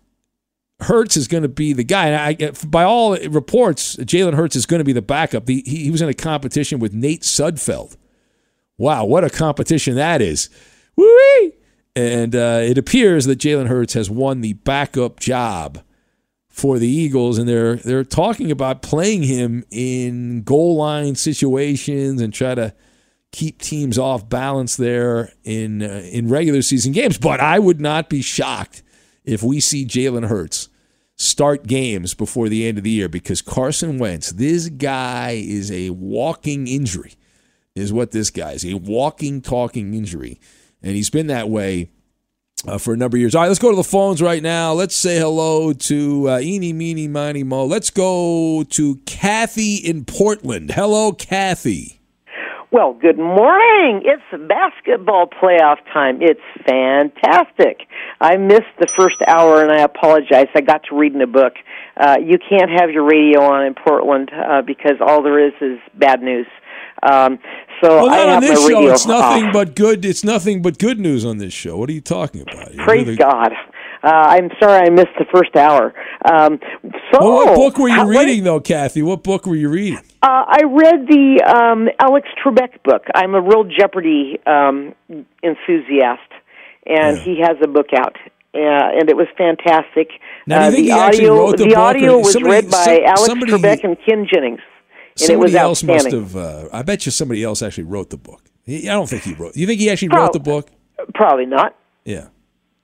Hurts 0.82 1.18
is 1.18 1.28
going 1.28 1.44
to 1.44 1.50
be 1.50 1.74
the 1.74 1.84
guy. 1.84 2.08
And 2.08 2.44
I, 2.44 2.52
by 2.68 2.84
all 2.84 3.18
reports, 3.18 3.96
Jalen 3.98 4.34
Hurts 4.34 4.56
is 4.56 4.66
going 4.66 4.80
to 4.80 4.86
be 4.86 4.94
the 4.94 5.02
backup. 5.02 5.46
The, 5.46 5.64
he, 5.66 5.84
he 5.84 5.92
was 5.92 6.02
in 6.02 6.10
a 6.10 6.14
competition 6.14 6.80
with 6.80 6.94
Nate 6.94 7.24
Sudfeld. 7.24 7.98
Wow, 8.78 9.06
what 9.06 9.24
a 9.24 9.30
competition 9.30 9.96
that 9.96 10.22
is. 10.22 10.50
Woo-wee! 10.96 11.54
And 11.96 12.34
uh, 12.34 12.62
it 12.64 12.78
appears 12.78 13.26
that 13.26 13.40
Jalen 13.40 13.68
Hurts 13.68 13.94
has 13.94 14.10
won 14.10 14.42
the 14.42 14.54
backup 14.54 15.20
job 15.20 15.82
for 16.50 16.80
the 16.80 16.88
Eagles, 16.88 17.38
and 17.38 17.48
they're 17.48 17.76
they're 17.76 18.04
talking 18.04 18.52
about 18.52 18.82
playing 18.82 19.24
him 19.24 19.64
in 19.72 20.44
goal 20.44 20.76
line 20.76 21.16
situations 21.16 22.22
and 22.22 22.34
try 22.34 22.56
to 22.56 22.74
keep 23.32 23.62
teams 23.62 23.98
off 23.98 24.28
balance 24.28 24.76
there 24.76 25.32
in 25.44 25.82
uh, 25.82 26.02
in 26.12 26.30
regular 26.30 26.62
season 26.62 26.92
games. 26.92 27.18
But 27.18 27.40
I 27.40 27.60
would 27.60 27.80
not 27.80 28.10
be 28.10 28.22
shocked 28.22 28.84
if 29.24 29.44
we 29.44 29.60
see 29.60 29.86
Jalen 29.86 30.28
Hurts 30.28 30.70
start 31.16 31.68
games 31.68 32.14
before 32.14 32.50
the 32.50 32.66
end 32.68 32.78
of 32.78 32.84
the 32.84 32.90
year 32.90 33.10
because 33.10 33.42
Carson 33.42 33.98
Wentz, 33.98 34.32
this 34.32 34.70
guy 34.70 35.32
is 35.32 35.70
a 35.72 35.90
walking 35.92 36.68
injury, 36.68 37.14
is 37.76 37.94
what 37.94 38.12
this 38.12 38.30
guy 38.30 38.54
is 38.54 38.66
a 38.66 38.74
walking, 38.76 39.42
talking 39.42 39.94
injury, 39.94 40.40
and 40.82 40.96
he's 40.96 41.10
been 41.10 41.28
that 41.28 41.50
way. 41.50 41.90
Uh, 42.68 42.78
for 42.78 42.94
a 42.94 42.98
number 42.98 43.16
of 43.16 43.22
years. 43.22 43.36
All 43.36 43.42
right, 43.42 43.48
let's 43.48 43.60
go 43.60 43.70
to 43.70 43.76
the 43.76 43.84
phones 43.84 44.22
right 44.22 44.44
now. 44.44 44.74
Let's 44.74 44.96
say 44.96 45.18
hello 45.18 45.72
to 45.72 46.30
uh, 46.30 46.40
Eeny, 46.40 46.74
Meeny, 46.74 47.08
Miny, 47.08 47.44
Mo. 47.44 47.64
Let's 47.66 47.90
go 47.90 48.66
to 48.72 48.96
Kathy 49.06 49.76
in 49.76 50.04
Portland. 50.04 50.72
Hello, 50.72 51.14
Kathy. 51.14 52.00
Well, 52.72 52.94
good 52.94 53.18
morning. 53.18 54.04
It's 54.06 54.48
basketball 54.48 55.28
playoff 55.28 55.78
time. 55.92 56.20
It's 56.22 56.40
fantastic. 56.68 57.88
I 58.22 58.38
missed 58.38 58.76
the 58.80 58.88
first 58.96 59.16
hour 59.28 59.64
and 59.64 59.72
I 59.72 59.82
apologize. 59.82 60.48
I 60.54 60.62
got 60.62 60.84
to 60.90 60.96
reading 60.96 61.22
a 61.22 61.28
book. 61.28 61.54
Uh, 61.98 62.18
you 62.24 62.38
can't 62.38 62.70
have 62.70 62.92
your 62.92 63.06
radio 63.06 63.42
on 63.42 63.66
in 63.66 63.74
Portland 63.74 64.30
uh, 64.32 64.62
because 64.62 64.98
all 65.02 65.24
there 65.24 65.48
is 65.48 65.54
is 65.62 65.80
bad 65.96 66.22
news. 66.22 66.46
Um, 67.04 67.40
so 67.82 67.98
Well, 68.04 68.08
not 68.08 68.30
on 68.30 68.42
this 68.42 68.68
show. 68.68 68.92
It's 68.92 69.06
nothing 69.08 69.46
off. 69.48 69.54
but 69.54 69.76
good. 69.76 70.04
It's 70.06 70.24
nothing 70.24 70.62
but 70.62 70.78
good 70.78 71.00
news 71.00 71.26
on 71.26 71.38
this 71.38 71.54
show. 71.54 71.78
What 71.78 71.90
are 71.90 71.94
you 71.94 72.02
talking 72.02 72.42
about? 72.42 72.74
You're 72.74 72.86
Praise 72.86 73.06
really- 73.06 73.18
God. 73.18 73.54
Uh, 74.02 74.08
I'm 74.08 74.50
sorry 74.62 74.88
I 74.88 74.90
missed 74.90 75.16
the 75.18 75.26
first 75.34 75.58
hour. 75.58 75.94
Um, 76.24 76.58
so, 77.12 77.20
Well, 77.20 77.32
what 77.48 77.56
book 77.56 77.78
were 77.78 77.90
you 77.90 77.96
how- 77.96 78.06
what- 78.08 78.26
reading, 78.26 78.46
though, 78.46 78.62
Kathy? 78.62 79.02
What 79.02 79.24
book 79.24 79.46
were 79.46 79.56
you 79.58 79.68
reading? 79.70 80.00
Uh, 80.24 80.46
I 80.48 80.62
read 80.70 81.08
the 81.08 81.42
um, 81.44 81.90
Alex 82.02 82.28
Trebek 82.42 82.82
book. 82.86 83.04
I'm 83.14 83.36
a 83.36 83.42
real 83.42 83.66
Jeopardy 83.66 84.40
um, 84.46 84.94
enthusiast, 85.44 86.30
and 86.86 87.18
he 87.20 87.40
has 87.42 87.58
a 87.62 87.68
book 87.68 87.88
out. 87.96 88.16
uh, 88.56 88.58
and 88.58 89.10
it 89.10 89.16
was 89.16 89.28
fantastic. 89.38 90.10
Now, 90.48 90.70
do 90.70 90.78
you 90.78 90.84
think 90.88 90.92
uh, 90.92 90.96
the 90.96 91.02
actually 91.04 91.30
audio, 91.30 91.38
wrote 91.38 91.58
the 91.58 91.64
the 91.66 91.76
audio 91.76 92.18
was 92.18 92.34
somebody- 92.34 92.52
read 92.56 92.72
by 92.72 92.78
some- 92.78 93.04
Alex 93.06 93.26
somebody- 93.26 93.52
Trebek 93.52 93.84
and 93.84 93.98
Ken 94.06 94.26
Jennings, 94.32 94.60
and 95.22 95.30
it 95.30 95.34
Somebody 95.34 95.54
was 95.54 95.56
else 95.56 95.84
must 95.84 96.12
have. 96.12 96.36
Uh, 96.36 96.70
I 96.72 96.82
bet 96.84 97.06
you 97.06 97.12
somebody 97.12 97.44
else 97.44 97.62
actually 97.62 97.86
wrote 97.86 98.10
the 98.10 98.18
book. 98.18 98.44
I 98.68 98.82
don't 98.82 99.10
think 99.10 99.24
he 99.24 99.34
wrote. 99.34 99.56
You 99.56 99.66
think 99.66 99.80
he 99.80 99.90
actually 99.90 100.10
wrote 100.10 100.34
the 100.34 100.40
book? 100.40 100.70
Probably 101.16 101.46
not. 101.46 101.76
Yeah. 102.06 102.28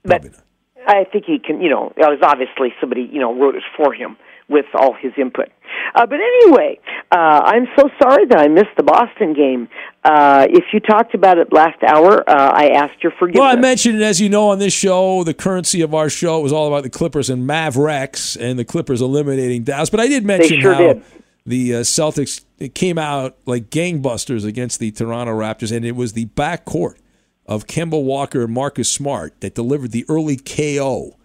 Probably 0.04 0.30
but 0.30 0.38
not. 0.38 0.46
I 0.88 1.04
think 1.06 1.26
he 1.26 1.40
can, 1.40 1.62
you 1.62 1.70
know, 1.70 1.94
it 1.96 2.02
was 2.02 2.20
obviously 2.22 2.74
somebody, 2.80 3.10
you 3.12 3.20
know, 3.20 3.34
wrote 3.34 3.56
it 3.56 3.64
for 3.76 3.94
him 3.94 4.18
with 4.48 4.66
all 4.76 4.94
his 4.94 5.12
input. 5.18 5.50
Uh, 5.96 6.06
but 6.06 6.20
anyway, 6.20 6.80
uh, 7.12 7.42
I'm 7.46 7.68
so 7.76 7.90
sorry 8.02 8.26
that 8.28 8.38
I 8.38 8.48
missed 8.48 8.76
the 8.78 8.84
Boston 8.84 9.34
game. 9.34 9.68
Uh, 10.04 10.46
if 10.50 10.66
you 10.74 10.80
talked 10.80 11.16
about 11.16 11.38
it 11.38 11.52
last 11.52 11.82
hour, 11.84 12.28
uh, 12.30 12.52
I 12.54 12.70
asked 12.70 13.02
your 13.02 13.12
forgiveness. 13.18 13.42
Well, 13.42 13.58
I 13.58 13.60
mentioned 13.60 14.02
it 14.02 14.04
as 14.04 14.22
you 14.22 14.30
know 14.30 14.50
on 14.50 14.60
this 14.60 14.74
show. 14.74 15.24
The 15.24 15.34
currency 15.34 15.82
of 15.82 15.96
our 15.96 16.10
show 16.10 16.40
was 16.42 16.52
all 16.52 16.68
about 16.68 16.84
the 16.84 16.90
Clippers 16.90 17.30
and 17.30 17.48
Mavericks, 17.48 18.36
and 18.36 18.60
the 18.60 18.66
Clippers 18.66 19.02
eliminating 19.02 19.64
Dallas. 19.64 19.90
But 19.90 20.00
I 20.00 20.08
did 20.08 20.24
mention 20.26 20.62
sure 20.62 20.74
how 20.74 20.80
did. 20.80 21.04
The 21.46 21.76
uh, 21.76 21.80
Celtics 21.82 22.44
it 22.58 22.74
came 22.74 22.98
out 22.98 23.38
like 23.46 23.70
gangbusters 23.70 24.46
against 24.46 24.80
the 24.80 24.92
Toronto 24.92 25.34
Raptors, 25.34 25.76
and 25.76 25.86
it 25.86 25.96
was 25.96 26.14
the 26.14 26.26
backcourt 26.28 26.96
of 27.46 27.68
Kemba 27.68 28.02
Walker 28.02 28.44
and 28.46 28.54
Marcus 28.54 28.90
Smart 28.92 29.40
that 29.42 29.54
delivered 29.54 29.92
the 29.92 30.06
early 30.10 30.38
KO 30.38 31.16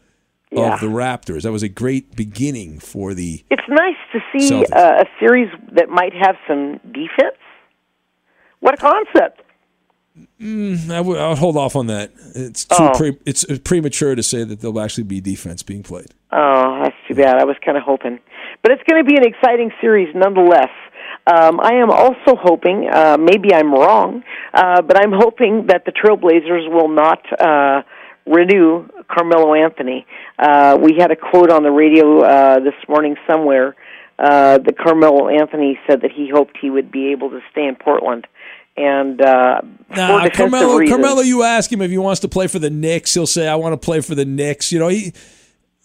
Yeah. 0.50 0.74
of 0.74 0.80
the 0.80 0.86
Raptors. 0.88 1.42
That 1.42 1.52
was 1.52 1.62
a 1.62 1.68
great 1.68 2.14
beginning 2.16 2.78
for 2.80 3.14
the. 3.14 3.44
It's 3.50 3.62
nice 3.68 3.96
to 4.12 4.20
see 4.38 4.64
uh, 4.66 5.02
a 5.02 5.06
series 5.18 5.48
that 5.72 5.88
might 5.88 6.12
have 6.14 6.36
some 6.48 6.78
defense. 6.92 7.36
What 8.58 8.74
a 8.74 8.76
concept! 8.76 9.42
Mm, 10.40 10.90
I 10.90 11.00
would, 11.00 11.18
I 11.18 11.28
would 11.28 11.38
hold 11.38 11.56
off 11.56 11.76
on 11.76 11.86
that. 11.86 12.12
It's 12.34 12.64
too 12.64 12.74
Oh. 12.78 12.92
pre, 12.94 13.16
it's 13.24 13.48
uh, 13.48 13.56
premature 13.64 14.14
to 14.14 14.22
say 14.22 14.44
that 14.44 14.60
there'll 14.60 14.80
actually 14.80 15.04
be 15.04 15.20
defense 15.20 15.62
being 15.62 15.82
played. 15.82 16.08
Oh, 16.32 16.82
too 17.10 17.22
bad. 17.22 17.38
I 17.38 17.44
was 17.44 17.56
kind 17.64 17.76
of 17.76 17.82
hoping, 17.82 18.18
but 18.62 18.72
it's 18.72 18.82
going 18.88 19.04
to 19.04 19.08
be 19.08 19.16
an 19.16 19.24
exciting 19.24 19.70
series 19.80 20.14
nonetheless. 20.14 20.70
Um, 21.26 21.60
I 21.60 21.74
am 21.74 21.90
also 21.90 22.36
hoping, 22.40 22.88
uh, 22.90 23.16
maybe 23.18 23.52
I'm 23.52 23.72
wrong, 23.72 24.22
uh, 24.54 24.82
but 24.82 24.96
I'm 24.96 25.12
hoping 25.12 25.66
that 25.66 25.84
the 25.84 25.92
Trailblazers 25.92 26.70
will 26.70 26.88
not 26.88 27.20
uh, 27.38 27.82
renew 28.26 28.88
Carmelo 29.08 29.54
Anthony. 29.54 30.06
Uh, 30.38 30.78
we 30.80 30.96
had 30.98 31.10
a 31.10 31.16
quote 31.16 31.50
on 31.50 31.62
the 31.62 31.70
radio 31.70 32.22
uh, 32.22 32.60
this 32.60 32.74
morning 32.88 33.16
somewhere 33.28 33.76
uh, 34.18 34.58
that 34.58 34.78
Carmelo 34.78 35.28
Anthony 35.28 35.78
said 35.86 36.02
that 36.02 36.12
he 36.12 36.30
hoped 36.32 36.56
he 36.60 36.70
would 36.70 36.90
be 36.90 37.12
able 37.12 37.30
to 37.30 37.40
stay 37.50 37.66
in 37.66 37.76
Portland. 37.76 38.26
And 38.76 39.20
uh, 39.20 39.60
Nah, 39.94 40.28
Carmelo, 40.30 40.76
reasons, 40.76 40.96
Carmelo, 40.96 41.22
you 41.22 41.42
ask 41.42 41.70
him 41.70 41.82
if 41.82 41.90
he 41.90 41.98
wants 41.98 42.20
to 42.20 42.28
play 42.28 42.46
for 42.46 42.58
the 42.58 42.70
Knicks, 42.70 43.12
he'll 43.12 43.26
say, 43.26 43.48
"I 43.48 43.56
want 43.56 43.72
to 43.72 43.84
play 43.84 44.00
for 44.00 44.14
the 44.14 44.24
Knicks." 44.24 44.72
You 44.72 44.78
know, 44.78 44.88
he. 44.88 45.12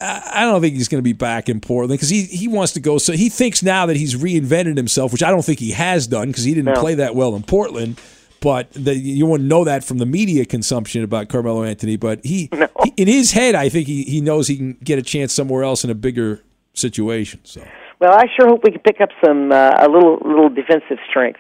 I 0.02 0.42
don't 0.42 0.60
think 0.62 0.76
he's 0.76 0.90
going 0.90 1.00
to 1.00 1.04
be 1.08 1.14
back 1.14 1.48
in 1.48 1.62
Portland 1.62 1.98
because 1.98 2.10
he, 2.10 2.24
he 2.24 2.48
wants 2.50 2.74
to 2.74 2.80
go. 2.82 2.98
So 2.98 3.14
he 3.14 3.30
thinks 3.30 3.64
now 3.64 3.86
that 3.86 3.96
he's 3.96 4.16
reinvented 4.16 4.76
himself, 4.76 5.12
which 5.14 5.24
I 5.24 5.30
don't 5.32 5.44
think 5.44 5.60
he 5.60 5.72
has 5.72 6.06
done 6.06 6.28
because 6.28 6.44
he 6.44 6.54
didn't 6.54 6.74
No. 6.74 6.82
play 6.82 6.96
that 6.96 7.16
well 7.16 7.36
in 7.36 7.44
Portland. 7.44 8.00
But 8.42 8.72
the, 8.74 8.94
you 8.94 9.26
wouldn't 9.26 9.48
know 9.50 9.64
that 9.64 9.84
from 9.84 9.98
the 9.98 10.06
media 10.06 10.46
consumption 10.46 11.04
about 11.04 11.30
Carmelo 11.30 11.64
Anthony. 11.64 11.96
But 11.96 12.24
he, 12.26 12.50
he- 12.84 12.94
in 12.98 13.08
his 13.08 13.32
head, 13.32 13.56
I 13.56 13.70
think 13.70 13.88
he, 13.88 14.04
he 14.04 14.20
knows 14.22 14.48
he 14.50 14.58
can 14.58 14.74
get 14.84 15.00
a 15.00 15.02
chance 15.02 15.34
somewhere 15.34 15.64
else 15.64 15.84
in 15.86 15.90
a 15.90 15.96
bigger 15.96 16.44
situation. 16.74 17.40
So 17.44 17.66
Well, 18.00 18.14
I 18.14 18.26
sure 18.36 18.48
hope 18.50 18.64
we 18.66 18.72
can 18.72 18.82
pick 18.82 19.00
up 19.02 19.10
some 19.26 19.52
uh, 19.52 19.72
a 19.80 19.88
little 19.90 20.18
little 20.26 20.50
defensive 20.50 20.98
strength. 21.10 21.40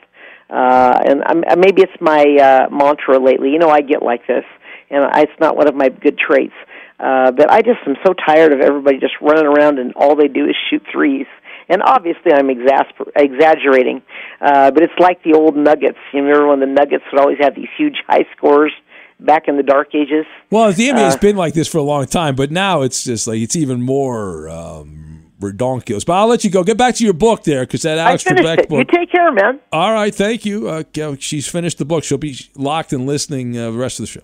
Uh, 0.50 1.00
and 1.06 1.24
I'm, 1.26 1.44
uh, 1.50 1.56
maybe 1.58 1.82
it's 1.82 2.00
my 2.00 2.24
uh, 2.24 2.70
mantra 2.74 3.20
lately. 3.20 3.50
You 3.52 3.60
know, 3.60 3.70
I 3.70 3.82
get 3.82 4.02
like 4.02 4.26
this, 4.28 4.46
and 4.90 5.04
it's 5.16 5.32
not 5.40 5.58
one 5.58 5.68
of 5.68 5.76
my 5.76 5.90
good 5.90 6.18
traits. 6.18 6.54
Uh, 7.00 7.32
but 7.32 7.52
I 7.52 7.62
just 7.62 7.80
am 7.86 7.96
so 8.06 8.14
tired 8.14 8.54
of 8.54 8.62
everybody 8.62 9.00
just 9.00 9.14
running 9.22 9.46
around 9.46 9.80
and 9.80 9.94
all 9.96 10.16
they 10.16 10.28
do 10.28 10.46
is 10.46 10.56
shoot 10.70 10.82
threes. 10.92 11.28
And 11.68 11.82
obviously, 11.84 12.32
I'm 12.32 12.48
exasper- 12.48 13.10
exaggerating, 13.16 14.02
uh, 14.40 14.70
but 14.72 14.84
it's 14.84 14.94
like 15.00 15.24
the 15.24 15.34
old 15.34 15.58
Nuggets. 15.58 15.98
You 16.14 16.22
remember 16.22 16.48
when 16.48 16.60
the 16.60 16.68
Nuggets 16.68 17.04
would 17.12 17.20
always 17.20 17.40
have 17.42 17.56
these 17.56 17.70
huge 17.76 17.96
high 18.08 18.26
scores 18.38 18.72
back 19.20 19.48
in 19.48 19.58
the 19.58 19.64
dark 19.64 19.96
ages? 19.96 20.26
Well, 20.52 20.72
the 20.72 20.90
NBA's 20.90 21.16
Uh, 21.16 21.20
been 21.20 21.36
like 21.36 21.56
this 21.56 21.68
for 21.68 21.80
a 21.80 21.84
long 21.84 22.06
time, 22.06 22.36
but 22.36 22.52
now 22.52 22.84
it's 22.84 23.04
just 23.04 23.28
like 23.28 23.40
it's 23.40 23.56
even 23.56 23.82
more 23.82 24.48
um, 24.48 25.24
redonkulous. 25.42 26.06
But 26.06 26.14
I'll 26.14 26.28
let 26.28 26.44
you 26.44 26.52
go. 26.52 26.64
Get 26.64 26.78
back 26.78 26.94
to 26.96 27.04
your 27.04 27.14
book 27.14 27.44
there 27.44 27.62
because 27.62 27.82
that 27.82 27.98
Alex 27.98 28.24
Trebek 28.24 28.60
it. 28.60 28.72
You 28.72 28.84
take 28.86 29.12
care, 29.12 29.32
man. 29.32 29.60
All 29.72 29.92
right, 29.92 30.14
thank 30.14 30.46
you. 30.46 30.70
Uh, 30.70 30.84
she's 31.18 31.48
finished 31.48 31.80
the 31.80 31.86
book. 31.86 32.04
She'll 32.04 32.20
be 32.20 32.38
locked 32.56 32.94
and 32.94 33.08
listening 33.08 33.58
uh, 33.58 33.72
the 33.72 33.78
rest 33.78 34.00
of 34.00 34.04
the 34.04 34.12
show. 34.12 34.22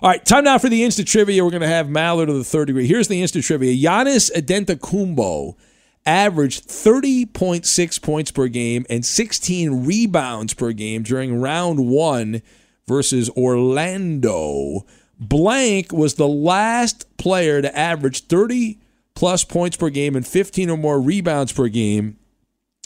All 0.00 0.08
right, 0.08 0.24
time 0.24 0.44
now 0.44 0.58
for 0.58 0.68
the 0.68 0.84
instant 0.84 1.08
trivia. 1.08 1.42
We're 1.44 1.50
going 1.50 1.60
to 1.60 1.66
have 1.66 1.88
Maller 1.88 2.28
of 2.28 2.36
the 2.36 2.44
third 2.44 2.66
degree. 2.66 2.86
Here's 2.86 3.08
the 3.08 3.20
instant 3.20 3.44
trivia: 3.44 3.74
Giannis 3.74 4.30
Adetokounmpo 4.30 5.56
averaged 6.06 6.68
30.6 6.68 8.00
points 8.02 8.30
per 8.30 8.46
game 8.46 8.86
and 8.88 9.04
16 9.04 9.84
rebounds 9.84 10.54
per 10.54 10.70
game 10.70 11.02
during 11.02 11.40
round 11.40 11.88
one 11.88 12.42
versus 12.86 13.28
Orlando. 13.30 14.86
Blank 15.18 15.92
was 15.92 16.14
the 16.14 16.28
last 16.28 17.16
player 17.16 17.60
to 17.60 17.76
average 17.76 18.26
30 18.26 18.78
plus 19.16 19.42
points 19.42 19.76
per 19.76 19.90
game 19.90 20.14
and 20.14 20.24
15 20.24 20.70
or 20.70 20.76
more 20.76 21.00
rebounds 21.00 21.52
per 21.52 21.66
game 21.66 22.18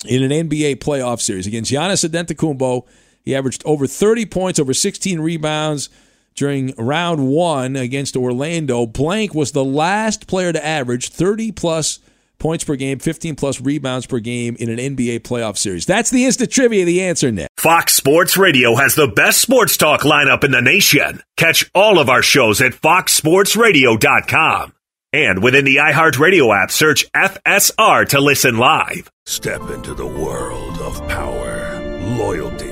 in 0.06 0.22
an 0.22 0.48
NBA 0.48 0.76
playoff 0.76 1.20
series 1.20 1.46
against 1.46 1.70
Giannis 1.70 2.08
Adetokounmpo. 2.08 2.86
He 3.20 3.34
averaged 3.34 3.62
over 3.66 3.86
30 3.86 4.24
points, 4.24 4.58
over 4.58 4.72
16 4.72 5.20
rebounds 5.20 5.90
during 6.34 6.74
round 6.76 7.28
one 7.28 7.76
against 7.76 8.16
Orlando. 8.16 8.86
Blank 8.86 9.34
was 9.34 9.52
the 9.52 9.64
last 9.64 10.26
player 10.26 10.52
to 10.52 10.64
average 10.64 11.08
30 11.08 11.52
plus 11.52 12.00
points 12.42 12.64
per 12.64 12.76
game, 12.76 12.98
15 12.98 13.36
plus 13.36 13.60
rebounds 13.60 14.06
per 14.06 14.18
game 14.18 14.56
in 14.58 14.68
an 14.68 14.78
NBA 14.78 15.20
playoff 15.20 15.56
series. 15.56 15.86
That's 15.86 16.10
the 16.10 16.24
instant 16.24 16.50
trivia. 16.50 16.84
The 16.84 17.02
answer, 17.02 17.30
Nick. 17.30 17.48
Fox 17.56 17.94
Sports 17.94 18.36
Radio 18.36 18.74
has 18.74 18.96
the 18.96 19.06
best 19.06 19.40
sports 19.40 19.76
talk 19.76 20.00
lineup 20.00 20.42
in 20.44 20.50
the 20.50 20.60
nation. 20.60 21.22
Catch 21.36 21.70
all 21.74 22.00
of 22.00 22.10
our 22.10 22.22
shows 22.22 22.60
at 22.60 22.72
foxsportsradio.com. 22.72 24.72
And 25.14 25.42
within 25.42 25.66
the 25.66 25.76
iHeartRadio 25.76 26.62
app, 26.62 26.70
search 26.70 27.04
FSR 27.12 28.08
to 28.08 28.20
listen 28.20 28.56
live. 28.56 29.10
Step 29.26 29.60
into 29.70 29.92
the 29.94 30.06
world 30.06 30.78
of 30.78 31.06
power, 31.06 31.78
loyalty, 32.16 32.71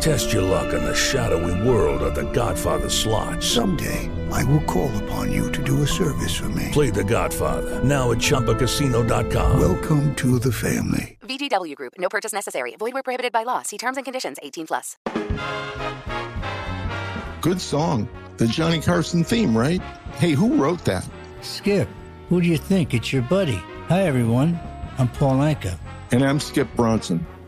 Test 0.00 0.32
your 0.32 0.42
luck 0.42 0.72
in 0.74 0.84
the 0.84 0.94
shadowy 0.94 1.68
world 1.68 2.02
of 2.02 2.14
The 2.14 2.30
Godfather 2.32 2.88
slot. 2.88 3.42
Someday, 3.42 4.10
I 4.30 4.44
will 4.44 4.62
call 4.62 4.90
upon 5.04 5.32
you 5.32 5.50
to 5.52 5.62
do 5.62 5.82
a 5.82 5.86
service 5.86 6.34
for 6.36 6.48
me. 6.50 6.68
Play 6.72 6.90
The 6.90 7.04
Godfather 7.04 7.82
now 7.82 8.12
at 8.12 8.18
ChumbaCasino.com. 8.18 9.58
Welcome 9.60 10.14
to 10.16 10.38
the 10.38 10.52
family. 10.52 11.18
VGW 11.22 11.74
Group. 11.74 11.94
No 11.98 12.08
purchase 12.08 12.32
necessary. 12.32 12.76
Void 12.78 12.94
where 12.94 13.02
prohibited 13.02 13.32
by 13.32 13.42
law. 13.42 13.62
See 13.62 13.78
terms 13.78 13.96
and 13.96 14.04
conditions. 14.04 14.38
18 14.42 14.66
plus. 14.66 14.96
Good 17.40 17.60
song. 17.60 18.08
The 18.36 18.46
Johnny 18.46 18.80
Carson 18.80 19.24
theme, 19.24 19.56
right? 19.56 19.80
Hey, 20.18 20.32
who 20.32 20.54
wrote 20.56 20.84
that? 20.84 21.08
Skip, 21.40 21.88
who 22.28 22.40
do 22.40 22.46
you 22.48 22.58
think? 22.58 22.92
It's 22.92 23.12
your 23.12 23.22
buddy. 23.22 23.60
Hi, 23.88 24.02
everyone. 24.02 24.58
I'm 24.98 25.08
Paul 25.08 25.36
Anka. 25.38 25.78
And 26.12 26.22
I'm 26.22 26.38
Skip 26.38 26.68
Bronson. 26.76 27.26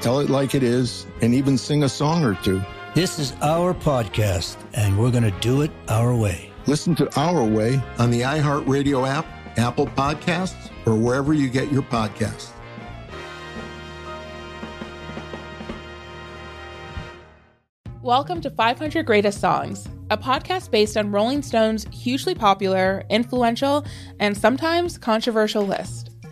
tell 0.00 0.20
it 0.20 0.30
like 0.30 0.54
it 0.54 0.62
is, 0.62 1.06
and 1.20 1.34
even 1.34 1.58
sing 1.58 1.82
a 1.82 1.88
song 1.88 2.24
or 2.24 2.34
two. 2.34 2.62
This 2.94 3.18
is 3.18 3.34
our 3.42 3.74
podcast, 3.74 4.56
and 4.74 4.98
we're 4.98 5.10
going 5.10 5.24
to 5.24 5.40
do 5.40 5.62
it 5.62 5.70
our 5.88 6.14
way. 6.14 6.50
Listen 6.66 6.94
to 6.96 7.20
Our 7.20 7.44
Way 7.44 7.80
on 7.98 8.10
the 8.10 8.20
iHeartRadio 8.20 9.08
app, 9.08 9.26
Apple 9.56 9.86
Podcasts, 9.86 10.70
or 10.86 10.94
wherever 10.94 11.32
you 11.32 11.48
get 11.48 11.72
your 11.72 11.82
podcasts. 11.82 12.50
Welcome 18.02 18.40
to 18.42 18.50
500 18.50 19.04
Greatest 19.04 19.40
Songs, 19.40 19.88
a 20.10 20.16
podcast 20.16 20.70
based 20.70 20.96
on 20.96 21.10
Rolling 21.10 21.42
Stone's 21.42 21.84
hugely 21.92 22.34
popular, 22.34 23.04
influential, 23.10 23.84
and 24.18 24.36
sometimes 24.36 24.96
controversial 24.96 25.66
list. 25.66 26.07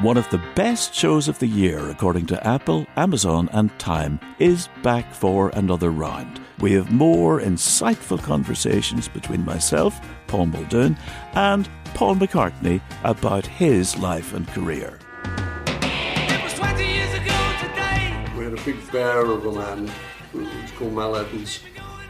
One 0.00 0.16
of 0.16 0.28
the 0.30 0.42
best 0.56 0.94
shows 0.94 1.28
of 1.28 1.38
the 1.38 1.46
year, 1.46 1.88
according 1.88 2.26
to 2.26 2.46
Apple, 2.46 2.86
Amazon, 2.96 3.48
and 3.52 3.78
Time, 3.78 4.18
is 4.40 4.68
back 4.82 5.14
for 5.14 5.50
another 5.50 5.90
round. 5.90 6.40
We 6.58 6.72
have 6.72 6.90
more 6.90 7.40
insightful 7.40 8.20
conversations 8.20 9.06
between 9.06 9.44
myself, 9.44 10.00
Paul 10.26 10.46
Muldoon, 10.46 10.96
and 11.34 11.68
Paul 11.94 12.16
McCartney 12.16 12.80
about 13.04 13.46
his 13.46 13.96
life 13.96 14.32
and 14.32 14.48
career. 14.48 14.98
It 15.24 16.42
was 16.42 16.54
twenty 16.54 16.86
years 16.86 17.14
ago 17.14 17.52
today. 17.60 18.26
We 18.36 18.44
had 18.44 18.54
a 18.54 18.62
big 18.64 18.90
bear 18.90 19.20
of 19.20 19.46
a 19.46 19.52
man 19.52 19.88
who 20.32 20.40
was 20.40 20.70
called 20.72 20.94
Mal 20.94 21.14
Evans, 21.14 21.60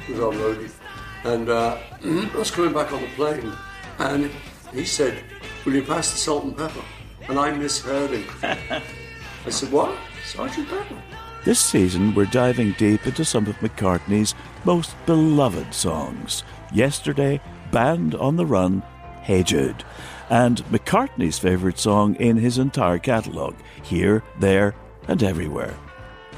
who 0.07 0.14
was 0.14 0.22
our 0.22 0.33
roadie. 0.33 0.70
And 1.24 1.49
uh, 1.51 1.76
I 2.05 2.39
was 2.39 2.51
coming 2.51 2.72
back 2.72 2.91
on 2.93 3.03
the 3.03 3.09
plane, 3.09 3.53
and 3.99 4.30
he 4.72 4.87
said, 4.87 5.24
Will 5.66 5.74
you 5.74 5.83
pass 5.83 6.11
the 6.12 6.18
salt 6.18 6.45
and 6.45 6.57
pepper? 6.57 6.83
And 7.29 7.39
I 7.39 7.53
misheard 7.53 8.11
him. 8.11 8.25
I 9.47 9.51
said, 9.51 9.73
What? 9.73 9.97
Sergeant 10.25 10.68
Pepper? 10.68 11.03
This 11.45 11.59
season, 11.59 12.14
we're 12.14 12.27
diving 12.27 12.73
deep 12.73 13.05
into 13.07 13.25
some 13.25 13.47
of 13.47 13.57
McCartney's 13.57 14.35
most 14.64 14.95
beloved 15.07 15.75
songs. 15.75 16.45
Yesterday, 16.73 17.41
Band 17.73 18.14
on 18.14 18.37
the 18.37 18.47
Run, 18.47 18.83
Hey 19.23 19.43
Jude, 19.43 19.83
and 20.31 20.59
McCartney's 20.66 21.41
favourite 21.41 21.79
song 21.79 22.14
in 22.16 22.37
his 22.37 22.59
entire 22.59 22.99
catalogue, 22.99 23.57
Here, 23.83 24.23
There, 24.39 24.75
and 25.09 25.20
Everywhere. 25.23 25.75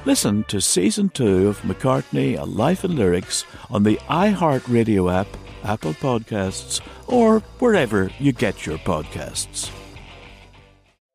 Listen 0.06 0.44
to 0.44 0.60
Season 0.60 1.10
2 1.10 1.48
of 1.48 1.60
McCartney, 1.62 2.38
A 2.38 2.44
Life 2.44 2.84
in 2.84 2.96
Lyrics 2.96 3.44
on 3.70 3.82
the 3.82 3.96
iHeartRadio 4.08 5.12
app, 5.12 5.28
Apple 5.62 5.94
Podcasts, 5.94 6.80
or 7.06 7.40
wherever 7.58 8.10
you 8.18 8.32
get 8.32 8.64
your 8.64 8.78
podcasts. 8.78 9.70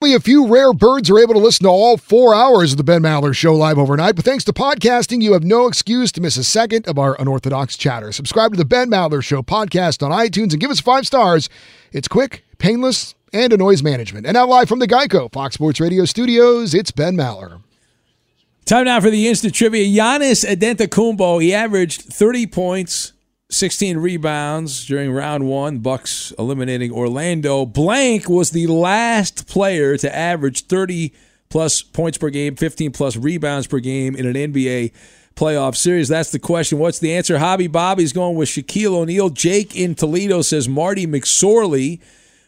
Only 0.00 0.14
a 0.14 0.20
few 0.20 0.46
rare 0.46 0.72
birds 0.72 1.10
are 1.10 1.18
able 1.18 1.34
to 1.34 1.40
listen 1.40 1.64
to 1.64 1.70
all 1.70 1.96
four 1.96 2.32
hours 2.32 2.70
of 2.70 2.76
the 2.76 2.84
Ben 2.84 3.02
Maller 3.02 3.34
Show 3.34 3.52
live 3.52 3.78
overnight, 3.78 4.14
but 4.14 4.24
thanks 4.24 4.44
to 4.44 4.52
podcasting, 4.52 5.20
you 5.20 5.32
have 5.32 5.42
no 5.42 5.66
excuse 5.66 6.12
to 6.12 6.20
miss 6.20 6.36
a 6.36 6.44
second 6.44 6.86
of 6.86 7.00
our 7.00 7.20
unorthodox 7.20 7.76
chatter. 7.76 8.12
Subscribe 8.12 8.52
to 8.52 8.56
the 8.56 8.64
Ben 8.64 8.88
Maller 8.88 9.24
Show 9.24 9.42
podcast 9.42 10.00
on 10.04 10.12
iTunes 10.12 10.52
and 10.52 10.60
give 10.60 10.70
us 10.70 10.78
five 10.78 11.04
stars. 11.04 11.50
It's 11.90 12.06
quick, 12.06 12.44
painless, 12.58 13.16
and 13.32 13.52
a 13.52 13.56
noise 13.56 13.82
management. 13.82 14.24
And 14.24 14.34
now 14.34 14.46
live 14.46 14.68
from 14.68 14.78
the 14.78 14.86
Geico 14.86 15.32
Fox 15.32 15.54
Sports 15.54 15.80
Radio 15.80 16.04
studios, 16.04 16.74
it's 16.74 16.92
Ben 16.92 17.16
Maller. 17.16 17.60
Time 18.66 18.84
now 18.84 19.00
for 19.00 19.10
the 19.10 19.26
instant 19.26 19.52
trivia. 19.52 19.84
Giannis 19.84 20.48
Adetokounmpo, 20.48 21.42
he 21.42 21.52
averaged 21.52 22.02
30 22.02 22.46
points, 22.46 23.14
16 23.50 23.96
rebounds 23.96 24.86
during 24.86 25.10
round 25.10 25.48
one. 25.48 25.78
Bucks 25.78 26.32
eliminating 26.38 26.92
Orlando. 26.92 27.64
Blank 27.64 28.28
was 28.28 28.50
the 28.50 28.66
last 28.66 29.46
player 29.48 29.96
to 29.96 30.14
average 30.14 30.66
30 30.66 31.14
plus 31.48 31.80
points 31.80 32.18
per 32.18 32.28
game, 32.28 32.56
15 32.56 32.92
plus 32.92 33.16
rebounds 33.16 33.66
per 33.66 33.78
game 33.78 34.14
in 34.14 34.26
an 34.26 34.34
NBA 34.52 34.92
playoff 35.34 35.76
series. 35.76 36.08
That's 36.08 36.30
the 36.30 36.38
question. 36.38 36.78
What's 36.78 36.98
the 36.98 37.14
answer? 37.14 37.38
Hobby 37.38 37.68
Bobby's 37.68 38.12
going 38.12 38.36
with 38.36 38.50
Shaquille 38.50 38.94
O'Neal. 38.94 39.30
Jake 39.30 39.74
in 39.74 39.94
Toledo 39.94 40.42
says 40.42 40.68
Marty 40.68 41.06
McSorley. 41.06 42.00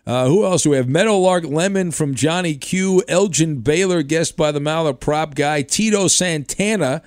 Uh, 0.07 0.27
who 0.27 0.45
else 0.45 0.65
do 0.65 0.71
we 0.71 0.77
have? 0.77 0.89
Meadowlark 0.89 1.45
Lemon 1.45 1.93
from 1.93 2.15
Johnny 2.15 2.57
Q. 2.57 3.03
Elgin 3.09 3.61
Baylor, 3.61 4.03
guessed 4.03 4.37
by 4.37 4.51
the 4.51 4.59
Maller 4.59 4.99
prop 4.99 5.35
guy. 5.35 5.63
Tito 5.63 6.09
Santana 6.09 7.03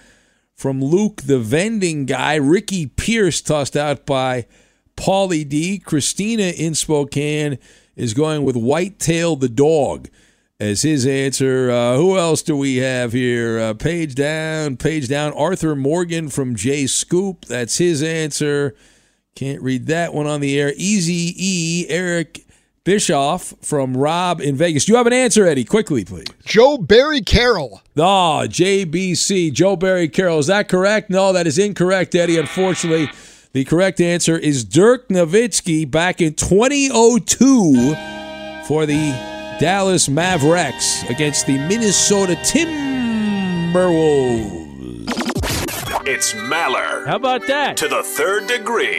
from 0.64 0.82
Luke 0.82 1.24
the 1.24 1.40
vending 1.40 2.06
guy. 2.06 2.36
Ricky 2.36 2.86
Pierce 2.86 3.42
tossed 3.42 3.76
out 3.76 4.06
by 4.06 4.46
Paulie 4.96 5.44
D. 5.44 5.78
Christina 5.78 6.44
in 6.44 6.74
Spokane 6.74 7.60
is 7.98 8.14
going 8.14 8.46
with 8.46 8.56
Whitetail 8.56 9.36
the 9.36 9.50
dog 9.50 10.08
as 10.62 10.84
his 10.84 11.06
answer. 11.06 11.70
Uh, 11.70 11.98
who 11.98 12.18
else 12.18 12.42
do 12.42 12.56
we 12.56 12.78
have 12.78 13.12
here? 13.12 13.60
Uh, 13.60 13.74
page 13.74 14.16
down, 14.16 14.78
page 14.78 15.10
down. 15.10 15.34
Arthur 15.34 15.76
Morgan 15.76 16.30
from 16.30 16.56
J 16.56 16.88
Scoop. 16.88 17.44
That's 17.44 17.78
his 17.78 18.02
answer. 18.02 18.74
Can't 19.36 19.62
read 19.62 19.88
that 19.88 20.14
one 20.14 20.28
on 20.28 20.40
the 20.40 20.58
air. 20.58 20.72
Easy 20.78 21.34
E. 21.36 21.88
Eric 21.90 22.43
Bischoff 22.86 23.54
from 23.62 23.96
Rob 23.96 24.42
in 24.42 24.58
Vegas. 24.58 24.84
Do 24.84 24.92
you 24.92 24.98
have 24.98 25.08
an 25.08 25.14
answer, 25.14 25.48
Eddie? 25.48 25.64
Quickly, 25.64 26.04
please. 26.04 26.28
Joe 26.44 26.78
Barry 26.78 27.22
Carroll. 27.22 27.82
Ah, 27.98 28.42
oh, 28.42 28.48
JBC. 28.48 29.54
Joe 29.54 29.78
Barry 29.78 30.10
Carroll. 30.10 30.40
Is 30.40 30.48
that 30.48 30.68
correct? 30.68 31.10
No, 31.10 31.32
that 31.32 31.48
is 31.48 31.58
incorrect, 31.58 32.14
Eddie. 32.14 32.38
Unfortunately, 32.38 33.10
the 33.54 33.64
correct 33.64 34.02
answer 34.02 34.38
is 34.38 34.66
Dirk 34.66 35.08
Nowitzki 35.08 35.90
back 35.90 36.20
in 36.20 36.34
2002 36.34 37.96
for 38.68 38.86
the 38.86 39.12
Dallas 39.62 40.10
Mavericks 40.10 41.10
against 41.10 41.48
the 41.48 41.58
Minnesota 41.60 42.34
Timberwolves. 42.36 44.60
It's 46.06 46.34
Maller. 46.34 47.06
How 47.06 47.16
about 47.16 47.48
that? 47.48 47.78
To 47.78 47.88
the 47.88 48.04
third 48.04 48.48
degree. 48.48 48.98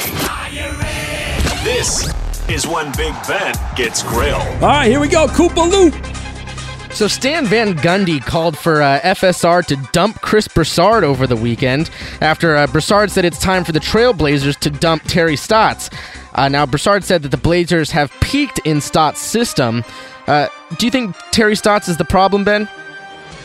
This 1.64 2.10
is 2.48 2.66
when 2.66 2.86
Big 2.96 3.14
Ben 3.26 3.54
gets 3.76 4.02
grilled. 4.02 4.42
All 4.42 4.68
right, 4.68 4.88
here 4.88 5.00
we 5.00 5.08
go. 5.08 5.26
Koopa 5.26 5.70
Loop. 5.70 5.94
So 6.94 7.08
Stan 7.08 7.46
Van 7.46 7.74
Gundy 7.74 8.24
called 8.24 8.56
for 8.56 8.80
uh, 8.80 9.00
FSR 9.00 9.66
to 9.66 9.76
dump 9.90 10.20
Chris 10.20 10.46
Broussard 10.46 11.02
over 11.02 11.26
the 11.26 11.34
weekend 11.34 11.90
after 12.20 12.54
uh, 12.54 12.68
Broussard 12.68 13.10
said 13.10 13.24
it's 13.24 13.40
time 13.40 13.64
for 13.64 13.72
the 13.72 13.80
Trailblazers 13.80 14.56
to 14.60 14.70
dump 14.70 15.02
Terry 15.04 15.34
Stotts. 15.34 15.90
Uh, 16.34 16.48
now 16.48 16.64
Broussard 16.64 17.02
said 17.02 17.22
that 17.22 17.30
the 17.30 17.36
Blazers 17.36 17.90
have 17.90 18.12
peaked 18.20 18.60
in 18.64 18.80
Stotts' 18.80 19.20
system. 19.20 19.82
Uh, 20.28 20.46
do 20.78 20.86
you 20.86 20.92
think 20.92 21.16
Terry 21.32 21.56
Stotts 21.56 21.88
is 21.88 21.96
the 21.96 22.04
problem, 22.04 22.44
Ben? 22.44 22.68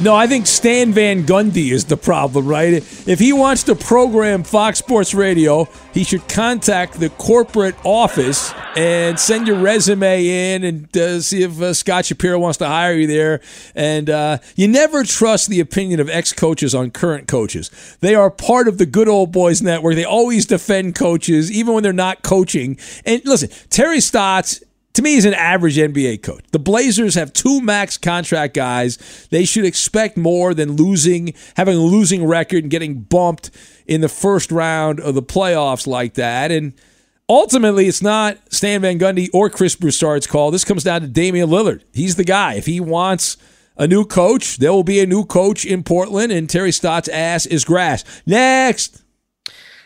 No, 0.02 0.16
I 0.16 0.28
think 0.28 0.47
Stan 0.47 0.93
Van 0.93 1.26
Gundy 1.26 1.72
is 1.72 1.84
the 1.84 1.97
problem, 1.97 2.47
right? 2.47 2.76
If 2.76 3.20
he 3.20 3.34
wants 3.34 3.64
to 3.64 3.76
program 3.76 4.43
Fox 4.43 4.80
Sports 4.80 5.14
Radio, 5.14 5.68
he 5.93 6.06
should 6.06 6.26
contact 6.30 7.02
the 7.02 7.10
corporate 7.10 7.76
office 7.84 8.54
and 8.78 9.20
send 9.20 9.45
your 9.45 9.60
resume 9.60 10.26
in 10.26 10.64
and 10.64 10.97
uh, 10.97 11.20
see 11.20 11.43
if 11.43 11.62
uh, 11.62 11.74
Scott 11.74 12.06
Shapiro 12.06 12.39
wants 12.39 12.58
to 12.60 12.68
hire 12.68 12.93
you 12.93 13.08
there. 13.08 13.41
And 13.76 14.10
uh, 14.10 14.38
you 14.56 14.70
never 14.70 15.04
trust 15.04 15.50
the 15.50 15.60
opinion 15.60 16.00
of 16.00 16.10
ex 16.10 16.32
coaches 16.32 16.74
on 16.74 16.91
current 16.91 17.28
coaches. 17.28 17.97
They 18.00 18.16
are 18.16 18.32
part 18.32 18.70
of 18.70 18.78
the 18.78 18.86
good 18.86 19.10
old 19.10 19.34
boys 19.34 19.62
network. 19.62 19.95
They 19.95 20.06
always 20.06 20.45
defend 20.45 20.95
coaches, 20.95 21.52
even 21.52 21.74
when 21.74 21.84
they're 21.84 21.91
not 21.91 22.24
coaching. 22.24 22.78
And 23.06 23.22
listen, 23.26 23.50
Terry 23.70 24.00
Stotts 24.00 24.64
to 25.00 25.04
me, 25.04 25.14
he's 25.14 25.24
an 25.24 25.34
average 25.34 25.78
NBA 25.78 26.24
coach. 26.24 26.43
The 26.52 26.60
Blazers 26.60 27.16
have 27.16 27.32
two 27.32 27.62
max 27.62 27.97
contract 27.97 28.54
guys. 28.54 28.97
They 29.32 29.45
should 29.45 29.64
expect 29.64 30.18
more 30.18 30.54
than 30.54 30.74
losing, 30.74 31.34
having 31.56 31.78
a 31.78 31.82
losing 31.82 32.26
record 32.26 32.66
and 32.66 32.70
getting 32.70 33.04
bumped 33.04 33.50
in 33.88 34.02
the 34.02 34.10
first 34.10 34.52
round 34.52 35.00
of 35.00 35.16
the 35.16 35.24
playoffs 35.24 35.88
like 35.88 36.16
that. 36.16 36.52
And 36.52 36.74
ultimately, 37.30 37.88
it's 37.88 38.02
not 38.02 38.39
Stan 38.52 38.82
Van 38.82 39.00
Gundy 39.00 39.30
or 39.34 39.50
Chris 39.50 39.74
Broussard's 39.74 40.28
call. 40.28 40.52
This 40.52 40.66
comes 40.66 40.84
down 40.84 41.00
to 41.00 41.08
Damian 41.08 41.47
Lillard. 41.47 41.82
He's 41.93 42.18
the 42.18 42.26
guy. 42.26 42.56
If 42.56 42.66
he 42.66 42.82
wants 42.82 43.38
a 43.78 43.88
new 43.88 44.04
coach, 44.04 44.58
there 44.58 44.74
will 44.74 44.84
be 44.84 45.00
a 45.00 45.06
new 45.06 45.24
coach 45.24 45.64
in 45.64 45.82
Portland, 45.82 46.34
and 46.34 46.50
Terry 46.50 46.74
Stotts' 46.74 47.08
ass 47.08 47.45
is 47.45 47.64
grass. 47.64 48.04
Next. 48.26 49.02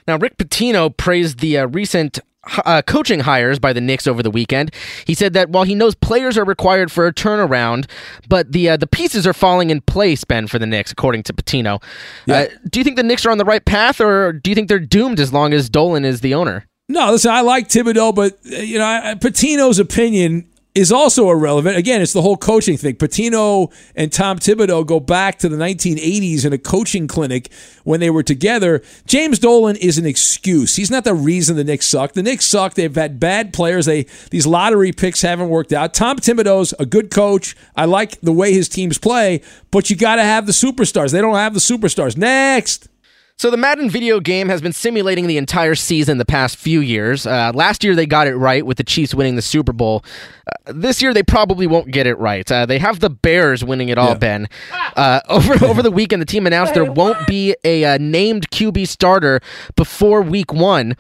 Now, 0.08 0.18
Rick 0.18 0.38
Pitino 0.38 0.98
praised 0.98 1.40
the 1.40 1.60
uh, 1.60 1.68
recent 1.68 2.20
uh, 2.66 2.82
coaching 2.82 3.22
hires 3.22 3.60
by 3.60 3.74
the 3.74 3.82
Knicks 3.82 4.08
over 4.08 4.22
the 4.22 4.32
weekend. 4.32 4.74
He 5.06 5.14
said 5.14 5.34
that 5.34 5.50
while 5.50 5.64
he 5.64 5.76
knows 5.76 5.96
players 5.96 6.38
are 6.38 6.46
required 6.46 6.92
for 6.92 7.08
a 7.08 7.14
turnaround, 7.14 7.90
but 8.28 8.52
the 8.52 8.70
uh, 8.70 8.78
the 8.78 8.88
pieces 8.88 9.26
are 9.26 9.34
falling 9.34 9.70
in 9.70 9.82
place, 9.82 10.24
Ben, 10.24 10.48
for 10.48 10.60
the 10.60 10.68
Knicks, 10.68 10.92
according 10.92 11.24
to 11.24 11.34
Pitino. 11.34 11.82
Yeah. 12.26 12.36
Uh, 12.36 12.48
do 12.70 12.80
you 12.80 12.84
think 12.84 12.98
the 12.98 13.04
Knicks 13.04 13.26
are 13.26 13.32
on 13.32 13.38
the 13.38 13.46
right 13.46 13.64
path, 13.64 14.02
or 14.02 14.34
do 14.34 14.52
you 14.52 14.56
think 14.56 14.68
they're 14.68 14.80
doomed 14.80 15.20
as 15.20 15.32
long 15.34 15.54
as 15.54 15.70
Dolan 15.70 16.06
is 16.06 16.22
the 16.22 16.34
owner? 16.34 16.66
No, 16.90 17.12
listen, 17.12 17.32
I 17.32 17.42
like 17.42 17.70
Thibodeau, 17.70 18.14
but 18.14 18.34
uh, 18.52 18.58
you 18.58 18.78
know, 18.78 19.16
Pitino's 19.16 19.80
opinion 19.80 20.50
is 20.76 20.92
also 20.92 21.30
irrelevant. 21.30 21.78
Again, 21.78 22.02
it's 22.02 22.14
the 22.14 22.22
whole 22.22 22.38
coaching 22.38 22.78
thing. 22.78 22.96
Pitino 22.96 23.72
and 23.96 24.12
Tom 24.12 24.40
Thibodeau 24.40 24.86
go 24.86 25.00
back 25.00 25.38
to 25.40 25.50
the 25.50 25.58
1980s 25.58 26.46
in 26.46 26.54
a 26.54 26.58
coaching 26.58 27.08
clinic 27.08 27.52
when 27.84 28.00
they 28.00 28.10
were 28.10 28.24
together. 28.24 28.82
James 29.06 29.38
Dolan 29.38 29.76
is 29.76 29.98
an 29.98 30.06
excuse. 30.06 30.76
He's 30.76 30.90
not 30.90 31.04
the 31.04 31.14
reason 31.14 31.56
the 31.56 31.64
Knicks 31.64 31.86
suck. 31.86 32.14
The 32.14 32.24
Knicks 32.24 32.46
suck. 32.46 32.74
They've 32.74 32.94
had 32.94 33.20
bad 33.20 33.54
players. 33.54 33.86
They 33.86 34.04
these 34.32 34.48
lottery 34.48 34.92
picks 34.92 35.22
haven't 35.22 35.50
worked 35.50 35.74
out. 35.74 35.94
Tom 35.94 36.18
Thibodeau's 36.18 36.74
a 36.80 36.86
good 36.86 37.12
coach. 37.12 37.56
I 37.76 37.86
like 37.86 38.20
the 38.22 38.34
way 38.34 38.54
his 38.54 38.68
teams 38.68 38.98
play, 38.98 39.42
but 39.70 39.90
you 39.90 39.96
got 39.96 40.16
to 40.16 40.24
have 40.24 40.48
the 40.48 40.54
superstars. 40.54 41.12
They 41.12 41.22
don't 41.22 41.36
have 41.36 41.54
the 41.54 41.60
superstars. 41.60 42.18
Next. 42.18 42.90
So 43.38 43.50
the 43.50 43.58
Madden 43.58 43.90
video 43.90 44.20
game 44.20 44.48
has 44.48 44.62
been 44.62 44.72
simulating 44.72 45.28
the 45.28 45.38
entire 45.38 45.76
season 45.76 46.18
the 46.18 46.24
past 46.26 46.56
few 46.56 46.80
years. 46.80 47.26
Uh, 47.26 47.52
last 47.54 47.84
year 47.84 47.96
they 47.96 48.06
got 48.06 48.28
it 48.28 48.36
right 48.36 48.66
with 48.66 48.78
the 48.78 48.84
Chiefs 48.84 49.14
winning 49.14 49.36
the 49.36 49.42
Super 49.42 49.74
Bowl. 49.74 50.06
Uh, 50.48 50.72
this 50.74 51.02
year 51.02 51.14
they 51.14 51.24
probably 51.24 51.68
won't 51.68 51.92
get 51.92 52.08
it 52.08 52.18
right. 52.20 52.50
Uh, 52.50 52.66
they 52.66 52.80
have 52.80 53.00
the 53.00 53.10
Bears 53.10 53.64
winning 53.64 53.90
it 53.90 53.98
all. 53.98 54.10
Yeah. 54.10 54.16
Ben, 54.16 54.50
uh, 54.96 55.20
over 55.30 55.54
over 55.66 55.82
the 55.82 55.92
weekend 55.92 56.22
the 56.22 56.26
team 56.26 56.48
announced 56.48 56.74
there 56.74 56.90
won't 56.90 57.28
be 57.28 57.56
a 57.64 57.84
uh, 57.84 57.98
named 58.00 58.50
QB 58.52 58.88
starter 58.88 59.42
before 59.76 60.22
Week 60.22 60.54
One. 60.54 60.96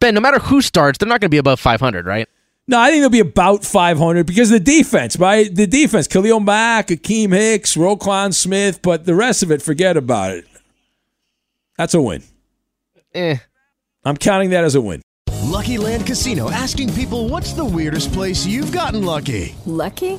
Ben, 0.00 0.14
no 0.14 0.20
matter 0.20 0.40
who 0.40 0.60
starts, 0.60 0.98
they're 0.98 1.08
not 1.08 1.20
going 1.20 1.28
to 1.28 1.34
be 1.34 1.38
above 1.38 1.60
500, 1.60 2.04
right? 2.04 2.28
No, 2.66 2.80
I 2.80 2.90
think 2.90 3.02
they'll 3.02 3.10
be 3.10 3.20
about 3.20 3.64
500 3.64 4.26
because 4.26 4.50
the 4.50 4.58
defense, 4.58 5.16
right? 5.18 5.54
The 5.54 5.66
defense, 5.66 6.08
Khalil 6.08 6.40
Mack, 6.40 6.88
Akiem 6.88 7.32
Hicks, 7.32 7.76
Roquan 7.76 8.34
Smith, 8.34 8.80
but 8.82 9.04
the 9.04 9.14
rest 9.14 9.42
of 9.42 9.50
it, 9.50 9.60
forget 9.62 9.96
about 9.96 10.32
it. 10.32 10.46
That's 11.76 11.94
a 11.94 12.00
win. 12.00 12.22
Eh. 13.14 13.36
I'm 14.04 14.16
counting 14.16 14.50
that 14.50 14.64
as 14.64 14.74
a 14.74 14.80
win. 14.80 15.02
Lucky 15.42 15.78
Land 15.78 16.06
Casino 16.06 16.50
asking 16.50 16.92
people 16.94 17.28
what's 17.28 17.52
the 17.52 17.64
weirdest 17.64 18.12
place 18.12 18.44
you've 18.44 18.72
gotten 18.72 19.04
lucky? 19.04 19.54
Lucky? 19.66 20.18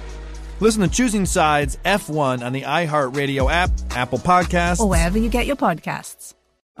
Listen 0.61 0.83
to 0.83 0.87
Choosing 0.87 1.25
Sides 1.25 1.79
F1 1.85 2.45
on 2.45 2.53
the 2.53 2.61
iHeartRadio 2.61 3.51
app, 3.51 3.71
Apple 3.89 4.19
Podcasts, 4.19 4.79
or 4.79 4.87
wherever 4.87 5.17
you 5.17 5.27
get 5.27 5.47
your 5.47 5.55
podcasts. 5.55 6.35